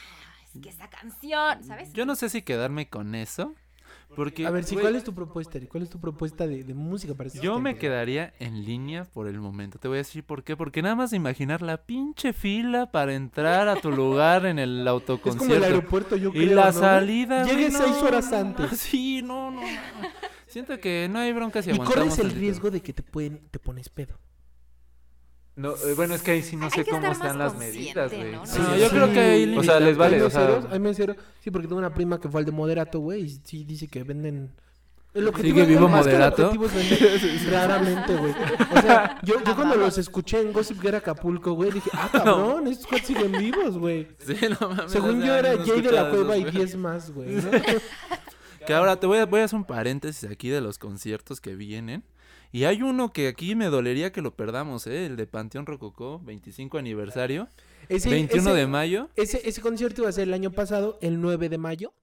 es 0.53 0.61
que 0.61 0.69
esa 0.69 0.89
canción, 0.89 1.63
¿sabes? 1.63 1.93
Yo 1.93 2.05
no 2.05 2.15
sé 2.15 2.29
si 2.29 2.41
quedarme 2.41 2.89
con 2.89 3.15
eso. 3.15 3.55
Porque, 4.15 4.47
A 4.47 4.51
ver, 4.51 4.63
sí, 4.63 4.73
güey, 4.73 4.83
¿cuál 4.83 4.95
es 4.95 5.03
tu 5.03 5.13
propuesta? 5.13 5.59
¿Cuál 5.69 5.83
es 5.83 5.89
tu 5.89 5.99
propuesta 5.99 6.47
de, 6.47 6.63
de 6.63 6.73
música 6.73 7.13
para 7.13 7.27
este 7.27 7.39
Yo 7.39 7.59
me 7.59 7.77
quedaría 7.77 8.33
en 8.39 8.65
línea 8.65 9.03
por 9.05 9.27
el 9.27 9.39
momento. 9.39 9.77
Te 9.77 9.87
voy 9.87 9.95
a 9.95 9.99
decir 9.99 10.23
por 10.23 10.43
qué. 10.43 10.55
Porque 10.57 10.81
nada 10.81 10.95
más 10.95 11.11
de 11.11 11.17
imaginar 11.17 11.61
la 11.61 11.77
pinche 11.85 12.33
fila 12.33 12.91
para 12.91 13.13
entrar 13.13 13.67
a 13.67 13.75
tu 13.75 13.91
lugar 13.91 14.45
en 14.45 14.57
el 14.59 14.69
Es 14.69 14.75
como 14.75 14.81
el 14.81 14.87
autoconcierto. 14.87 15.65
aeropuerto, 15.65 16.15
yo 16.15 16.31
creo, 16.31 16.43
y 16.43 16.45
la 16.47 16.67
¿no? 16.67 16.73
salida. 16.73 17.43
Llegues 17.45 17.73
seis 17.77 17.95
no, 18.01 18.07
horas 18.07 18.31
no, 18.31 18.37
antes. 18.37 18.71
Sí, 18.79 19.21
no, 19.21 19.51
no. 19.51 19.61
no. 19.61 19.67
Siento 20.47 20.79
que 20.79 21.07
no 21.11 21.19
hay 21.19 21.33
bronca 21.33 21.61
si 21.61 21.69
Y 21.69 21.73
aguantamos. 21.73 22.15
corres 22.15 22.19
el 22.19 22.31
riesgo 22.31 22.71
de 22.71 22.81
que 22.81 22.93
te 22.93 23.03
pueden, 23.03 23.47
te 23.51 23.59
pones 23.59 23.89
pedo. 23.89 24.17
No, 25.57 25.71
eh, 25.71 25.93
bueno, 25.95 26.13
es 26.13 26.21
que 26.21 26.31
ahí 26.31 26.43
sí 26.43 26.55
no 26.55 26.65
Hay 26.65 26.71
sé 26.71 26.85
cómo 26.85 27.07
están 27.11 27.37
las 27.39 27.57
medidas, 27.57 28.13
güey. 28.13 28.31
¿no? 28.31 28.45
Sí, 28.45 28.59
yo 28.79 28.89
creo 28.89 29.11
que 29.11 29.19
hay 29.19 29.57
O 29.57 29.63
sea, 29.63 29.79
les 29.79 29.97
vale, 29.97 30.15
hay 30.17 30.21
o 30.21 30.29
sea- 30.29 30.41
meseros, 30.41 30.65
hay 30.71 30.79
meseros, 30.79 31.17
sí, 31.43 31.49
porque 31.51 31.67
tengo 31.67 31.79
una 31.79 31.93
prima 31.93 32.19
que 32.21 32.29
fue 32.29 32.41
al 32.41 32.45
de 32.45 32.51
Moderato, 32.51 32.99
güey, 32.99 33.23
y 33.23 33.41
sí 33.43 33.63
dice 33.63 33.87
que 33.87 34.03
venden... 34.03 34.51
El 35.15 35.27
objetivo- 35.27 35.55
¿Sigue 35.55 35.65
vivo 35.65 35.89
más 35.89 36.05
que 36.05 36.13
el 36.13 36.19
Moderato? 36.19 36.51
raramente, 37.51 38.15
güey. 38.15 38.33
O 38.75 38.81
sea, 38.81 39.19
yo, 39.23 39.43
yo 39.43 39.55
cuando 39.55 39.75
los 39.75 39.97
escuché 39.97 40.41
en 40.41 40.53
Gossip 40.53 40.79
Girl 40.79 40.95
Acapulco, 40.95 41.53
güey, 41.53 41.71
dije, 41.71 41.89
ah, 41.93 42.09
cabrón, 42.13 42.67
estos 42.67 42.85
cuates 42.85 43.07
siguen 43.07 43.31
vivos, 43.31 43.79
güey. 43.79 44.07
Sí, 44.19 44.35
no 44.61 44.69
mames. 44.69 44.91
Según 44.91 45.23
yo 45.23 45.33
era 45.35 45.57
Jay 45.65 45.81
de 45.81 45.91
la 45.91 46.11
Cueva 46.11 46.37
y 46.37 46.41
güey. 46.41 46.53
10 46.53 46.75
más, 46.75 47.11
güey. 47.11 47.29
¿no? 47.31 47.41
Que 48.67 48.73
ahora 48.73 48.99
te 48.99 49.07
voy 49.07 49.19
a, 49.19 49.25
voy 49.25 49.39
a 49.39 49.45
hacer 49.45 49.57
un 49.57 49.63
paréntesis 49.63 50.29
aquí 50.29 50.49
de 50.49 50.59
los 50.59 50.77
conciertos 50.77 51.39
que 51.39 51.55
vienen. 51.55 52.03
Y 52.51 52.63
hay 52.63 52.81
uno 52.81 53.11
que 53.11 53.27
aquí 53.27 53.55
me 53.55 53.65
dolería 53.65 54.11
que 54.11 54.21
lo 54.21 54.35
perdamos, 54.35 54.87
¿eh? 54.87 55.05
El 55.05 55.15
de 55.15 55.27
Panteón 55.27 55.65
Rococó, 55.65 56.19
25 56.23 56.77
aniversario, 56.77 57.47
Ese, 57.89 58.09
21 58.09 58.49
ese- 58.51 58.59
de 58.59 58.67
mayo. 58.67 59.09
Ese, 59.15 59.47
ese 59.47 59.61
concierto 59.61 60.01
iba 60.01 60.09
a 60.09 60.13
ser 60.13 60.27
el 60.27 60.33
año 60.33 60.51
pasado, 60.51 60.97
el 61.01 61.19
9 61.21 61.49
de 61.49 61.57
mayo. 61.57 61.93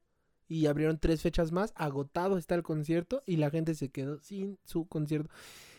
Y 0.47 0.67
abrieron 0.67 0.99
tres 0.99 1.23
fechas 1.23 1.53
más. 1.53 1.73
Agotado 1.75 2.37
está 2.37 2.55
el 2.55 2.63
concierto. 2.63 3.23
Y 3.27 3.37
la 3.39 3.51
gente 3.51 3.75
se 3.75 3.89
quedó 3.89 4.19
sin 4.21 4.59
su 4.65 4.87
concierto. 4.87 5.31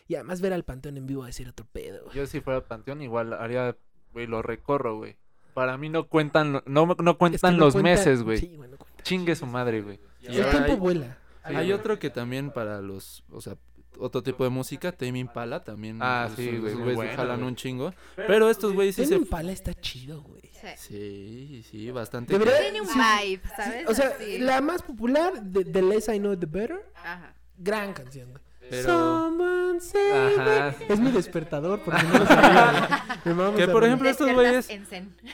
Y 0.08 0.16
además 0.16 0.40
ver 0.40 0.52
al 0.52 0.64
Panteón 0.64 0.96
en 0.96 1.06
vivo 1.06 1.22
va 1.22 1.28
a 1.28 1.32
ser 1.32 1.48
otro 1.48 1.66
pedo. 1.72 2.02
güey. 2.04 2.16
Yo 2.16 2.26
si 2.26 2.40
fuera 2.40 2.60
Panteón 2.66 3.00
igual 3.00 3.32
haría, 3.32 3.76
güey, 4.12 4.26
lo 4.26 4.42
recorro, 4.42 4.96
güey. 4.96 5.16
Para 5.54 5.78
mí 5.78 5.88
no 5.88 6.08
cuentan, 6.08 6.52
no, 6.52 6.62
no 6.66 7.10
Es 7.12 7.16
cuentan 7.16 7.54
que 7.54 7.58
no 7.58 7.64
los 7.64 7.74
cuenta- 7.74 7.90
meses, 7.90 8.22
güey. 8.24 8.38
Sí, 8.38 8.56
güey, 8.56 8.68
no 8.70 8.76
cuenta. 8.76 9.02
Chingue 9.04 9.36
su 9.36 9.46
madre, 9.46 9.80
güey. 9.82 10.00
Y 10.20 10.26
El 10.36 10.50
tiempo 10.50 10.72
hay, 10.72 10.76
vuela. 10.76 11.18
hay 11.44 11.72
otro 11.72 11.98
que 12.00 12.10
también 12.10 12.50
para 12.50 12.80
los, 12.82 13.22
o 13.30 13.40
sea, 13.40 13.56
otro 13.98 14.22
tipo 14.22 14.44
de 14.44 14.50
música, 14.50 14.92
Tame 14.92 15.18
Impala 15.18 15.62
también. 15.64 15.98
Ah, 16.00 16.28
sí, 16.34 16.56
güey, 16.58 16.74
güeyes 16.74 16.96
bueno, 16.96 17.12
jalan 17.16 17.42
un 17.42 17.56
chingo. 17.56 17.92
Pero 18.14 18.50
estos 18.50 18.72
güeyes 18.72 18.94
sí 18.94 19.02
Tame 19.02 19.16
se... 19.16 19.22
Impala 19.22 19.52
está 19.52 19.74
chido, 19.74 20.22
güey. 20.22 20.42
Sí. 20.52 20.68
Sí, 20.76 21.62
sí, 21.70 21.90
bastante. 21.90 22.32
Debería- 22.32 22.60
Tiene 22.60 22.80
un 22.80 22.88
Sí. 22.88 22.98
vibe, 22.98 23.42
¿sabes? 23.56 23.88
O 23.88 23.94
sea, 23.94 24.12
la 24.40 24.60
más 24.60 24.82
popular, 24.82 25.42
de 25.42 25.64
The 25.64 25.82
Less 25.82 26.08
I 26.08 26.18
Know 26.18 26.36
The 26.36 26.46
Better. 26.46 26.92
Ajá. 26.96 27.34
Gran 27.58 27.92
canción, 27.92 28.30
güey. 28.30 28.42
Pero- 28.68 28.82
Someone 28.88 29.80
save 29.80 30.34
Ajá. 30.40 30.74
me. 30.80 30.92
Es 30.92 30.98
mi 30.98 31.12
despertador, 31.12 31.80
porque 31.84 32.02
no 32.02 32.18
lo 32.18 32.26
sabía, 32.26 33.20
Que, 33.56 33.68
por 33.68 33.84
ejemplo, 33.84 34.08
estos 34.08 34.28
güeyes-. 34.32 34.68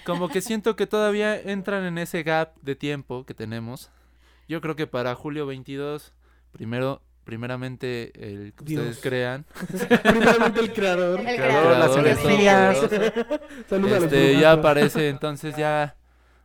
Como 0.04 0.28
que 0.28 0.42
siento 0.42 0.76
que 0.76 0.86
todavía 0.86 1.40
entran 1.40 1.84
en 1.84 1.96
ese 1.96 2.22
gap 2.24 2.54
de 2.60 2.74
tiempo 2.76 3.24
que 3.24 3.32
tenemos. 3.32 3.90
Yo 4.48 4.60
creo 4.60 4.76
que 4.76 4.86
para 4.86 5.14
julio 5.14 5.46
22, 5.46 6.12
primero, 6.52 7.00
primeramente 7.24 8.12
el 8.16 8.52
que 8.54 8.64
Dios. 8.64 8.80
ustedes 8.82 9.00
crean, 9.02 9.44
Primeramente 10.02 10.60
el 10.60 10.72
creador. 10.72 11.20
El 11.20 11.36
creador, 11.36 11.78
las 11.78 11.96
energías. 11.96 12.78
Saludos 13.68 13.92
a 13.92 14.00
los 14.00 14.04
este, 14.04 14.38
ya 14.40 14.52
aparece 14.52 15.08
entonces 15.08 15.56
ya, 15.56 15.96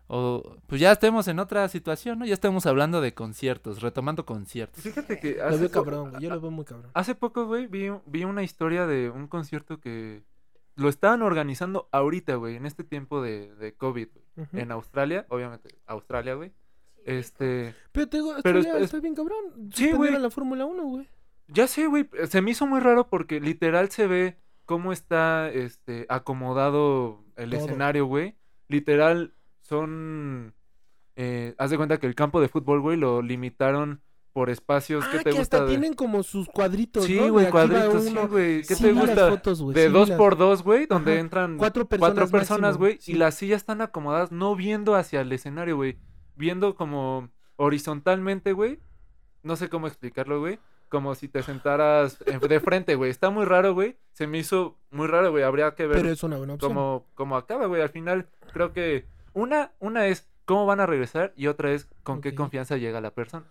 o 0.08 0.58
pues 0.68 0.80
ya 0.80 0.92
estemos 0.92 1.28
en 1.28 1.40
otra 1.40 1.68
situación, 1.70 2.20
¿no? 2.20 2.26
Ya 2.26 2.34
estamos 2.34 2.66
hablando 2.66 3.02
de 3.02 3.14
conciertos, 3.14 3.82
retomando 3.82 4.26
conciertos. 4.26 4.84
Fíjate 4.84 5.20
que 5.20 5.36
Lo 5.36 5.46
hace, 5.46 5.58
veo 5.60 5.68
po- 5.70 5.74
cabrón, 5.74 6.10
güey. 6.12 6.24
Yo 6.24 6.30
lo 6.30 6.40
veo 6.42 6.52
muy 6.52 6.66
cabrón. 6.66 6.92
hace 6.94 7.16
poco, 7.16 7.46
güey, 7.46 7.68
vi, 7.68 7.90
vi 8.06 8.24
una 8.24 8.44
historia 8.44 8.86
de 8.88 9.10
un 9.10 9.28
concierto 9.28 9.80
que 9.80 10.24
lo 10.76 10.90
estaban 10.90 11.24
organizando 11.24 11.90
ahorita, 11.92 12.36
güey, 12.36 12.56
en 12.56 12.66
este 12.68 12.84
tiempo 12.84 13.22
de, 13.22 13.54
de 13.56 13.74
COVID, 13.74 14.08
güey. 14.14 14.48
En 14.54 14.72
Australia, 14.72 15.26
obviamente, 15.30 15.70
Australia, 15.88 16.36
güey. 16.36 16.52
Este, 17.08 17.74
Pero 17.94 18.08
te 18.10 18.18
digo, 18.18 18.34
Pero 18.44 18.60
esto 18.60 18.72
ya 18.74 18.78
es- 18.78 18.84
está 18.86 19.00
bien 19.00 19.16
cabrón. 19.16 19.38
Sí, 19.74 19.92
güey. 19.92 20.12
La 20.20 20.30
Fórmula 20.30 20.66
1, 20.66 20.84
güey. 20.84 21.08
Ya 21.48 21.68
sé, 21.68 21.88
güey, 21.88 22.10
se 22.28 22.42
me 22.42 22.52
hizo 22.52 22.68
muy 22.68 22.82
raro 22.82 23.08
porque 23.08 23.40
literal 23.40 23.90
se 23.90 24.06
ve 24.08 24.38
cómo 24.66 24.92
está 24.92 25.50
este 25.50 26.06
acomodado 26.10 27.24
el 27.38 27.52
Todo. 27.52 27.62
escenario, 27.62 28.06
güey. 28.06 28.36
Literal 28.68 29.34
son 29.62 30.54
eh, 31.16 31.56
haz 31.58 31.72
de 31.72 31.78
cuenta 31.78 31.98
que 32.00 32.06
el 32.08 32.14
campo 32.16 32.42
de 32.42 32.48
fútbol, 32.50 32.82
güey, 32.82 32.98
lo 32.98 33.22
limitaron 33.22 34.02
por 34.34 34.52
espacios 34.52 35.04
Ah, 35.04 35.10
¿qué 35.14 35.18
te 35.20 35.24
que 35.24 35.30
gusta 35.32 35.42
hasta 35.58 35.62
de- 35.66 35.70
tienen 35.72 35.94
como 35.96 36.22
sus 36.22 36.48
cuadritos, 36.48 37.06
Sí, 37.06 37.18
güey, 37.18 37.50
cuadritos, 37.50 38.04
sí, 38.04 38.14
güey. 38.30 38.62
¿Qué 38.62 38.76
Sí 38.76 38.84
te 38.84 38.92
gusta? 38.94 39.30
fotos, 39.30 39.74
de 39.74 39.86
sí 39.88 39.92
dos 39.92 40.10
las- 40.10 40.18
por 40.18 40.38
dos, 40.38 40.62
güey, 40.62 40.86
donde 40.86 41.14
Ajá. 41.14 41.22
entran 41.22 41.58
Cuatro 41.58 41.88
personas 41.88 42.78
güey, 42.78 42.98
sí. 43.00 43.14
y 43.14 43.16
las 43.16 43.34
sillas 43.34 43.62
están 43.62 43.82
acomodadas 43.82 44.32
no 44.32 44.56
viendo 44.56 44.94
hacia 44.94 45.22
el 45.22 45.32
escenario, 45.32 45.76
güey, 45.78 45.98
viendo 46.38 46.76
como 46.76 47.30
horizontalmente, 47.58 48.54
güey. 48.54 48.80
No 49.44 49.56
sé 49.56 49.70
cómo 49.70 49.88
explicarlo, 49.88 50.40
güey. 50.40 50.60
Como 50.90 51.16
si 51.16 51.28
te 51.28 51.44
sentaras 51.44 52.18
en- 52.26 52.40
de 52.40 52.60
frente, 52.60 52.96
güey. 52.96 53.12
Está 53.12 53.30
muy 53.30 53.46
raro, 53.46 53.74
güey. 53.74 53.98
Se 54.14 54.26
me 54.28 54.38
hizo 54.38 54.78
muy 54.92 55.08
raro, 55.08 55.32
güey. 55.32 55.44
Habría 55.44 55.76
que 55.76 55.86
ver 55.86 55.98
Pero 55.98 56.10
es 56.10 56.24
una 56.24 56.38
buena 56.38 56.54
opción. 56.54 56.70
cómo, 56.74 57.06
cómo 57.16 57.36
acaba, 57.36 57.66
güey. 57.66 57.82
Al 57.82 57.90
final, 57.90 58.30
creo 58.54 58.72
que 58.72 59.06
una, 59.34 59.74
una 59.80 60.08
es 60.08 60.28
cómo 60.46 60.66
van 60.66 60.80
a 60.80 60.86
regresar 60.86 61.34
y 61.36 61.48
otra 61.48 61.74
es 61.74 61.88
con 62.04 62.22
qué 62.22 62.34
confianza 62.34 62.78
llega 62.78 63.02
la 63.02 63.14
persona. 63.14 63.46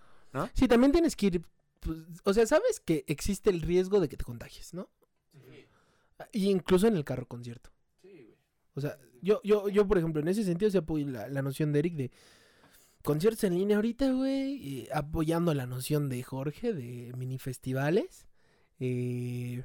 Sí, 0.54 0.66
también 0.68 0.92
tienes 0.92 1.14
que 1.16 1.26
ir. 1.26 1.42
pues, 1.80 1.98
o 2.24 2.32
sea, 2.32 2.46
sabes 2.46 2.80
que 2.80 3.04
existe 3.06 3.50
el 3.50 3.60
riesgo 3.62 4.00
de 4.00 4.08
que 4.08 4.16
te 4.16 4.24
contagies, 4.24 4.72
¿no? 4.74 4.88
Y 6.32 6.50
incluso 6.50 6.86
en 6.86 6.96
el 6.96 7.04
carro 7.04 7.26
concierto. 7.26 7.70
O 8.74 8.80
sea, 8.80 8.98
yo, 9.22 9.40
yo, 9.44 9.68
yo, 9.68 9.86
por 9.86 9.98
ejemplo, 9.98 10.20
en 10.20 10.28
ese 10.28 10.42
sentido 10.44 10.70
se 10.70 10.78
apoyo 10.78 11.06
la, 11.08 11.28
la 11.28 11.42
noción 11.42 11.72
de 11.72 11.78
Eric 11.78 11.94
de 11.94 12.10
conciertos 13.06 13.44
en 13.44 13.54
línea 13.54 13.76
ahorita, 13.76 14.10
güey. 14.10 14.86
apoyando 14.92 15.54
la 15.54 15.64
noción 15.66 16.10
de 16.10 16.22
Jorge 16.22 16.74
de 16.74 17.12
mini 17.16 17.38
festivales. 17.38 18.26
eh, 18.80 19.62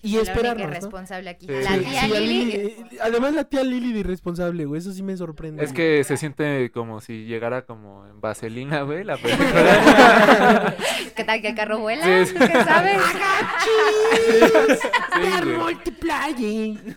y 0.00 0.12
la 0.12 0.18
única 0.18 0.32
esperarnos, 0.32 0.64
¿no? 0.66 0.70
irresponsable 0.70 1.28
aquí. 1.30 1.46
Sí. 1.46 1.52
La 1.52 1.76
tía 1.76 2.02
Sí, 2.02 2.08
Lili. 2.12 2.44
Lili, 2.44 2.52
eh, 2.56 2.76
además 3.02 3.34
la 3.34 3.42
tía 3.42 3.64
Lili 3.64 3.92
de 3.92 3.98
irresponsable, 3.98 4.64
güey. 4.64 4.78
Eso 4.78 4.92
sí 4.92 5.02
me 5.02 5.16
sorprende. 5.16 5.64
Es 5.64 5.72
güey. 5.72 5.76
que 5.98 6.04
se 6.04 6.16
siente 6.16 6.70
como 6.70 7.00
si 7.00 7.24
llegara 7.24 7.66
como 7.66 8.06
en 8.06 8.20
vaselina, 8.20 8.82
güey, 8.82 9.02
la 9.02 9.16
película. 9.16 10.76
¿Qué 11.16 11.24
tal 11.24 11.42
que 11.42 11.48
el 11.48 11.54
carro 11.56 11.80
vuela? 11.80 12.24
Sí. 12.26 12.32
¿Qué 12.32 12.46
sabes? 12.64 13.00
Multiplying. 15.58 16.96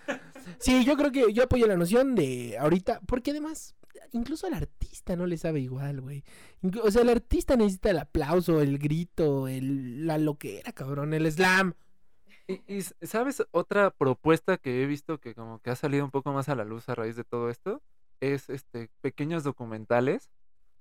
Sí, 0.59 0.85
yo 0.85 0.95
creo 0.95 1.11
que 1.11 1.33
yo 1.33 1.41
apoyo 1.43 1.65
la 1.65 1.77
noción 1.77 2.13
de 2.13 2.55
ahorita, 2.59 2.99
porque 3.07 3.31
además 3.31 3.73
incluso 4.11 4.47
al 4.47 4.53
artista 4.53 5.15
no 5.15 5.25
le 5.25 5.37
sabe 5.37 5.59
igual, 5.61 6.01
güey. 6.01 6.23
Inclu- 6.61 6.81
O 6.83 6.91
sea, 6.91 7.01
el 7.01 7.09
artista 7.09 7.55
necesita 7.55 7.89
el 7.91 7.99
aplauso, 7.99 8.61
el 8.61 8.77
grito, 8.77 9.47
el, 9.47 10.05
la 10.07 10.17
loquera, 10.17 10.71
cabrón, 10.71 11.13
el 11.13 11.31
slam. 11.31 11.73
Y, 12.47 12.61
y 12.67 12.81
¿sabes 13.05 13.43
otra 13.51 13.91
propuesta 13.91 14.57
que 14.57 14.83
he 14.83 14.85
visto 14.85 15.19
que 15.19 15.33
como 15.35 15.59
que 15.61 15.69
ha 15.69 15.75
salido 15.75 16.03
un 16.03 16.11
poco 16.11 16.33
más 16.33 16.49
a 16.49 16.55
la 16.55 16.65
luz 16.65 16.89
a 16.89 16.95
raíz 16.95 17.15
de 17.15 17.23
todo 17.23 17.49
esto? 17.49 17.81
Es 18.19 18.49
este 18.49 18.89
pequeños 19.01 19.43
documentales 19.43 20.29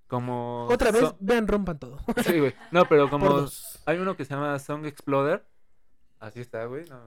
como 0.08 0.66
Otra 0.66 0.90
vez, 0.90 1.02
so- 1.02 1.16
vean, 1.20 1.46
rompan 1.46 1.78
todo. 1.78 1.98
Sí, 2.26 2.38
güey. 2.40 2.54
No, 2.72 2.86
pero 2.88 3.08
como 3.10 3.46
hay 3.86 3.98
uno 3.98 4.16
que 4.16 4.24
se 4.24 4.34
llama 4.34 4.58
Song 4.58 4.84
Exploder. 4.84 5.44
Así 6.18 6.40
está, 6.40 6.64
güey. 6.66 6.84
no. 6.90 7.00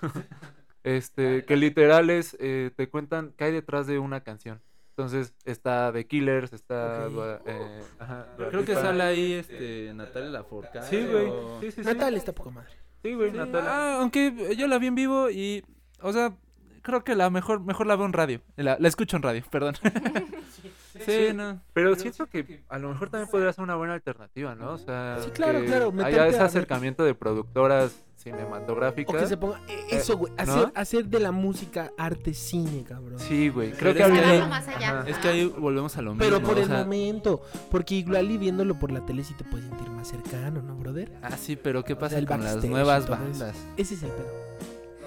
este, 0.82 1.44
que 1.44 1.56
literal 1.56 2.10
es 2.10 2.36
eh, 2.40 2.70
te 2.76 2.88
cuentan 2.88 3.32
qué 3.36 3.44
hay 3.44 3.52
detrás 3.52 3.86
de 3.86 3.98
una 3.98 4.22
canción. 4.22 4.62
Entonces 4.98 5.32
está 5.44 5.92
The 5.92 6.08
Killers, 6.08 6.52
está 6.52 7.06
eh, 7.46 7.80
ajá, 8.00 8.26
Creo 8.50 8.64
que 8.64 8.74
sale 8.74 9.00
ahí 9.04 9.32
este 9.34 9.92
Natalia 9.94 10.28
Lafourcade. 10.30 10.88
Sí, 10.88 11.06
güey. 11.08 11.26
o- 11.28 11.58
Sí, 11.60 11.70
sí, 11.70 11.82
sí. 11.84 11.88
Natal 11.88 12.14
está 12.16 12.32
poca 12.32 12.50
madre. 12.50 12.70
Sí, 13.04 13.14
güey, 13.14 13.30
Sí, 13.30 13.36
Natalia. 13.36 13.70
ah, 13.70 13.98
aunque 14.00 14.56
yo 14.58 14.66
la 14.66 14.78
vi 14.78 14.88
en 14.88 14.96
vivo 14.96 15.30
y, 15.30 15.64
o 16.02 16.12
sea, 16.12 16.34
creo 16.82 17.04
que 17.04 17.14
la 17.14 17.30
mejor, 17.30 17.60
mejor 17.60 17.86
la 17.86 17.94
veo 17.94 18.06
en 18.06 18.12
radio. 18.12 18.40
La, 18.56 18.76
la 18.80 18.88
escucho 18.88 19.16
en 19.16 19.22
radio, 19.22 19.44
perdón. 19.52 19.76
sí, 21.04 21.32
no. 21.34 21.60
Pero 21.72 21.94
siento 21.96 22.26
que 22.26 22.62
a 22.68 22.78
lo 22.78 22.88
mejor 22.90 23.10
también 23.10 23.30
podría 23.30 23.52
ser 23.52 23.64
una 23.64 23.74
buena 23.76 23.94
alternativa, 23.94 24.54
¿no? 24.54 24.72
O 24.72 24.78
sea, 24.78 25.18
Sí, 25.22 25.30
claro, 25.30 25.60
que 25.60 25.66
claro, 25.66 25.92
haya 26.04 26.26
ese 26.26 26.40
acercamiento 26.40 27.04
de 27.04 27.14
productoras 27.14 27.92
O 27.92 28.20
cinematográficas. 28.20 29.16
que 29.22 29.26
se 29.28 29.36
ponga. 29.36 29.60
eh, 29.68 29.86
Eso, 29.90 30.16
güey. 30.16 30.32
¿no? 30.34 30.42
Hacer, 30.42 30.72
hacer 30.74 31.04
de 31.06 31.20
la 31.20 31.30
música 31.32 31.92
arte 31.96 32.34
cine, 32.34 32.84
cabrón. 32.86 33.18
Sí, 33.18 33.48
güey. 33.48 33.68
Pero 33.70 33.78
Creo 33.78 33.94
que 33.94 34.00
es 34.00 34.06
que 34.06 34.12
ahorita- 34.12 34.44
ahí- 34.44 34.48
más 34.50 34.68
allá. 34.68 34.98
Ajá. 35.00 35.08
Es 35.08 35.18
que 35.18 35.28
ahí 35.28 35.46
volvemos 35.46 35.96
a 35.96 36.02
lo 36.02 36.14
mismo. 36.14 36.24
Pero 36.24 36.42
por 36.46 36.56
o 36.56 36.60
el 36.60 36.66
sea, 36.66 36.78
momento. 36.78 37.42
Porque 37.70 37.94
igual 37.96 38.30
y 38.30 38.36
viéndolo 38.38 38.78
por 38.78 38.90
la 38.90 39.04
tele 39.06 39.22
sí 39.24 39.34
te 39.34 39.44
puedes 39.44 39.66
sentir 39.66 39.88
más 39.90 40.08
cercano, 40.08 40.62
¿no, 40.62 40.74
brother? 40.76 41.12
Ah, 41.22 41.36
sí, 41.36 41.56
pero 41.56 41.84
¿qué 41.84 41.92
O 41.94 41.98
pasa 41.98 42.16
sea, 42.18 42.26
con 42.26 42.42
las 42.44 42.64
nuevas 42.64 43.08
bandas? 43.08 43.54
Ese 43.76 43.94
es 43.94 44.02
el 44.02 44.10
pedo. 44.10 44.48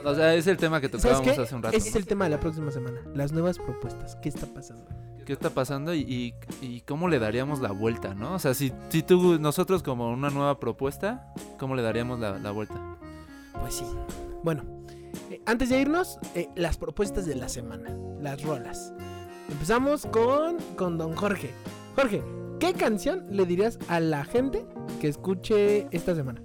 O 0.03 0.15
sea, 0.15 0.33
es 0.33 0.47
el 0.47 0.57
tema 0.57 0.81
que 0.81 0.87
¿Sabes 0.89 1.03
tocábamos 1.03 1.37
hace 1.37 1.55
un 1.55 1.61
rato. 1.61 1.77
Ese 1.77 1.89
es 1.89 1.95
el 1.95 2.07
tema 2.07 2.23
de 2.25 2.31
la 2.31 2.39
próxima 2.39 2.71
semana. 2.71 3.01
Las 3.13 3.31
nuevas 3.33 3.59
propuestas. 3.59 4.15
¿Qué 4.15 4.29
está 4.29 4.47
pasando? 4.47 4.83
¿Qué 5.25 5.33
está 5.33 5.51
pasando 5.51 5.93
y, 5.93 6.33
y, 6.61 6.81
cómo 6.81 7.07
le 7.07 7.19
daríamos 7.19 7.59
la 7.59 7.71
vuelta, 7.71 8.13
no? 8.13 8.33
O 8.33 8.39
sea, 8.39 8.53
si, 8.53 8.73
si 8.89 9.03
tú, 9.03 9.39
nosotros 9.39 9.83
como 9.83 10.11
una 10.11 10.29
nueva 10.29 10.59
propuesta, 10.59 11.33
¿cómo 11.59 11.75
le 11.75 11.81
daríamos 11.81 12.19
la, 12.19 12.39
la 12.39 12.51
vuelta? 12.51 12.97
Pues 13.59 13.75
sí. 13.75 13.85
Bueno, 14.43 14.63
eh, 15.29 15.41
antes 15.45 15.69
de 15.69 15.79
irnos, 15.79 16.17
eh, 16.35 16.49
las 16.55 16.77
propuestas 16.77 17.25
de 17.25 17.35
la 17.35 17.49
semana. 17.49 17.95
Las 18.19 18.41
rolas. 18.43 18.93
Empezamos 19.49 20.05
con, 20.05 20.57
con 20.75 20.97
Don 20.97 21.15
Jorge. 21.15 21.53
Jorge, 21.95 22.23
¿qué 22.59 22.73
canción 22.73 23.25
le 23.29 23.45
dirías 23.45 23.77
a 23.87 23.99
la 23.99 24.23
gente 24.23 24.65
que 24.99 25.07
escuche 25.07 25.87
esta 25.91 26.15
semana? 26.15 26.41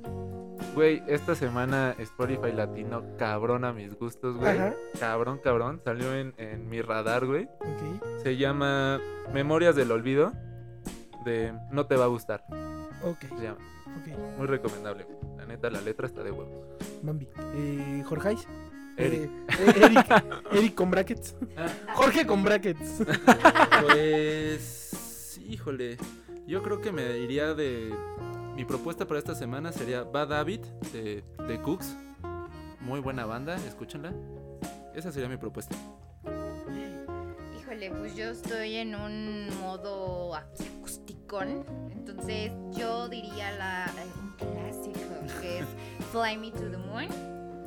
Güey, 0.77 1.03
esta 1.09 1.35
semana 1.35 1.95
Spotify 1.99 2.53
Latino, 2.53 3.03
cabrón 3.19 3.65
a 3.65 3.73
mis 3.73 3.99
gustos, 3.99 4.37
güey. 4.37 4.57
Ajá. 4.59 4.75
Cabrón, 5.01 5.41
cabrón. 5.43 5.81
Salió 5.83 6.15
en, 6.15 6.35
en 6.37 6.69
mi 6.69 6.83
radar, 6.83 7.25
güey. 7.27 7.45
Ok. 7.61 8.23
Se 8.23 8.37
llama 8.37 9.01
Memorias 9.33 9.75
del 9.75 9.91
Olvido. 9.91 10.33
De 11.25 11.53
No 11.73 11.87
te 11.87 11.97
va 11.97 12.05
a 12.05 12.09
gustar. 12.09 12.45
Ok, 13.03 13.21
Se 13.21 13.43
llama. 13.43 13.59
ok. 14.01 14.37
Muy 14.39 14.47
recomendable, 14.47 15.05
güey. 15.05 15.17
La 15.39 15.47
neta, 15.47 15.71
la 15.71 15.81
letra 15.81 16.07
está 16.07 16.23
de 16.23 16.31
huevos. 16.31 16.55
Bambi. 17.03 17.27
Eh, 17.55 18.05
Jorgeis. 18.07 18.47
Eric. 18.99 19.23
Eh, 19.23 19.31
eh, 19.59 19.73
Eric. 19.83 20.25
Eric 20.53 20.75
con 20.75 20.91
brackets. 20.91 21.35
Jorge 21.95 22.27
con 22.27 22.45
brackets. 22.45 23.03
Pues, 23.83 25.41
híjole, 25.47 25.97
yo 26.47 26.63
creo 26.63 26.81
que 26.81 26.93
me 26.93 27.19
iría 27.19 27.55
de... 27.55 27.95
Mi 28.57 28.65
propuesta 28.65 29.07
para 29.07 29.19
esta 29.19 29.35
semana 29.35 29.71
sería 29.71 30.03
Bad 30.03 30.33
Habit 30.33 30.65
de, 30.93 31.23
de 31.47 31.61
Cooks. 31.61 31.95
Muy 32.81 33.01
buena 33.01 33.27
banda, 33.27 33.57
escúchenla. 33.57 34.15
Esa 34.95 35.13
sería 35.13 35.29
mi 35.29 35.37
propuesta. 35.37 35.77
Híjole, 37.61 37.91
pues 37.91 38.17
yo 38.17 38.31
estoy 38.31 38.77
en 38.77 38.95
un 38.95 39.51
modo 39.61 40.35
aquí. 40.35 40.65
Entonces 41.91 42.53
yo 42.73 43.09
diría 43.09 43.53
la, 43.53 43.93
un 44.21 44.31
clásico 44.37 45.41
que 45.41 45.59
es 45.59 45.67
Fly 46.13 46.39
Me 46.39 46.51
to 46.51 46.71
the 46.71 46.79
Moon. 46.79 47.09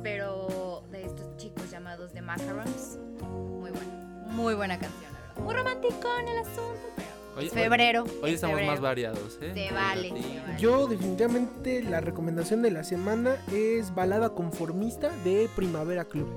Pero 0.01 0.85
de 0.91 1.05
estos 1.05 1.35
chicos 1.37 1.69
llamados 1.69 2.13
The 2.13 2.21
Macarons. 2.21 2.97
Muy 3.21 3.69
buena. 3.69 4.25
Muy 4.27 4.55
buena 4.55 4.79
canción, 4.79 5.11
la 5.13 5.19
verdad. 5.19 5.43
Muy 5.43 5.53
romántico 5.53 6.07
en 6.19 6.27
el 6.29 6.37
asunto. 6.39 6.98
Hoy, 7.39 7.47
es 7.47 7.53
febrero. 7.53 8.03
hoy- 8.03 8.09
hoy 8.23 8.29
es 8.31 8.35
estamos 8.35 8.61
más 8.65 8.79
variados, 8.81 9.39
¿eh? 9.41 9.51
Se 9.53 9.73
vale, 9.73 10.09
ratito. 10.09 10.27
se 10.27 10.39
vale. 10.39 10.59
Yo 10.59 10.87
definitivamente 10.87 11.83
la 11.83 12.01
recomendación 12.01 12.61
de 12.61 12.71
la 12.71 12.83
semana 12.83 13.35
es 13.53 13.93
Balada 13.95 14.29
Conformista 14.35 15.09
de 15.23 15.49
Primavera 15.55 16.05
Club. 16.05 16.27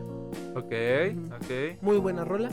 Ok, 0.55 0.72
Ujú. 1.12 1.34
ok. 1.36 1.82
Muy 1.82 1.96
buena 1.98 2.24
rola. 2.24 2.50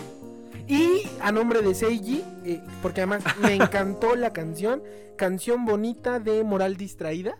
Y 0.67 1.03
a 1.21 1.31
nombre 1.31 1.61
de 1.61 1.73
Seiji, 1.73 2.23
eh, 2.45 2.61
porque 2.81 3.01
además 3.01 3.23
me 3.41 3.55
encantó 3.55 4.15
la 4.15 4.33
canción, 4.33 4.83
canción 5.15 5.65
bonita 5.65 6.19
de 6.19 6.43
Moral 6.43 6.75
Distraída. 6.77 7.37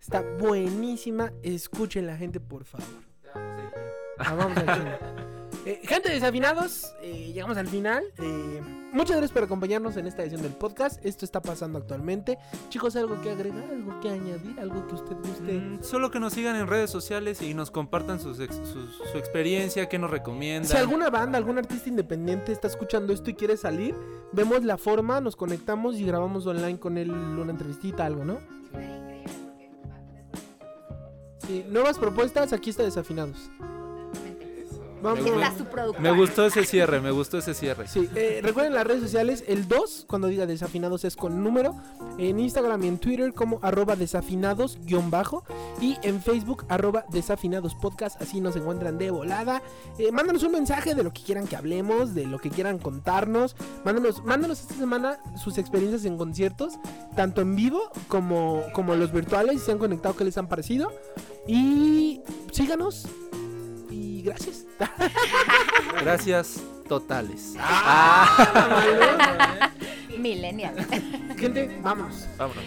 Está 0.00 0.22
buenísima. 0.38 1.32
Escuchen 1.42 2.06
la 2.06 2.16
gente, 2.16 2.40
por 2.40 2.64
favor. 2.64 2.86
Ah, 4.18 4.34
vamos 4.34 4.58
cine. 4.58 4.98
Eh, 5.66 5.80
gente 5.84 6.08
desafinados, 6.08 6.94
eh, 7.02 7.32
llegamos 7.34 7.58
al 7.58 7.66
final. 7.66 8.02
Eh, 8.18 8.60
muchas 8.92 9.16
gracias 9.18 9.30
por 9.32 9.42
acompañarnos 9.42 9.94
en 9.98 10.06
esta 10.06 10.22
edición 10.22 10.40
del 10.40 10.52
podcast. 10.52 11.04
Esto 11.04 11.26
está 11.26 11.42
pasando 11.42 11.78
actualmente. 11.78 12.38
Chicos, 12.70 12.96
algo 12.96 13.20
que 13.20 13.30
agregar, 13.30 13.64
algo 13.70 14.00
que 14.00 14.08
añadir, 14.08 14.58
algo 14.58 14.86
que 14.86 14.94
usted 14.94 15.16
guste. 15.16 15.52
Mm, 15.52 15.82
Solo 15.82 16.10
que 16.10 16.18
nos 16.18 16.32
sigan 16.32 16.56
en 16.56 16.66
redes 16.66 16.90
sociales 16.90 17.42
y 17.42 17.52
nos 17.52 17.70
compartan 17.70 18.20
sus 18.20 18.40
ex- 18.40 18.56
su, 18.56 18.86
su 19.12 19.18
experiencia, 19.18 19.86
qué 19.90 19.98
nos 19.98 20.10
recomiendan. 20.10 20.64
Si 20.70 20.78
alguna 20.78 21.10
banda, 21.10 21.36
algún 21.36 21.58
artista 21.58 21.90
independiente 21.90 22.52
está 22.52 22.66
escuchando 22.66 23.12
esto 23.12 23.28
y 23.28 23.34
quiere 23.34 23.58
salir, 23.58 23.94
vemos 24.32 24.64
la 24.64 24.78
forma, 24.78 25.20
nos 25.20 25.36
conectamos 25.36 25.96
y 25.96 26.06
grabamos 26.06 26.46
online 26.46 26.78
con 26.78 26.96
él 26.96 27.10
una 27.10 27.50
entrevistita, 27.50 28.06
algo, 28.06 28.24
¿no? 28.24 28.38
Sí, 31.46 31.66
nuevas 31.68 31.98
propuestas, 31.98 32.54
aquí 32.54 32.70
está 32.70 32.82
Desafinados. 32.82 33.50
Vamos. 35.02 35.22
Me- 35.24 35.30
Está 35.30 35.56
su 35.56 35.64
productor. 35.64 36.02
Me 36.02 36.10
gustó 36.12 36.46
ese 36.46 36.64
cierre, 36.64 37.00
me 37.00 37.10
gustó 37.10 37.38
ese 37.38 37.54
cierre. 37.54 37.88
Sí, 37.88 38.08
eh, 38.14 38.40
recuerden 38.42 38.74
las 38.74 38.86
redes 38.86 39.02
sociales, 39.02 39.44
el 39.46 39.66
2, 39.66 40.04
cuando 40.08 40.28
diga 40.28 40.46
desafinados 40.46 41.04
es 41.04 41.16
con 41.16 41.42
número, 41.42 41.74
en 42.18 42.38
Instagram 42.38 42.84
y 42.84 42.88
en 42.88 42.98
Twitter 42.98 43.32
como 43.32 43.58
arroba 43.62 43.96
desafinados 43.96 44.78
guion 44.84 45.10
bajo 45.10 45.44
y 45.80 45.96
en 46.02 46.20
Facebook 46.22 46.66
arroba 46.68 47.04
desafinados 47.10 47.74
podcast, 47.74 48.20
así 48.20 48.40
nos 48.40 48.56
encuentran 48.56 48.98
de 48.98 49.10
volada. 49.10 49.62
Eh, 49.98 50.12
mándanos 50.12 50.42
un 50.42 50.52
mensaje 50.52 50.94
de 50.94 51.02
lo 51.02 51.12
que 51.12 51.22
quieran 51.22 51.46
que 51.46 51.56
hablemos, 51.56 52.14
de 52.14 52.26
lo 52.26 52.38
que 52.38 52.50
quieran 52.50 52.78
contarnos, 52.78 53.56
mándanos, 53.84 54.22
mándanos 54.24 54.60
esta 54.60 54.74
semana 54.74 55.18
sus 55.42 55.56
experiencias 55.58 56.04
en 56.04 56.18
conciertos, 56.18 56.74
tanto 57.16 57.40
en 57.40 57.56
vivo 57.56 57.90
como, 58.08 58.64
como 58.74 58.94
los 58.96 59.12
virtuales, 59.12 59.60
si 59.60 59.66
se 59.66 59.72
han 59.72 59.78
conectado, 59.78 60.14
qué 60.16 60.24
les 60.24 60.36
han 60.36 60.48
parecido. 60.48 60.92
Y 61.46 62.20
síganos 62.52 63.06
y 64.20 64.22
gracias. 64.22 64.64
Gracias 66.00 66.60
totales. 66.88 67.54
Ah, 67.58 69.70
Millennial. 70.18 70.74
Gente, 71.36 71.78
vamos. 71.82 72.26
Vámonos. 72.36 72.64